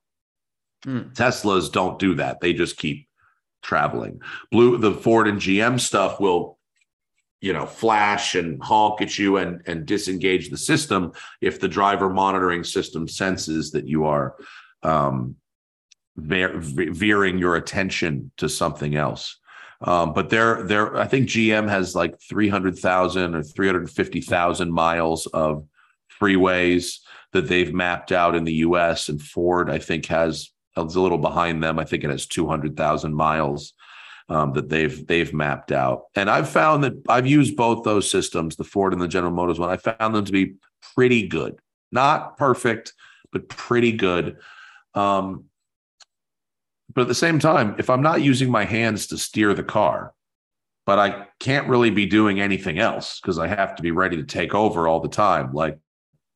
Hmm. 0.84 1.10
Teslas 1.14 1.72
don't 1.72 2.00
do 2.00 2.16
that. 2.16 2.40
They 2.40 2.54
just 2.54 2.78
keep 2.78 3.08
traveling. 3.64 4.22
Blue, 4.52 4.78
the 4.78 4.94
Ford 4.94 5.28
and 5.28 5.40
GM 5.40 5.80
stuff 5.80 6.20
will, 6.20 6.60
you 7.42 7.54
know, 7.54 7.66
flash 7.66 8.36
and 8.36 8.62
honk 8.62 9.02
at 9.02 9.18
you 9.18 9.38
and, 9.38 9.62
and 9.66 9.86
disengage 9.86 10.50
the 10.50 10.58
system 10.58 11.12
if 11.42 11.60
the 11.60 11.68
driver 11.68 12.10
monitoring 12.10 12.64
system 12.64 13.08
senses 13.08 13.72
that 13.72 13.88
you 13.88 14.06
are 14.06 14.36
um, 14.84 15.38
veering 16.16 17.38
your 17.38 17.56
attention 17.56 18.32
to 18.38 18.48
something 18.50 18.96
else. 18.96 19.40
Um, 19.82 20.14
but 20.14 20.30
they're 20.30 20.64
they're 20.64 20.96
I 20.96 21.08
think 21.08 21.28
GM 21.28 21.68
has 21.68 21.96
like 21.96 22.20
300,000 22.22 23.36
or 23.36 23.44
350,000 23.44 24.72
miles 24.72 25.26
of 25.28 25.66
freeways 26.22 27.00
that 27.34 27.48
they've 27.48 27.74
mapped 27.74 28.12
out 28.12 28.36
in 28.36 28.46
the 28.46 28.54
US 28.54 29.10
and 29.10 29.22
Ford 29.22 29.70
I 29.70 29.80
think 29.80 30.06
has 30.06 30.54
it's 30.78 30.96
a 30.96 31.02
little 31.02 31.18
behind 31.18 31.64
them. 31.64 31.78
I 31.80 31.86
think 31.86 32.04
it 32.04 32.10
has 32.10 32.26
200,000 32.26 33.14
miles 33.14 33.74
um, 34.30 34.54
that 34.54 34.70
they've 34.70 35.06
they've 35.06 35.34
mapped 35.34 35.72
out. 35.72 36.06
And 36.16 36.30
I've 36.30 36.50
found 36.50 36.84
that 36.84 36.94
I've 37.10 37.28
used 37.28 37.56
both 37.56 37.84
those 37.84 38.10
systems, 38.10 38.56
the 38.56 38.64
Ford 38.64 38.94
and 38.94 39.02
the 39.02 39.08
General 39.08 39.34
Motors 39.34 39.60
one. 39.60 39.70
I 39.70 39.78
found 39.78 40.16
them 40.16 40.26
to 40.26 40.32
be 40.32 40.56
pretty 40.96 41.28
good. 41.28 41.60
Not 41.92 42.38
perfect, 42.38 42.94
but 43.32 43.50
pretty 43.50 43.92
good. 43.92 44.38
Um, 44.96 45.46
but 46.94 47.02
at 47.02 47.08
the 47.08 47.16
same 47.16 47.40
time, 47.40 47.76
if 47.78 47.90
I'm 47.90 48.02
not 48.02 48.22
using 48.22 48.52
my 48.52 48.66
hands 48.66 49.08
to 49.08 49.18
steer 49.18 49.54
the 49.54 49.64
car, 49.64 50.14
but 50.86 51.00
I 51.00 51.28
can't 51.40 51.68
really 51.68 51.90
be 51.90 52.06
doing 52.06 52.40
anything 52.40 52.78
else 52.80 53.20
because 53.20 53.40
I 53.40 53.48
have 53.48 53.76
to 53.76 53.84
be 53.84 53.92
ready 53.92 54.18
to 54.18 54.24
take 54.24 54.54
over 54.54 54.88
all 54.88 55.00
the 55.00 55.08
time. 55.10 55.54
Like, 55.54 55.80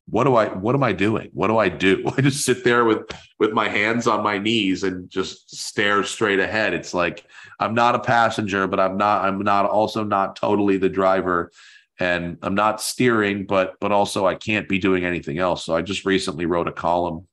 what 0.10 0.24
do 0.24 0.36
I 0.36 0.47
what 0.47 0.74
am 0.74 0.84
I 0.84 0.93
doing? 0.93 1.30
What 1.34 1.47
do 1.47 1.58
I 1.58 1.70
do? 1.70 2.10
I 2.18 2.22
just 2.22 2.45
sit 2.45 2.64
there 2.64 2.86
with 2.86 3.10
with 3.39 3.51
my 3.51 3.68
hands 3.68 4.08
on 4.08 4.24
my 4.24 4.38
knees 4.38 4.84
and 4.84 5.10
just 5.10 5.53
stare 5.55 6.03
straight 6.03 6.39
ahead. 6.39 6.74
It's 6.74 6.93
like 6.93 7.26
I'm 7.60 7.74
not 7.74 7.95
a 7.95 7.99
passenger, 7.99 8.68
but 8.68 8.80
I'm 8.80 8.97
not 8.97 9.26
I'm 9.26 9.39
not 9.39 9.66
also 9.66 10.03
not 10.03 10.36
totally 10.38 10.78
the 10.78 10.89
driver 10.89 11.51
and 11.99 12.38
I'm 12.41 12.55
not 12.55 12.82
steering, 12.82 13.45
but 13.45 13.76
but 13.82 13.91
also 13.91 14.26
I 14.26 14.36
can't 14.36 14.70
be 14.70 14.80
doing 14.80 15.03
anything 15.03 15.39
else. 15.39 15.66
So 15.66 15.76
I 15.76 15.82
just 15.82 16.05
recently 16.05 16.45
wrote 16.45 16.68
a 16.68 16.72
column 16.72 17.28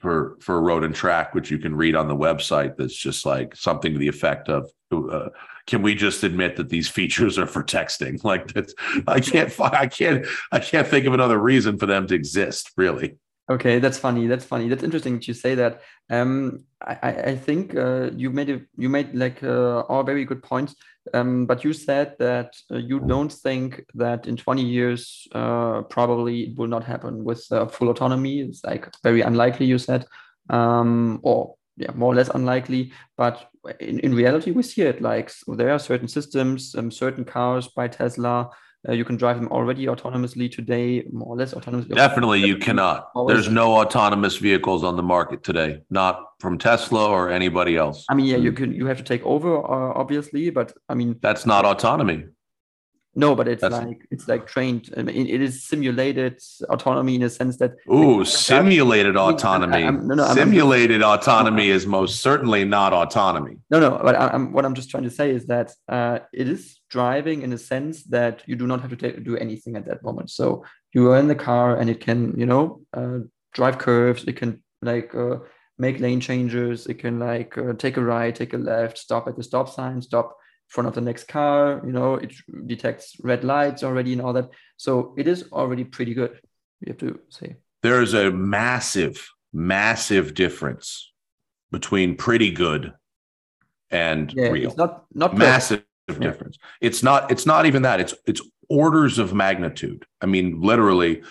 for 0.00 0.36
for 0.40 0.60
road 0.60 0.84
and 0.84 0.94
track 0.94 1.34
which 1.34 1.50
you 1.50 1.58
can 1.58 1.74
read 1.74 1.94
on 1.94 2.08
the 2.08 2.16
website 2.16 2.76
that's 2.76 2.94
just 2.94 3.24
like 3.24 3.54
something 3.56 3.92
to 3.92 3.98
the 3.98 4.08
effect 4.08 4.48
of 4.48 4.70
uh, 4.92 5.28
can 5.66 5.82
we 5.82 5.94
just 5.94 6.24
admit 6.24 6.56
that 6.56 6.68
these 6.68 6.88
features 6.98 7.38
are 7.38 7.46
for 7.46 7.62
texting 7.62 8.22
like 8.24 8.52
that's 8.52 8.74
i 9.06 9.20
can't 9.20 9.52
i 9.60 9.86
can't 9.86 10.26
i 10.52 10.58
can't 10.58 10.86
think 10.86 11.06
of 11.06 11.14
another 11.14 11.38
reason 11.38 11.78
for 11.78 11.86
them 11.86 12.06
to 12.06 12.14
exist 12.14 12.72
really 12.76 13.16
Okay, 13.50 13.78
that's 13.78 13.98
funny. 13.98 14.26
That's 14.26 14.44
funny. 14.44 14.68
That's 14.68 14.82
interesting 14.82 15.14
that 15.14 15.26
you 15.26 15.32
say 15.32 15.54
that. 15.54 15.80
Um, 16.10 16.64
I, 16.82 17.30
I 17.32 17.36
think 17.36 17.74
uh, 17.74 18.10
you 18.14 18.28
made 18.30 18.50
a, 18.50 18.60
you 18.76 18.90
made 18.90 19.14
like 19.14 19.42
uh, 19.42 19.80
all 19.88 20.02
very 20.02 20.26
good 20.26 20.42
points. 20.42 20.74
Um, 21.14 21.46
but 21.46 21.64
you 21.64 21.72
said 21.72 22.16
that 22.18 22.56
uh, 22.70 22.76
you 22.76 23.00
don't 23.00 23.32
think 23.32 23.84
that 23.94 24.26
in 24.26 24.36
20 24.36 24.62
years 24.62 25.26
uh, 25.32 25.82
probably 25.82 26.44
it 26.44 26.58
will 26.58 26.68
not 26.68 26.84
happen 26.84 27.24
with 27.24 27.46
uh, 27.50 27.66
full 27.66 27.90
autonomy. 27.90 28.40
It's 28.40 28.64
like 28.64 28.88
very 29.02 29.22
unlikely. 29.22 29.66
You 29.66 29.78
said, 29.78 30.04
um, 30.50 31.20
or 31.22 31.54
yeah, 31.76 31.92
more 31.94 32.12
or 32.12 32.16
less 32.16 32.28
unlikely. 32.28 32.92
But 33.16 33.50
in, 33.80 34.00
in 34.00 34.14
reality, 34.14 34.50
we 34.50 34.62
see 34.62 34.82
it. 34.82 35.00
Like 35.00 35.30
so 35.30 35.54
there 35.54 35.70
are 35.70 35.78
certain 35.78 36.08
systems, 36.08 36.74
um, 36.74 36.90
certain 36.90 37.24
cars 37.24 37.68
by 37.68 37.88
Tesla 37.88 38.50
uh, 38.88 38.92
you 38.92 39.04
can 39.04 39.16
drive 39.16 39.36
them 39.36 39.48
already 39.48 39.86
autonomously 39.86 40.50
today, 40.50 41.04
more 41.12 41.28
or 41.28 41.36
less 41.36 41.52
autonomously. 41.52 41.94
Definitely, 41.94 42.40
you 42.40 42.56
cannot. 42.56 43.10
There's 43.26 43.48
no 43.48 43.76
autonomous 43.76 44.36
vehicles 44.36 44.82
on 44.82 44.96
the 44.96 45.02
market 45.02 45.44
today, 45.44 45.82
not 45.90 46.22
from 46.40 46.56
Tesla 46.58 47.08
or 47.08 47.30
anybody 47.30 47.76
else. 47.76 48.06
I 48.08 48.14
mean, 48.14 48.26
yeah, 48.26 48.36
you 48.36 48.52
can. 48.52 48.72
You 48.72 48.86
have 48.86 48.96
to 48.98 49.04
take 49.04 49.24
over, 49.24 49.58
uh, 49.58 49.92
obviously, 49.94 50.50
but 50.50 50.72
I 50.88 50.94
mean, 50.94 51.16
that's 51.20 51.44
not 51.44 51.64
autonomy. 51.64 52.24
No, 53.18 53.34
but 53.34 53.48
it's 53.48 53.62
That's, 53.62 53.74
like 53.74 54.06
it's 54.12 54.28
like 54.28 54.46
trained. 54.46 54.94
I 54.96 55.02
mean, 55.02 55.26
it 55.26 55.40
is 55.40 55.64
simulated 55.64 56.40
autonomy 56.70 57.16
in 57.16 57.24
a 57.24 57.28
sense 57.28 57.56
that. 57.56 57.72
Ooh, 57.92 58.24
simulated 58.24 59.16
that, 59.16 59.20
autonomy. 59.20 59.82
I, 59.82 59.90
no, 59.90 60.14
no, 60.14 60.34
simulated 60.34 61.02
I'm, 61.02 61.18
autonomy 61.18 61.68
is 61.68 61.84
most 61.84 62.20
certainly 62.20 62.64
not 62.64 62.92
autonomy. 62.92 63.56
No, 63.70 63.80
no. 63.80 64.00
But 64.00 64.14
I'm, 64.14 64.52
what 64.52 64.64
I'm 64.64 64.74
just 64.74 64.88
trying 64.88 65.02
to 65.02 65.10
say 65.10 65.30
is 65.30 65.46
that 65.46 65.72
uh, 65.88 66.20
it 66.32 66.48
is 66.48 66.78
driving 66.90 67.42
in 67.42 67.52
a 67.52 67.58
sense 67.58 68.04
that 68.04 68.44
you 68.46 68.54
do 68.54 68.68
not 68.68 68.82
have 68.82 68.90
to 68.90 68.96
take, 68.96 69.24
do 69.24 69.36
anything 69.36 69.74
at 69.74 69.84
that 69.86 70.04
moment. 70.04 70.30
So 70.30 70.64
you 70.94 71.10
are 71.10 71.18
in 71.18 71.26
the 71.26 71.34
car 71.34 71.76
and 71.76 71.90
it 71.90 72.00
can, 72.00 72.38
you 72.38 72.46
know, 72.46 72.82
uh, 72.94 73.18
drive 73.52 73.78
curves. 73.78 74.22
It 74.28 74.36
can 74.36 74.62
like 74.80 75.12
uh, 75.12 75.38
make 75.76 75.98
lane 75.98 76.20
changes. 76.20 76.86
It 76.86 77.00
can 77.00 77.18
like 77.18 77.58
uh, 77.58 77.72
take 77.72 77.96
a 77.96 78.00
right, 78.00 78.32
take 78.32 78.54
a 78.54 78.58
left, 78.58 78.96
stop 78.96 79.26
at 79.26 79.36
the 79.36 79.42
stop 79.42 79.68
sign, 79.68 80.02
stop 80.02 80.36
front 80.68 80.88
of 80.88 80.94
the 80.94 81.00
next 81.00 81.28
car 81.28 81.82
you 81.84 81.92
know 81.92 82.14
it 82.14 82.32
detects 82.66 83.16
red 83.22 83.44
lights 83.44 83.82
already 83.82 84.12
and 84.12 84.22
all 84.22 84.32
that 84.32 84.48
so 84.76 85.14
it 85.16 85.26
is 85.26 85.44
already 85.52 85.84
pretty 85.84 86.14
good 86.14 86.40
you 86.80 86.88
have 86.88 86.98
to 86.98 87.18
say 87.28 87.56
there's 87.82 88.14
a 88.14 88.30
massive 88.30 89.28
massive 89.52 90.34
difference 90.34 91.12
between 91.70 92.16
pretty 92.16 92.50
good 92.50 92.92
and 93.90 94.32
yeah, 94.34 94.48
real 94.48 94.68
it's 94.68 94.76
not 94.76 95.04
not 95.14 95.36
massive 95.36 95.82
perfect. 96.06 96.22
difference 96.22 96.58
yeah. 96.60 96.88
it's 96.88 97.02
not 97.02 97.30
it's 97.30 97.46
not 97.46 97.66
even 97.66 97.82
that 97.82 98.00
it's 98.00 98.14
it's 98.26 98.42
orders 98.68 99.18
of 99.18 99.32
magnitude 99.32 100.04
i 100.20 100.26
mean 100.26 100.60
literally 100.60 101.22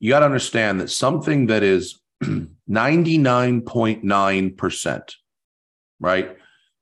you 0.00 0.10
got 0.10 0.20
to 0.20 0.24
understand 0.24 0.80
that 0.80 0.90
something 0.90 1.46
that 1.46 1.62
is 1.62 2.00
99.9%, 2.70 5.14
right? 6.00 6.36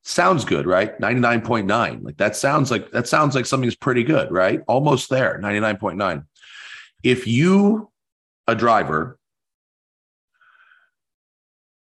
Sounds 0.09 0.45
good, 0.45 0.67
right? 0.67 0.97
99.9. 1.01 2.05
Like 2.05 2.17
that 2.19 2.37
sounds 2.37 2.71
like 2.71 2.93
that 2.93 3.09
sounds 3.09 3.35
like 3.35 3.45
something's 3.45 3.75
pretty 3.75 4.05
good, 4.05 4.31
right? 4.31 4.61
Almost 4.69 5.11
there, 5.11 5.41
99.9. 5.43 6.25
If 7.03 7.27
you 7.27 7.91
a 8.47 8.55
driver 8.55 9.19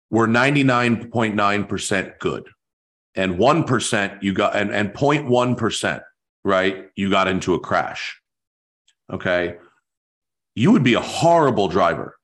were 0.09 0.29
99.9% 0.29 2.19
good 2.19 2.47
and 3.15 3.35
1% 3.35 4.23
you 4.23 4.33
got 4.33 4.55
and, 4.55 4.71
and 4.73 4.93
0.1%, 4.93 6.01
right? 6.45 6.89
You 6.95 7.09
got 7.09 7.27
into 7.27 7.53
a 7.53 7.59
crash. 7.59 8.17
Okay. 9.11 9.57
You 10.55 10.71
would 10.71 10.85
be 10.85 10.93
a 10.93 11.01
horrible 11.01 11.67
driver. 11.67 12.15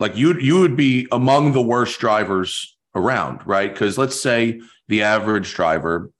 Like 0.00 0.16
you 0.16 0.36
you 0.40 0.58
would 0.58 0.76
be 0.76 1.06
among 1.12 1.52
the 1.52 1.62
worst 1.62 2.00
drivers 2.00 2.76
around, 2.94 3.46
right? 3.46 3.72
Because 3.72 3.98
let's 3.98 4.20
say 4.20 4.60
the 4.88 5.02
average 5.02 5.54
driver 5.54 6.10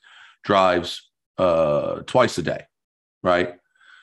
drives 0.44 1.08
uh, 1.38 2.00
twice 2.06 2.38
a 2.38 2.42
day, 2.42 2.64
right? 3.22 3.54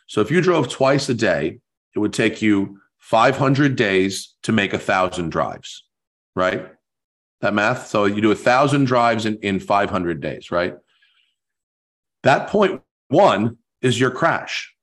So 0.07 0.21
if 0.21 0.31
you 0.31 0.41
drove 0.41 0.69
twice 0.69 1.09
a 1.09 1.13
day, 1.13 1.59
it 1.95 1.99
would 1.99 2.13
take 2.13 2.41
you 2.41 2.79
500 2.99 3.75
days 3.75 4.35
to 4.43 4.51
make 4.51 4.73
a 4.73 4.79
thousand 4.79 5.29
drives, 5.29 5.83
right? 6.35 6.67
That 7.41 7.53
math. 7.53 7.87
So 7.87 8.05
you 8.05 8.21
do 8.21 8.31
a 8.31 8.35
thousand 8.35 8.85
drives 8.85 9.25
in, 9.25 9.37
in 9.37 9.59
500 9.59 10.21
days, 10.21 10.51
right? 10.51 10.75
That 12.23 12.49
point 12.49 12.81
one 13.07 13.57
is 13.81 13.99
your 13.99 14.11
crash. 14.11 14.73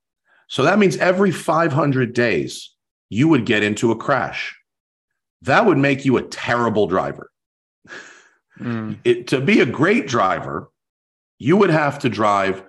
So 0.48 0.62
that 0.62 0.78
means 0.78 0.96
every 0.96 1.32
500 1.32 2.12
days, 2.12 2.74
you 3.08 3.28
would 3.28 3.46
get 3.46 3.62
into 3.62 3.90
a 3.90 3.96
crash. 3.96 4.56
That 5.42 5.66
would 5.66 5.78
make 5.78 6.04
you 6.04 6.16
a 6.16 6.22
terrible 6.22 6.86
driver. 6.86 7.30
Mm. 8.60 8.98
It, 9.04 9.28
to 9.28 9.40
be 9.40 9.60
a 9.60 9.66
great 9.66 10.06
driver, 10.06 10.70
you 11.38 11.56
would 11.56 11.70
have 11.70 11.98
to 12.00 12.08
drive 12.08 12.64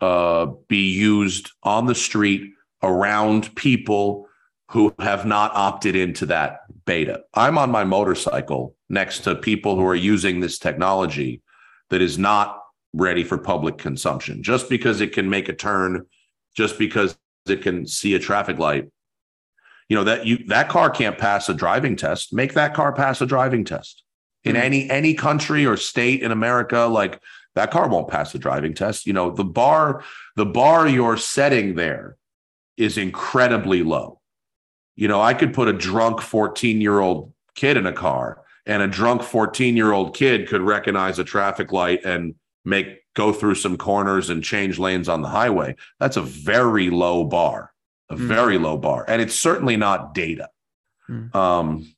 uh, 0.00 0.46
be 0.68 0.90
used 0.90 1.52
on 1.62 1.84
the 1.84 1.94
street 1.94 2.54
around 2.82 3.54
people 3.56 4.26
who 4.70 4.94
have 4.98 5.26
not 5.26 5.52
opted 5.54 5.94
into 5.94 6.24
that 6.24 6.60
beta. 6.86 7.20
I'm 7.34 7.58
on 7.58 7.70
my 7.70 7.84
motorcycle 7.84 8.74
next 8.88 9.20
to 9.20 9.34
people 9.34 9.76
who 9.76 9.84
are 9.84 9.94
using 9.94 10.40
this 10.40 10.58
technology 10.58 11.42
that 11.90 12.00
is 12.00 12.16
not 12.18 12.62
ready 12.94 13.22
for 13.22 13.36
public 13.36 13.76
consumption. 13.76 14.42
Just 14.42 14.70
because 14.70 15.02
it 15.02 15.12
can 15.12 15.28
make 15.28 15.50
a 15.50 15.52
turn, 15.52 16.06
just 16.56 16.78
because 16.78 17.18
it 17.46 17.60
can 17.60 17.86
see 17.86 18.14
a 18.14 18.18
traffic 18.18 18.58
light, 18.58 18.88
you 19.90 19.96
know 19.96 20.04
that 20.04 20.24
you 20.24 20.38
that 20.46 20.70
car 20.70 20.88
can't 20.88 21.18
pass 21.18 21.50
a 21.50 21.54
driving 21.54 21.96
test. 21.96 22.32
Make 22.32 22.54
that 22.54 22.72
car 22.72 22.92
pass 22.92 23.20
a 23.20 23.26
driving 23.26 23.64
test 23.64 24.04
in 24.44 24.54
mm-hmm. 24.54 24.62
any 24.62 24.90
any 24.90 25.14
country 25.14 25.66
or 25.66 25.76
state 25.76 26.22
in 26.22 26.32
America, 26.32 26.80
like 26.80 27.20
that 27.54 27.70
car 27.70 27.88
won't 27.88 28.08
pass 28.08 28.32
the 28.32 28.38
driving 28.38 28.74
test. 28.74 29.06
You 29.06 29.12
know, 29.12 29.30
the 29.30 29.44
bar, 29.44 30.04
the 30.36 30.46
bar 30.46 30.88
you're 30.88 31.16
setting 31.16 31.74
there 31.74 32.16
is 32.76 32.96
incredibly 32.96 33.82
low. 33.82 34.20
You 34.96 35.08
know, 35.08 35.20
I 35.20 35.34
could 35.34 35.54
put 35.54 35.68
a 35.68 35.72
drunk 35.72 36.20
14 36.20 36.80
year 36.80 37.00
old 37.00 37.32
kid 37.54 37.76
in 37.76 37.86
a 37.86 37.92
car 37.92 38.42
and 38.66 38.82
a 38.82 38.88
drunk 38.88 39.22
14 39.22 39.76
year 39.76 39.92
old 39.92 40.14
kid 40.14 40.48
could 40.48 40.62
recognize 40.62 41.18
a 41.18 41.24
traffic 41.24 41.72
light 41.72 42.04
and 42.04 42.34
make 42.64 43.00
go 43.14 43.32
through 43.32 43.56
some 43.56 43.76
corners 43.76 44.30
and 44.30 44.44
change 44.44 44.78
lanes 44.78 45.08
on 45.08 45.22
the 45.22 45.28
highway. 45.28 45.74
That's 45.98 46.16
a 46.16 46.22
very 46.22 46.90
low 46.90 47.24
bar, 47.24 47.72
a 48.08 48.14
mm. 48.14 48.18
very 48.18 48.58
low 48.58 48.76
bar. 48.76 49.04
And 49.08 49.20
it's 49.20 49.34
certainly 49.34 49.76
not 49.76 50.14
data. 50.14 50.48
Mm. 51.08 51.34
Um, 51.34 51.94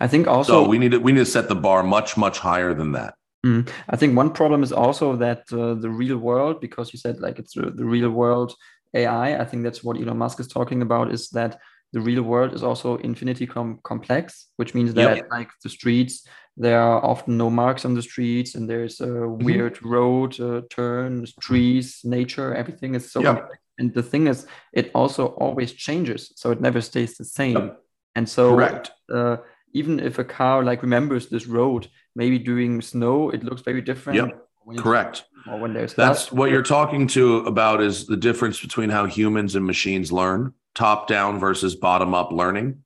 I 0.00 0.06
think 0.06 0.26
also 0.26 0.64
so 0.64 0.68
we 0.68 0.78
need 0.78 0.92
to 0.92 0.98
we 0.98 1.12
need 1.12 1.20
to 1.20 1.26
set 1.26 1.48
the 1.48 1.54
bar 1.54 1.82
much 1.82 2.16
much 2.16 2.38
higher 2.38 2.74
than 2.74 2.92
that. 2.92 3.14
Mm, 3.46 3.68
I 3.88 3.96
think 3.96 4.16
one 4.16 4.30
problem 4.32 4.62
is 4.62 4.72
also 4.72 5.16
that 5.16 5.40
uh, 5.52 5.74
the 5.74 5.90
real 5.90 6.18
world, 6.18 6.60
because 6.60 6.92
you 6.92 6.98
said 6.98 7.20
like 7.20 7.38
it's 7.38 7.54
the, 7.54 7.84
real 7.84 8.10
world 8.10 8.54
AI. 8.94 9.40
I 9.40 9.44
think 9.44 9.62
that's 9.62 9.84
what 9.84 9.96
Elon 9.98 10.18
Musk 10.18 10.40
is 10.40 10.48
talking 10.48 10.82
about. 10.82 11.12
Is 11.12 11.28
that 11.30 11.60
the 11.92 12.00
real 12.00 12.22
world 12.22 12.52
is 12.54 12.62
also 12.62 12.96
infinity 12.96 13.46
com- 13.46 13.78
complex, 13.84 14.48
which 14.56 14.74
means 14.74 14.94
that 14.94 15.16
yep. 15.16 15.28
like 15.30 15.50
the 15.62 15.68
streets, 15.68 16.26
there 16.56 16.80
are 16.80 17.04
often 17.04 17.36
no 17.36 17.48
marks 17.48 17.84
on 17.84 17.94
the 17.94 18.02
streets, 18.02 18.54
and 18.54 18.68
there's 18.68 19.00
a 19.00 19.06
mm-hmm. 19.06 19.44
weird 19.44 19.82
road 19.84 20.38
uh, 20.40 20.62
turns, 20.68 21.34
trees, 21.40 22.00
nature, 22.04 22.54
everything 22.54 22.94
is 22.94 23.12
so. 23.12 23.22
Yep. 23.22 23.50
And 23.78 23.92
the 23.92 24.02
thing 24.02 24.26
is, 24.26 24.46
it 24.72 24.90
also 24.94 25.26
always 25.26 25.72
changes, 25.72 26.32
so 26.34 26.50
it 26.50 26.60
never 26.60 26.80
stays 26.80 27.16
the 27.16 27.24
same. 27.24 27.56
Yep. 27.56 27.82
And 28.14 28.28
so, 28.28 28.54
correct. 28.54 28.90
Uh, 29.12 29.36
even 29.76 30.00
if 30.00 30.18
a 30.18 30.24
car 30.24 30.64
like 30.64 30.82
remembers 30.82 31.28
this 31.28 31.46
road, 31.46 31.88
maybe 32.14 32.38
during 32.38 32.80
snow 32.80 33.30
it 33.30 33.44
looks 33.44 33.62
very 33.62 33.82
different. 33.82 34.16
Yep. 34.16 34.42
Correct. 34.78 35.24
Or 35.46 35.60
when 35.60 35.74
there's 35.74 35.94
that's 35.94 36.32
what 36.32 36.50
you're 36.50 36.62
talking 36.62 37.06
to 37.08 37.38
about 37.38 37.80
is 37.80 38.06
the 38.06 38.16
difference 38.16 38.60
between 38.60 38.90
how 38.90 39.06
humans 39.06 39.54
and 39.54 39.64
machines 39.64 40.10
learn, 40.10 40.54
top 40.74 41.06
down 41.06 41.38
versus 41.38 41.76
bottom 41.76 42.14
up 42.14 42.32
learning. 42.32 42.82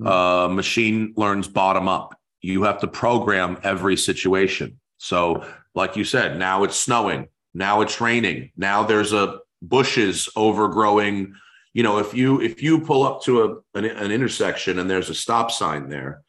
Mm-hmm. 0.00 0.06
Uh, 0.06 0.48
machine 0.48 1.14
learns 1.16 1.48
bottom 1.48 1.88
up. 1.88 2.18
You 2.42 2.64
have 2.64 2.80
to 2.80 2.88
program 2.88 3.58
every 3.62 3.96
situation. 3.96 4.78
So, 4.98 5.46
like 5.74 5.96
you 5.96 6.04
said, 6.04 6.38
now 6.38 6.64
it's 6.64 6.78
snowing, 6.78 7.28
now 7.54 7.80
it's 7.80 8.00
raining, 8.00 8.52
now 8.56 8.82
there's 8.82 9.12
a 9.12 9.38
bushes 9.62 10.28
overgrowing. 10.36 11.34
You 11.72 11.82
know, 11.82 11.98
if 11.98 12.12
you 12.12 12.42
if 12.42 12.62
you 12.62 12.80
pull 12.80 13.04
up 13.04 13.22
to 13.22 13.44
a 13.44 13.78
an, 13.78 13.86
an 13.86 14.10
intersection 14.10 14.78
and 14.78 14.90
there's 14.90 15.08
a 15.08 15.14
stop 15.14 15.50
sign 15.50 15.88
there, 15.88 16.22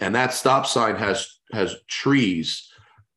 and 0.00 0.14
that 0.14 0.32
stop 0.32 0.66
sign 0.66 0.96
has 0.96 1.28
has 1.52 1.76
trees 1.88 2.70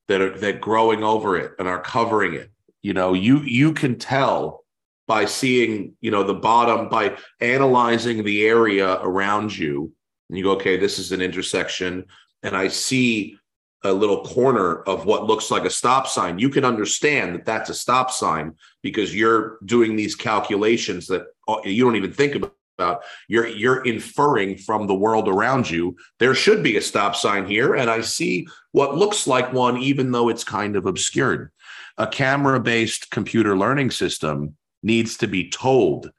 that 0.07 0.21
are 0.21 0.37
that 0.39 0.61
growing 0.61 1.03
over 1.03 1.37
it 1.37 1.53
and 1.59 1.67
are 1.67 1.81
covering 1.81 2.33
it. 2.33 2.51
You 2.81 2.93
know 2.93 3.13
you 3.13 3.39
you 3.39 3.73
can 3.73 3.97
tell 3.97 4.63
by 5.07 5.25
seeing 5.25 5.95
you 6.01 6.11
know 6.11 6.23
the 6.23 6.33
bottom 6.33 6.89
by 6.89 7.17
analyzing 7.41 8.23
the 8.23 8.45
area 8.45 8.99
around 9.01 9.57
you. 9.57 9.91
And 10.29 10.37
you 10.37 10.43
go 10.43 10.51
okay 10.51 10.77
this 10.77 10.99
is 10.99 11.11
an 11.11 11.21
intersection. 11.21 12.05
And 12.43 12.55
i 12.55 12.67
see 12.67 13.37
a 13.83 13.93
little 13.93 14.23
corner 14.23 14.81
of 14.83 15.05
what 15.05 15.25
looks 15.25 15.51
like 15.51 15.65
a 15.65 15.69
stop 15.69 16.07
sign. 16.07 16.39
You 16.39 16.49
can 16.49 16.65
understand 16.65 17.35
that 17.35 17.45
that's 17.45 17.69
a 17.69 17.73
stop 17.73 18.11
sign 18.11 18.55
because 18.81 19.15
you're 19.15 19.59
doing 19.65 19.95
these 19.95 20.15
calculations 20.15 21.07
that 21.07 21.27
uh, 21.47 21.57
you 21.63 21.83
don't 21.83 21.95
even 21.95 22.11
think 22.11 22.35
about 22.35 22.56
about 22.77 23.01
you're 23.27 23.47
you're 23.47 23.83
inferring 23.83 24.57
from 24.57 24.85
the 24.85 24.95
world 24.95 25.27
around 25.27 25.69
you 25.69 25.95
there 26.19 26.35
should 26.35 26.61
be 26.61 26.77
a 26.77 26.81
stop 26.81 27.15
sign 27.15 27.45
here. 27.45 27.75
And 27.75 27.89
i 27.89 28.01
see 28.01 28.47
what 28.71 28.95
looks 28.95 29.27
like 29.27 29.51
one 29.51 29.77
even 29.77 30.11
though 30.11 30.29
it's 30.29 30.43
kind 30.43 30.75
of 30.75 30.85
obscured. 30.85 31.51
A 31.97 32.07
camera 32.07 32.59
based 32.59 33.09
computer 33.09 33.57
learning 33.57 33.91
system 33.91 34.55
needs 34.83 35.17
to 35.17 35.27
be 35.27 35.49
told 35.49 36.11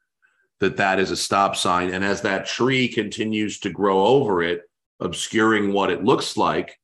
that 0.59 0.77
that 0.79 0.99
is 0.99 1.13
a 1.13 1.17
stop 1.17 1.55
sign. 1.55 1.95
And 1.95 2.05
as 2.05 2.23
that 2.23 2.47
tree 2.47 2.89
continues 2.89 3.61
to 3.61 3.71
grow 3.71 4.05
over 4.05 4.43
it 4.43 4.63
obscuring 5.01 5.73
what 5.73 5.91
it 5.91 6.03
looks 6.03 6.37
like 6.37 6.77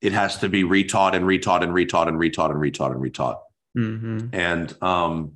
it 0.00 0.12
has 0.12 0.38
to 0.38 0.48
be 0.48 0.62
retaught 0.62 1.14
and 1.14 1.24
retaught 1.24 1.62
and 1.62 1.72
retaught 1.72 2.06
and 2.06 2.16
retaught 2.16 2.50
and 2.50 2.60
retaught 2.60 2.92
and 2.92 3.02
retaught. 3.02 3.38
Mm-hmm. 3.76 4.28
and 4.32 4.82
um 4.82 5.32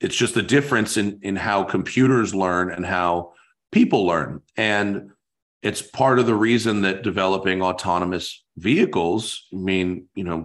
it's 0.00 0.16
just 0.16 0.36
a 0.36 0.42
difference 0.42 0.96
in 0.96 1.20
in 1.22 1.36
how 1.36 1.64
computers 1.64 2.34
learn 2.34 2.72
and 2.72 2.86
how 2.86 3.32
people 3.72 4.06
learn. 4.06 4.42
And 4.56 5.10
it's 5.62 5.82
part 5.82 6.18
of 6.18 6.26
the 6.26 6.34
reason 6.34 6.82
that 6.82 7.02
developing 7.02 7.60
autonomous 7.62 8.42
vehicles 8.56 9.46
i 9.52 9.56
mean 9.56 10.06
you 10.14 10.24
know 10.24 10.44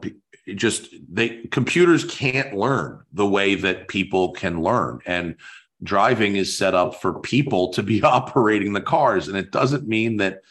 just 0.54 0.94
they 1.10 1.44
computers 1.52 2.04
can't 2.06 2.54
learn 2.54 3.02
the 3.12 3.26
way 3.26 3.56
that 3.56 3.88
people 3.88 4.32
can 4.34 4.62
learn. 4.62 5.00
And 5.06 5.36
driving 5.84 6.36
is 6.36 6.56
set 6.56 6.76
up 6.76 7.02
for 7.02 7.20
people 7.20 7.70
to 7.74 7.84
be 7.84 8.02
operating 8.04 8.74
the 8.74 8.82
cars. 8.82 9.28
And 9.28 9.38
it 9.38 9.52
doesn't 9.52 9.88
mean 9.88 10.18
that 10.18 10.42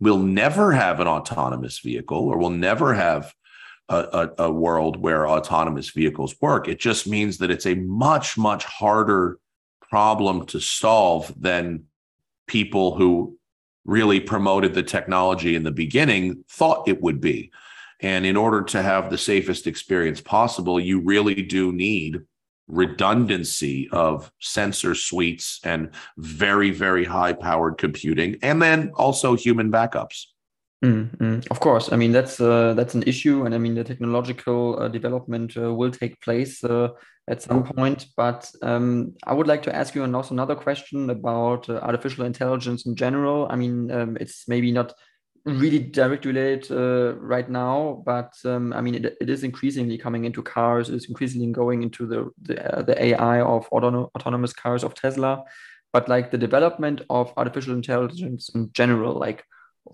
we'll 0.00 0.18
never 0.18 0.72
have 0.72 1.00
an 1.00 1.08
autonomous 1.08 1.78
vehicle 1.78 2.28
or 2.28 2.36
we'll 2.36 2.50
never 2.50 2.94
have 2.94 3.34
a, 3.88 4.30
a, 4.38 4.44
a, 4.44 4.52
world 4.52 4.96
where 4.96 5.28
autonomous 5.28 5.90
vehicles 5.90 6.34
work. 6.40 6.68
It 6.68 6.78
just 6.78 7.06
means 7.06 7.38
that 7.38 7.50
it's 7.50 7.66
a 7.66 7.74
much, 7.74 8.36
much 8.36 8.64
harder 8.64 9.38
problem 9.80 10.46
to 10.46 10.60
solve 10.60 11.32
than 11.40 11.84
people 12.46 12.96
who 12.96 13.38
really 13.84 14.20
promoted 14.20 14.74
the 14.74 14.82
technology 14.82 15.54
in 15.54 15.62
the 15.62 15.70
beginning 15.70 16.44
thought 16.50 16.86
it 16.86 17.00
would 17.00 17.20
be. 17.20 17.50
And 18.00 18.26
in 18.26 18.36
order 18.36 18.62
to 18.62 18.82
have 18.82 19.10
the 19.10 19.18
safest 19.18 19.66
experience 19.66 20.20
possible, 20.20 20.78
you 20.78 21.00
really 21.00 21.42
do 21.42 21.72
need 21.72 22.20
redundancy 22.68 23.88
of 23.90 24.30
sensor 24.40 24.94
suites 24.94 25.58
and 25.64 25.90
very, 26.18 26.70
very 26.70 27.04
high 27.04 27.32
powered 27.32 27.78
computing, 27.78 28.36
and 28.42 28.60
then 28.60 28.92
also 28.94 29.34
human 29.34 29.72
backups. 29.72 30.26
Mm, 30.84 31.44
Of 31.50 31.58
course, 31.58 31.90
I 31.92 31.96
mean 31.96 32.12
that's 32.12 32.40
uh, 32.40 32.72
that's 32.74 32.94
an 32.94 33.02
issue, 33.02 33.44
and 33.44 33.52
I 33.54 33.58
mean 33.58 33.74
the 33.74 33.82
technological 33.82 34.78
uh, 34.80 34.86
development 34.88 35.56
uh, 35.56 35.74
will 35.74 35.90
take 35.90 36.20
place 36.20 36.62
uh, 36.62 36.90
at 37.28 37.42
some 37.42 37.64
point. 37.64 38.06
But 38.16 38.48
um, 38.62 39.14
I 39.26 39.34
would 39.34 39.48
like 39.48 39.62
to 39.64 39.74
ask 39.74 39.96
you 39.96 40.04
also 40.04 40.34
another 40.34 40.54
question 40.54 41.10
about 41.10 41.68
uh, 41.68 41.78
artificial 41.82 42.24
intelligence 42.26 42.86
in 42.86 42.94
general. 42.94 43.48
I 43.50 43.56
mean, 43.56 43.90
um, 43.90 44.16
it's 44.20 44.46
maybe 44.46 44.70
not 44.70 44.92
really 45.44 45.80
directly 45.80 46.30
related 46.32 46.70
uh, 46.70 47.16
right 47.18 47.48
now, 47.50 48.00
but 48.06 48.32
um, 48.44 48.72
I 48.72 48.80
mean 48.80 48.94
it, 48.94 49.16
it 49.20 49.28
is 49.30 49.42
increasingly 49.42 49.98
coming 49.98 50.26
into 50.26 50.42
cars. 50.44 50.90
It 50.90 50.94
is 50.94 51.06
increasingly 51.08 51.50
going 51.52 51.82
into 51.82 52.06
the 52.06 52.30
the, 52.40 52.84
the 52.86 53.02
AI 53.04 53.40
of 53.40 53.66
auto 53.72 54.12
autonomous 54.14 54.52
cars 54.52 54.84
of 54.84 54.94
Tesla. 54.94 55.42
But 55.92 56.08
like 56.08 56.30
the 56.30 56.38
development 56.38 57.00
of 57.10 57.32
artificial 57.36 57.74
intelligence 57.74 58.50
in 58.54 58.70
general, 58.72 59.14
like 59.14 59.42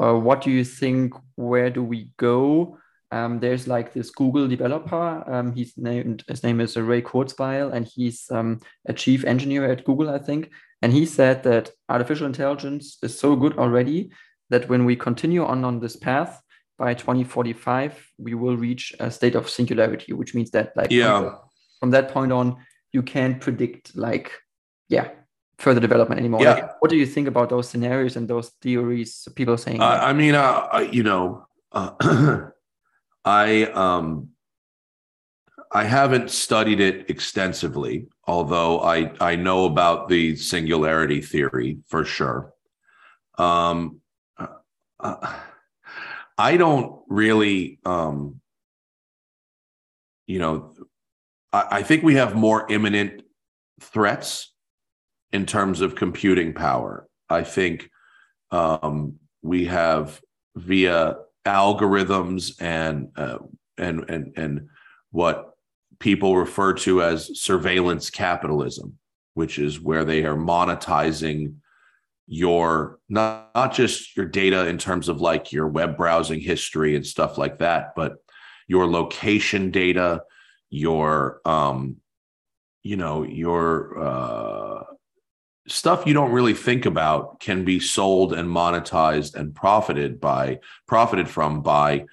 uh, 0.01 0.15
what 0.15 0.43
do 0.43 0.51
you 0.51 0.65
think? 0.65 1.15
Where 1.37 1.71
do 1.71 1.83
we 1.83 2.11
go? 2.17 2.79
Um, 3.11 3.39
there's 3.39 3.69
like 3.69 3.93
this 3.93 4.11
Google 4.11 4.49
developer. 4.49 5.23
Um, 5.31 5.53
he's 5.53 5.75
named 5.77 6.25
his 6.29 6.43
name 6.43 6.61
is 6.61 6.77
Ray 6.77 7.03
Kurzweil, 7.03 7.73
and 7.73 7.87
he's 7.87 8.29
um, 8.31 8.61
a 8.89 8.93
chief 8.93 9.25
engineer 9.25 9.71
at 9.71 9.85
Google, 9.85 10.11
I 10.11 10.19
think. 10.19 10.51
And 10.83 10.93
he 10.93 11.07
said 11.07 11.45
that 11.45 11.71
artificial 11.89 12.27
intelligence 12.27 12.99
is 13.03 13.19
so 13.19 13.37
good 13.37 13.57
already 13.57 14.11
that 14.51 14.69
when 14.69 14.85
we 14.85 14.97
continue 14.97 15.45
on 15.45 15.65
on 15.65 15.81
this 15.81 15.97
path 15.97 16.43
by 16.77 16.95
2045, 16.95 18.11
we 18.19 18.35
will 18.35 18.57
reach 18.57 18.93
a 18.99 19.11
state 19.11 19.37
of 19.37 19.49
singularity, 19.49 20.13
which 20.13 20.35
means 20.35 20.51
that 20.51 20.73
like 20.77 20.91
yeah. 20.91 21.21
from, 21.21 21.39
from 21.81 21.91
that 21.91 22.11
point 22.11 22.33
on, 22.33 22.57
you 22.93 23.03
can't 23.03 23.41
predict 23.41 23.97
like 23.97 24.33
yeah 24.89 25.09
further 25.59 25.81
development 25.81 26.19
anymore. 26.19 26.43
Yeah. 26.43 26.55
Like, 26.55 26.83
what 26.83 26.91
do 26.91 26.97
you 26.97 27.07
think 27.07 27.29
about 27.29 27.49
those 27.49 27.69
scenarios 27.69 28.17
and 28.17 28.29
those 28.29 28.51
theories? 28.61 29.29
People 29.35 29.57
saying, 29.57 29.81
uh, 29.81 30.01
I 30.03 30.13
mean, 30.13 30.35
uh, 30.35 30.89
you 30.91 31.03
know, 31.03 31.47
uh, 31.73 31.91
I 33.25 33.65
um, 33.65 34.31
I 35.73 35.85
haven't 35.85 36.31
studied 36.31 36.81
it 36.81 37.11
extensively, 37.11 38.07
although 38.27 38.81
I 38.81 39.13
I 39.21 39.37
know 39.37 39.65
about 39.65 40.09
the 40.09 40.37
singularity 40.37 41.21
theory 41.21 41.79
for 41.89 42.05
sure. 42.05 42.53
Um, 43.39 44.01
uh, 45.01 45.39
I 46.39 46.57
don't 46.57 47.03
really, 47.09 47.79
um, 47.85 48.41
you 50.27 50.39
know, 50.39 50.75
I, 51.53 51.67
I 51.71 51.83
think 51.83 52.03
we 52.03 52.15
have 52.15 52.35
more 52.35 52.71
imminent 52.71 53.23
threats 53.81 54.54
in 55.33 55.47
terms 55.47 55.81
of 55.81 55.95
computing 55.95 56.53
power. 56.53 57.07
I 57.29 57.43
think 57.43 57.91
um, 58.51 59.17
we 59.43 59.67
have 59.67 60.21
via 60.57 61.17
algorithms 61.45 62.61
and 62.61 63.09
uh, 63.17 63.39
and 63.77 64.09
and 64.09 64.33
and 64.37 64.69
what 65.11 65.55
people 65.99 66.37
refer 66.37 66.73
to 66.73 67.03
as 67.03 67.41
surveillance 67.41 68.11
capitalism, 68.11 68.99
which 69.35 69.59
is 69.59 69.81
where 69.81 70.05
they 70.05 70.25
are 70.25 70.37
monetizing 70.37 71.55
your 72.27 72.99
not, 73.09 73.51
not 73.55 73.75
just 73.75 74.17
your 74.17 74.27
data 74.27 74.67
in 74.67 74.79
terms 74.79 75.09
of 75.09 75.21
like 75.21 75.53
your 75.53 75.69
web 75.69 75.97
browsing 75.97 76.41
history 76.41 76.97
and 76.97 77.07
stuff 77.07 77.37
like 77.37 77.59
that, 77.59 77.95
but 77.95 78.17
your 78.67 78.87
location 78.87 79.71
data, 79.71 80.23
your 80.71 81.41
um, 81.45 81.97
you 82.83 82.97
know, 82.97 83.23
your 83.23 83.99
uh 83.99 84.85
stuff 85.67 86.07
you 86.07 86.15
don't 86.15 86.33
really 86.33 86.55
think 86.55 86.87
about 86.87 87.41
can 87.41 87.65
be 87.65 87.81
sold 87.81 88.33
and 88.33 88.49
monetized 88.49 89.35
and 89.35 89.55
profited 89.55 90.21
by 90.21 90.59
profited 90.87 91.29
from 91.29 91.63
by 91.63 92.05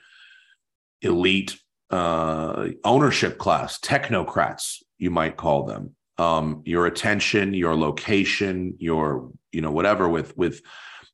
elite 1.01 1.57
uh, 1.89 2.69
ownership 2.83 3.37
class 3.37 3.79
technocrats 3.79 4.81
you 4.97 5.09
might 5.09 5.35
call 5.35 5.65
them. 5.65 5.95
Um, 6.17 6.61
your 6.65 6.85
attention 6.85 7.53
your 7.53 7.75
location 7.75 8.75
your 8.77 9.31
you 9.51 9.61
know 9.61 9.71
whatever 9.71 10.07
with 10.07 10.37
with 10.37 10.61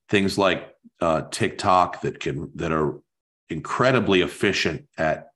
things 0.10 0.38
like 0.38 0.76
uh, 1.02 1.24
tiktok 1.32 2.02
that 2.02 2.20
can 2.20 2.52
that 2.56 2.72
are 2.72 3.00
incredibly 3.50 4.22
efficient 4.22 4.88
at 4.98 5.30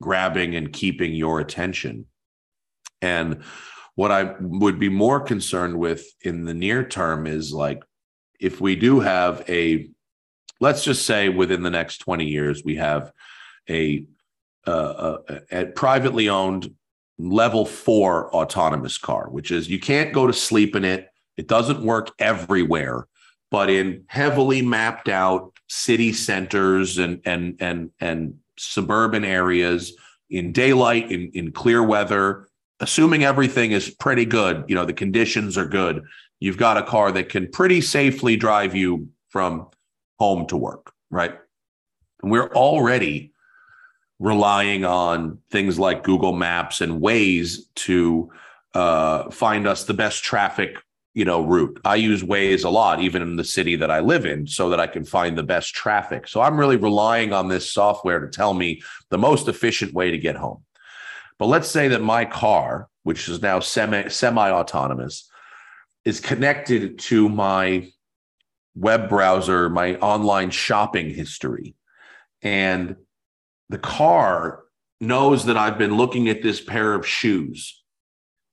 grabbing 0.00 0.56
and 0.56 0.72
keeping 0.72 1.14
your 1.14 1.40
attention. 1.40 2.06
And 3.02 3.42
what 3.94 4.10
I 4.10 4.34
would 4.40 4.78
be 4.78 4.88
more 4.88 5.20
concerned 5.20 5.78
with 5.78 6.04
in 6.22 6.44
the 6.44 6.54
near 6.54 6.84
term 6.84 7.26
is 7.26 7.52
like 7.52 7.82
if 8.38 8.60
we 8.60 8.76
do 8.76 9.00
have 9.00 9.44
a, 9.48 9.88
let's 10.60 10.84
just 10.84 11.04
say 11.04 11.28
within 11.28 11.62
the 11.62 11.70
next 11.70 11.98
20 11.98 12.24
years, 12.24 12.62
we 12.64 12.76
have 12.76 13.12
a, 13.68 14.04
uh, 14.66 15.18
a, 15.28 15.60
a 15.60 15.66
privately 15.66 16.28
owned 16.28 16.72
level 17.18 17.66
four 17.66 18.34
autonomous 18.34 18.96
car, 18.98 19.28
which 19.28 19.50
is 19.50 19.68
you 19.68 19.78
can't 19.78 20.12
go 20.12 20.26
to 20.26 20.32
sleep 20.32 20.74
in 20.74 20.84
it. 20.84 21.08
It 21.36 21.48
doesn't 21.48 21.82
work 21.82 22.10
everywhere, 22.18 23.06
but 23.50 23.70
in 23.70 24.04
heavily 24.08 24.62
mapped 24.62 25.08
out 25.08 25.52
city 25.68 26.12
centers 26.12 26.98
and 26.98 27.20
and 27.24 27.56
and 27.60 27.90
and 28.00 28.34
suburban 28.58 29.24
areas 29.24 29.94
in 30.28 30.52
daylight, 30.52 31.10
in, 31.10 31.30
in 31.34 31.52
clear 31.52 31.82
weather, 31.82 32.48
assuming 32.80 33.24
everything 33.24 33.72
is 33.72 33.90
pretty 33.90 34.24
good, 34.24 34.64
you 34.66 34.74
know, 34.74 34.84
the 34.84 34.92
conditions 34.92 35.56
are 35.56 35.66
good, 35.66 36.02
you've 36.40 36.56
got 36.56 36.78
a 36.78 36.82
car 36.82 37.12
that 37.12 37.28
can 37.28 37.48
pretty 37.48 37.80
safely 37.80 38.36
drive 38.36 38.74
you 38.74 39.08
from 39.28 39.68
home 40.18 40.46
to 40.46 40.56
work, 40.56 40.92
right? 41.10 41.38
And 42.22 42.32
we're 42.32 42.52
already 42.52 43.32
relying 44.18 44.84
on 44.84 45.38
things 45.50 45.78
like 45.78 46.02
Google 46.02 46.32
Maps 46.32 46.80
and 46.80 47.00
Waze 47.00 47.58
to 47.74 48.30
uh, 48.74 49.30
find 49.30 49.66
us 49.66 49.84
the 49.84 49.94
best 49.94 50.22
traffic, 50.22 50.76
you 51.14 51.24
know, 51.24 51.42
route. 51.42 51.80
I 51.84 51.96
use 51.96 52.22
Waze 52.22 52.64
a 52.64 52.70
lot, 52.70 53.00
even 53.00 53.22
in 53.22 53.36
the 53.36 53.44
city 53.44 53.76
that 53.76 53.90
I 53.90 54.00
live 54.00 54.26
in, 54.26 54.46
so 54.46 54.70
that 54.70 54.80
I 54.80 54.86
can 54.86 55.04
find 55.04 55.36
the 55.36 55.42
best 55.42 55.74
traffic. 55.74 56.28
So 56.28 56.40
I'm 56.40 56.58
really 56.58 56.76
relying 56.76 57.32
on 57.32 57.48
this 57.48 57.72
software 57.72 58.20
to 58.20 58.28
tell 58.28 58.54
me 58.54 58.82
the 59.10 59.18
most 59.18 59.48
efficient 59.48 59.92
way 59.92 60.10
to 60.10 60.18
get 60.18 60.36
home. 60.36 60.62
But 61.40 61.46
let's 61.46 61.68
say 61.68 61.88
that 61.88 62.02
my 62.02 62.26
car, 62.26 62.88
which 63.02 63.26
is 63.26 63.40
now 63.40 63.60
semi 63.60 64.08
semi 64.08 64.50
autonomous, 64.50 65.26
is 66.04 66.20
connected 66.20 66.98
to 66.98 67.30
my 67.30 67.88
web 68.74 69.08
browser, 69.08 69.70
my 69.70 69.96
online 69.96 70.50
shopping 70.50 71.08
history. 71.08 71.74
And 72.42 72.96
the 73.70 73.78
car 73.78 74.64
knows 75.00 75.46
that 75.46 75.56
I've 75.56 75.78
been 75.78 75.96
looking 75.96 76.28
at 76.28 76.42
this 76.42 76.60
pair 76.60 76.92
of 76.92 77.06
shoes. 77.06 77.82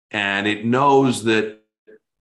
And 0.10 0.48
it 0.48 0.66
knows 0.66 1.26
that 1.26 1.60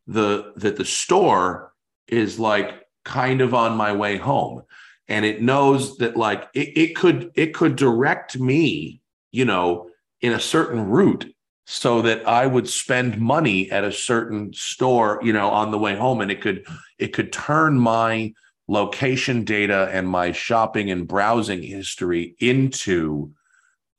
the 0.08 0.52
that 0.56 0.74
the 0.74 0.84
store 0.84 1.72
is 2.08 2.40
like 2.40 2.72
kind 3.04 3.40
of 3.40 3.54
on 3.54 3.76
my 3.76 3.92
way 3.92 4.16
home 4.16 4.64
and 5.06 5.24
it 5.24 5.40
knows 5.40 5.98
that 5.98 6.16
like 6.16 6.48
it, 6.54 6.76
it 6.76 6.96
could 6.96 7.30
it 7.36 7.54
could 7.54 7.76
direct 7.76 8.36
me 8.38 9.00
you 9.30 9.44
know 9.44 9.88
in 10.20 10.32
a 10.32 10.40
certain 10.40 10.88
route 10.88 11.26
so 11.66 12.02
that 12.02 12.26
i 12.28 12.46
would 12.46 12.68
spend 12.68 13.20
money 13.20 13.70
at 13.70 13.84
a 13.84 13.92
certain 13.92 14.52
store 14.52 15.20
you 15.22 15.32
know 15.32 15.48
on 15.48 15.70
the 15.70 15.78
way 15.78 15.96
home 15.96 16.20
and 16.20 16.30
it 16.30 16.40
could 16.40 16.66
it 16.98 17.12
could 17.12 17.32
turn 17.32 17.78
my 17.78 18.32
location 18.68 19.44
data 19.44 19.88
and 19.92 20.08
my 20.08 20.32
shopping 20.32 20.90
and 20.90 21.06
browsing 21.06 21.62
history 21.62 22.34
into 22.40 23.30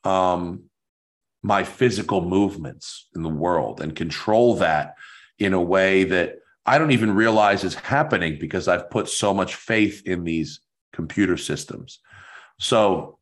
um 0.04 0.64
my 1.44 1.64
physical 1.64 2.22
movements 2.22 3.08
in 3.16 3.24
the 3.24 3.30
world 3.30 3.80
and 3.80 3.96
control 3.96 4.56
that 4.56 4.96
in 5.40 5.54
a 5.54 5.62
way 5.62 6.04
that 6.04 6.40
I 6.66 6.78
don't 6.78 6.92
even 6.92 7.16
realize 7.16 7.64
is 7.64 7.76
happening 7.76 8.38
because 8.40 8.68
I've 8.68 8.90
put 8.90 9.08
so 9.08 9.34
much 9.34 9.56
faith 9.56 10.02
in 10.06 10.26
these 10.26 10.60
computer 10.92 11.38
systems. 11.38 12.00
So 12.60 13.17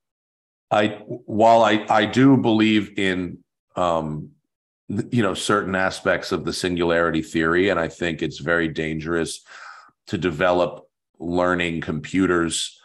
I 0.72 1.00
while 1.08 1.64
I 1.64 1.86
I 1.90 2.06
do 2.06 2.38
believe 2.38 2.98
in 2.98 3.40
um 3.76 4.30
you 4.88 5.24
know 5.24 5.34
certain 5.34 5.76
aspects 5.76 6.32
of 6.32 6.46
the 6.46 6.54
singularity 6.54 7.22
theory 7.22 7.70
and 7.70 7.80
I 7.80 7.88
think 7.88 8.22
it's 8.22 8.40
very 8.40 8.68
dangerous 8.68 9.42
to 10.08 10.18
develop 10.18 10.88
learning 11.20 11.82
computers 11.82 12.80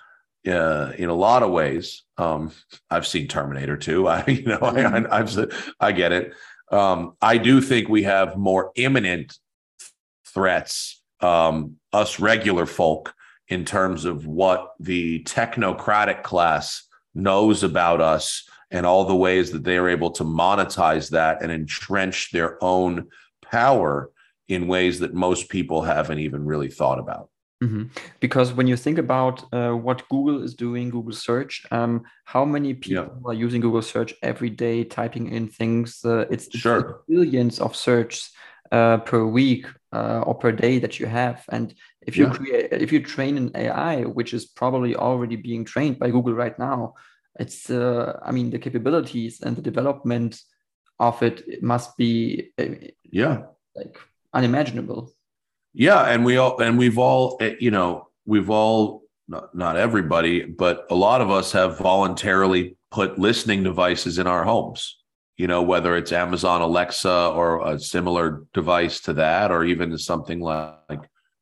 uh, 0.48 0.92
in 0.96 1.08
a 1.08 1.14
lot 1.14 1.42
of 1.42 1.50
ways. 1.50 2.04
Um, 2.16 2.52
I've 2.90 3.06
seen 3.06 3.28
Terminator 3.28 3.76
2. 3.76 4.08
I, 4.08 4.24
you 4.26 4.46
know, 4.46 4.58
I, 4.62 4.82
I, 4.82 5.18
I've, 5.18 5.74
I 5.78 5.92
get 5.92 6.12
it. 6.12 6.32
Um, 6.72 7.16
I 7.20 7.38
do 7.38 7.60
think 7.60 7.88
we 7.88 8.04
have 8.04 8.36
more 8.36 8.72
imminent 8.76 9.36
threats, 10.26 11.02
um, 11.20 11.76
us 11.92 12.20
regular 12.20 12.66
folk, 12.66 13.12
in 13.48 13.64
terms 13.64 14.04
of 14.04 14.26
what 14.26 14.74
the 14.78 15.24
technocratic 15.24 16.22
class 16.22 16.84
knows 17.14 17.62
about 17.62 18.00
us 18.00 18.48
and 18.70 18.86
all 18.86 19.04
the 19.04 19.16
ways 19.16 19.50
that 19.50 19.64
they 19.64 19.76
are 19.76 19.88
able 19.88 20.10
to 20.12 20.24
monetize 20.24 21.10
that 21.10 21.42
and 21.42 21.50
entrench 21.50 22.30
their 22.30 22.62
own 22.62 23.08
power 23.42 24.10
in 24.48 24.68
ways 24.68 25.00
that 25.00 25.14
most 25.14 25.48
people 25.48 25.82
haven't 25.82 26.18
even 26.18 26.44
really 26.44 26.68
thought 26.68 26.98
about. 26.98 27.28
Mm-hmm. 27.62 27.84
Because 28.20 28.54
when 28.54 28.66
you 28.66 28.76
think 28.76 28.96
about 28.96 29.44
uh, 29.52 29.72
what 29.72 30.08
Google 30.08 30.42
is 30.42 30.54
doing, 30.54 30.88
Google 30.88 31.12
Search, 31.12 31.66
um, 31.70 32.02
how 32.24 32.44
many 32.44 32.72
people 32.72 33.04
yeah. 33.04 33.28
are 33.30 33.34
using 33.34 33.60
Google 33.60 33.82
Search 33.82 34.14
every 34.22 34.48
day, 34.48 34.82
typing 34.82 35.30
in 35.30 35.46
things? 35.46 36.02
Uh, 36.02 36.24
it's, 36.30 36.50
sure. 36.56 37.02
billions 37.06 37.60
of 37.60 37.76
searches 37.76 38.30
uh, 38.72 38.98
per 38.98 39.26
week 39.26 39.66
uh, 39.92 40.22
or 40.22 40.34
per 40.34 40.52
day 40.52 40.78
that 40.78 40.98
you 40.98 41.06
have. 41.06 41.44
And 41.50 41.74
if 42.02 42.16
you 42.16 42.26
yeah. 42.26 42.32
create, 42.32 42.72
if 42.72 42.92
you 42.92 43.02
train 43.02 43.36
an 43.36 43.50
AI, 43.54 44.02
which 44.02 44.32
is 44.34 44.46
probably 44.46 44.96
already 44.96 45.36
being 45.36 45.64
trained 45.64 45.98
by 45.98 46.10
Google 46.10 46.34
right 46.34 46.58
now, 46.58 46.94
it's, 47.38 47.70
uh, 47.70 48.18
I 48.22 48.32
mean, 48.32 48.50
the 48.50 48.58
capabilities 48.58 49.40
and 49.40 49.56
the 49.56 49.62
development 49.62 50.40
of 50.98 51.22
it, 51.22 51.46
it 51.46 51.62
must 51.62 51.96
be, 51.96 52.50
uh, 52.58 52.66
yeah, 53.04 53.42
like 53.74 53.98
unimaginable. 54.32 55.12
Yeah, 55.72 56.02
and 56.02 56.24
we 56.24 56.36
all 56.36 56.60
and 56.60 56.78
we've 56.78 56.98
all 56.98 57.36
eh, 57.40 57.54
you 57.60 57.70
know 57.70 58.08
we've 58.26 58.50
all 58.50 59.02
not, 59.28 59.54
not 59.54 59.76
everybody, 59.76 60.44
but 60.44 60.86
a 60.90 60.94
lot 60.94 61.20
of 61.20 61.30
us 61.30 61.52
have 61.52 61.78
voluntarily 61.78 62.76
put 62.90 63.18
listening 63.18 63.62
devices 63.62 64.18
in 64.18 64.26
our 64.26 64.44
homes. 64.44 64.98
You 65.36 65.46
know, 65.46 65.62
whether 65.62 65.96
it's 65.96 66.12
Amazon 66.12 66.60
Alexa 66.60 67.28
or 67.28 67.66
a 67.66 67.78
similar 67.78 68.44
device 68.52 69.00
to 69.02 69.12
that, 69.14 69.52
or 69.52 69.64
even 69.64 69.96
something 69.96 70.40
like 70.40 71.00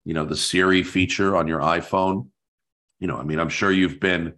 you 0.08 0.14
know 0.14 0.24
the 0.24 0.38
Siri 0.38 0.82
feature 0.82 1.36
on 1.36 1.46
your 1.46 1.60
iPhone. 1.60 2.28
You 2.98 3.08
know, 3.08 3.18
I 3.18 3.24
mean, 3.24 3.38
I'm 3.38 3.50
sure 3.50 3.70
you've 3.70 4.00
been 4.00 4.32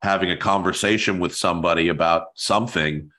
having 0.00 0.30
a 0.30 0.36
conversation 0.36 1.18
with 1.18 1.34
somebody 1.34 1.88
about 1.88 2.28
something, 2.36 3.10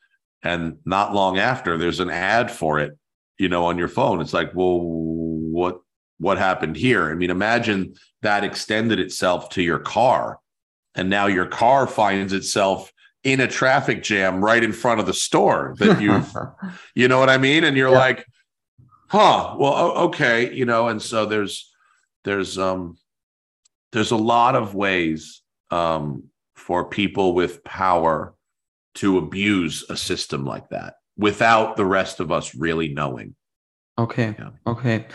and 0.41 0.77
not 0.85 1.13
long 1.13 1.39
after, 1.39 1.77
there's 1.77 1.99
an 1.99 2.09
ad 2.09 2.49
for 2.49 2.79
it. 2.79 2.97
You 3.37 3.49
know, 3.49 3.65
on 3.65 3.77
your 3.77 3.89
phone. 3.89 4.21
It's 4.21 4.31
like, 4.31 4.55
well, 4.55 4.79
what 4.79 5.81
what 6.19 6.37
happened 6.37 6.77
here. 6.77 7.11
I 7.11 7.15
mean, 7.15 7.29
imagine 7.29 7.95
that 8.21 8.45
extended 8.45 8.97
itself 9.01 9.49
to 9.49 9.61
your 9.61 9.79
car, 9.79 10.39
and 10.95 11.09
now 11.09 11.27
your 11.27 11.47
car 11.47 11.85
finds 11.85 12.31
itself 12.31 12.93
in 13.25 13.41
a 13.41 13.47
traffic 13.47 14.03
jam 14.03 14.41
right 14.41 14.63
in 14.63 14.71
front 14.71 15.01
of 15.01 15.05
the 15.05 15.13
store 15.13 15.75
that 15.79 16.01
you 16.01 16.23
you 16.95 17.09
know 17.09 17.19
what 17.19 17.29
I 17.29 17.37
mean? 17.37 17.65
And 17.65 17.75
you're 17.75 17.91
yeah. 17.91 17.97
like, 17.97 18.25
huh, 19.09 19.57
well, 19.59 19.97
okay, 20.07 20.53
you 20.53 20.63
know, 20.63 20.87
and 20.87 21.01
so 21.01 21.25
there's 21.25 21.71
there's 22.23 22.57
um 22.57 22.97
there's 23.91 24.11
a 24.11 24.17
lot 24.17 24.55
of 24.55 24.75
ways 24.75 25.41
um 25.71 26.23
for 26.55 26.85
people 26.85 27.33
with 27.33 27.63
power 27.63 28.35
to 28.95 29.17
abuse 29.17 29.85
a 29.89 29.97
system 29.97 30.45
like 30.45 30.69
that 30.69 30.95
without 31.17 31.75
the 31.75 31.85
rest 31.85 32.19
of 32.19 32.31
us 32.31 32.55
really 32.55 32.89
knowing. 32.89 33.35
Okay. 33.97 34.35
Yeah. 34.37 34.49
Okay. 34.65 35.05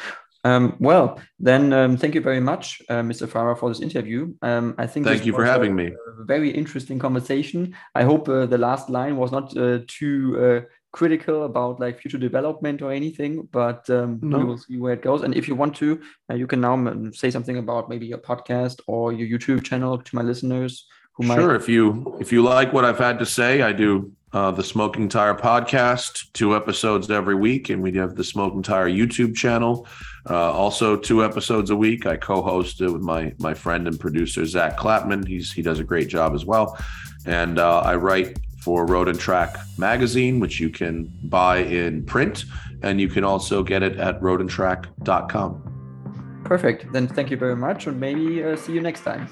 Um, 0.45 0.77
well, 0.79 1.21
then, 1.41 1.73
um, 1.73 1.97
thank 1.97 2.15
you 2.15 2.21
very 2.21 2.41
much, 2.41 2.81
uh, 2.89 3.03
Mr. 3.03 3.27
Farah, 3.27 3.59
for 3.59 3.69
this 3.69 3.81
interview. 3.81 4.35
Um, 4.41 4.75
I 4.79 4.87
think 4.87 5.05
thank 5.05 5.27
you 5.27 5.33
for 5.33 5.45
having 5.45 5.75
me. 5.75 5.91
very 6.21 6.51
interesting 6.51 6.99
conversation. 6.99 7.75
I 7.95 8.05
hope 8.05 8.29
uh, 8.29 8.47
the 8.47 8.59
last 8.59 8.89
line 8.89 9.17
was 9.17 9.33
not 9.33 9.57
uh, 9.57 9.81
too 9.89 10.39
uh, 10.41 10.61
critical 10.93 11.45
about 11.45 11.81
like 11.81 12.01
future 12.01 12.19
development 12.19 12.83
or 12.83 12.93
anything, 12.93 13.49
but 13.53 13.89
um, 13.91 14.19
no. 14.23 14.39
we 14.39 14.45
will 14.45 14.59
see 14.59 14.79
where 14.79 14.95
it 14.95 15.03
goes. 15.03 15.23
And 15.23 15.37
if 15.37 15.47
you 15.49 15.55
want 15.55 15.77
to, 15.77 16.01
uh, 16.31 16.35
you 16.35 16.47
can 16.47 16.61
now 16.61 17.11
say 17.13 17.31
something 17.31 17.59
about 17.59 17.89
maybe 17.89 18.07
your 18.07 18.19
podcast 18.19 18.81
or 18.87 19.13
your 19.13 19.39
YouTube 19.39 19.65
channel 19.65 19.99
to 19.99 20.17
my 20.17 20.23
listeners. 20.23 20.87
Who 21.15 21.25
sure, 21.25 21.49
might... 21.49 21.57
if 21.57 21.69
you 21.69 22.17
if 22.21 22.33
you 22.33 22.43
like 22.43 22.73
what 22.73 22.85
I've 22.85 22.99
had 22.99 23.19
to 23.19 23.27
say, 23.27 23.63
I 23.63 23.73
do 23.73 24.13
uh, 24.33 24.51
the 24.51 24.63
Smoking 24.63 25.09
Tire 25.09 25.35
podcast, 25.35 26.33
two 26.33 26.55
episodes 26.55 27.11
every 27.11 27.35
week, 27.35 27.71
and 27.71 27.83
we 27.83 27.93
have 27.95 28.15
the 28.15 28.25
Smoking 28.25 28.63
Tire 28.63 28.89
YouTube 28.89 29.35
channel, 29.35 29.87
uh, 30.29 30.53
also 30.53 30.97
two 30.97 31.25
episodes 31.25 31.71
a 31.71 31.77
week. 31.77 32.07
I 32.07 32.17
co-host 32.17 32.81
it 32.81 32.91
with 32.91 33.03
my 33.03 33.35
my 33.39 33.55
friend 33.55 33.89
and 33.89 33.99
producer 33.99 34.47
Zack 34.47 34.79
Klapman. 34.79 35.27
He's 35.27 35.53
he 35.53 35.63
does 35.63 35.81
a 35.81 35.85
great 35.85 36.09
job 36.09 36.35
as 36.35 36.45
well, 36.45 36.79
and 37.27 37.59
uh, 37.59 37.81
I 37.81 37.97
write 37.97 38.39
for 38.69 38.85
Road 38.85 39.09
and 39.09 39.19
Track 39.19 39.57
magazine, 39.79 40.41
which 40.41 40.61
you 40.61 40.69
can 40.69 41.11
buy 41.23 41.61
in 41.61 42.05
print, 42.05 42.45
and 42.83 43.01
you 43.01 43.09
can 43.09 43.25
also 43.25 43.63
get 43.63 43.83
it 43.83 43.97
at 43.97 44.21
roadandtrack.com. 44.21 46.43
Perfect. 46.45 46.93
Then 46.93 47.09
thank 47.09 47.31
you 47.31 47.39
very 47.39 47.57
much, 47.57 47.87
and 47.87 47.99
maybe 47.99 48.45
uh, 48.45 48.57
see 48.57 48.75
you 48.75 48.83
next 48.83 49.05
time. 49.05 49.31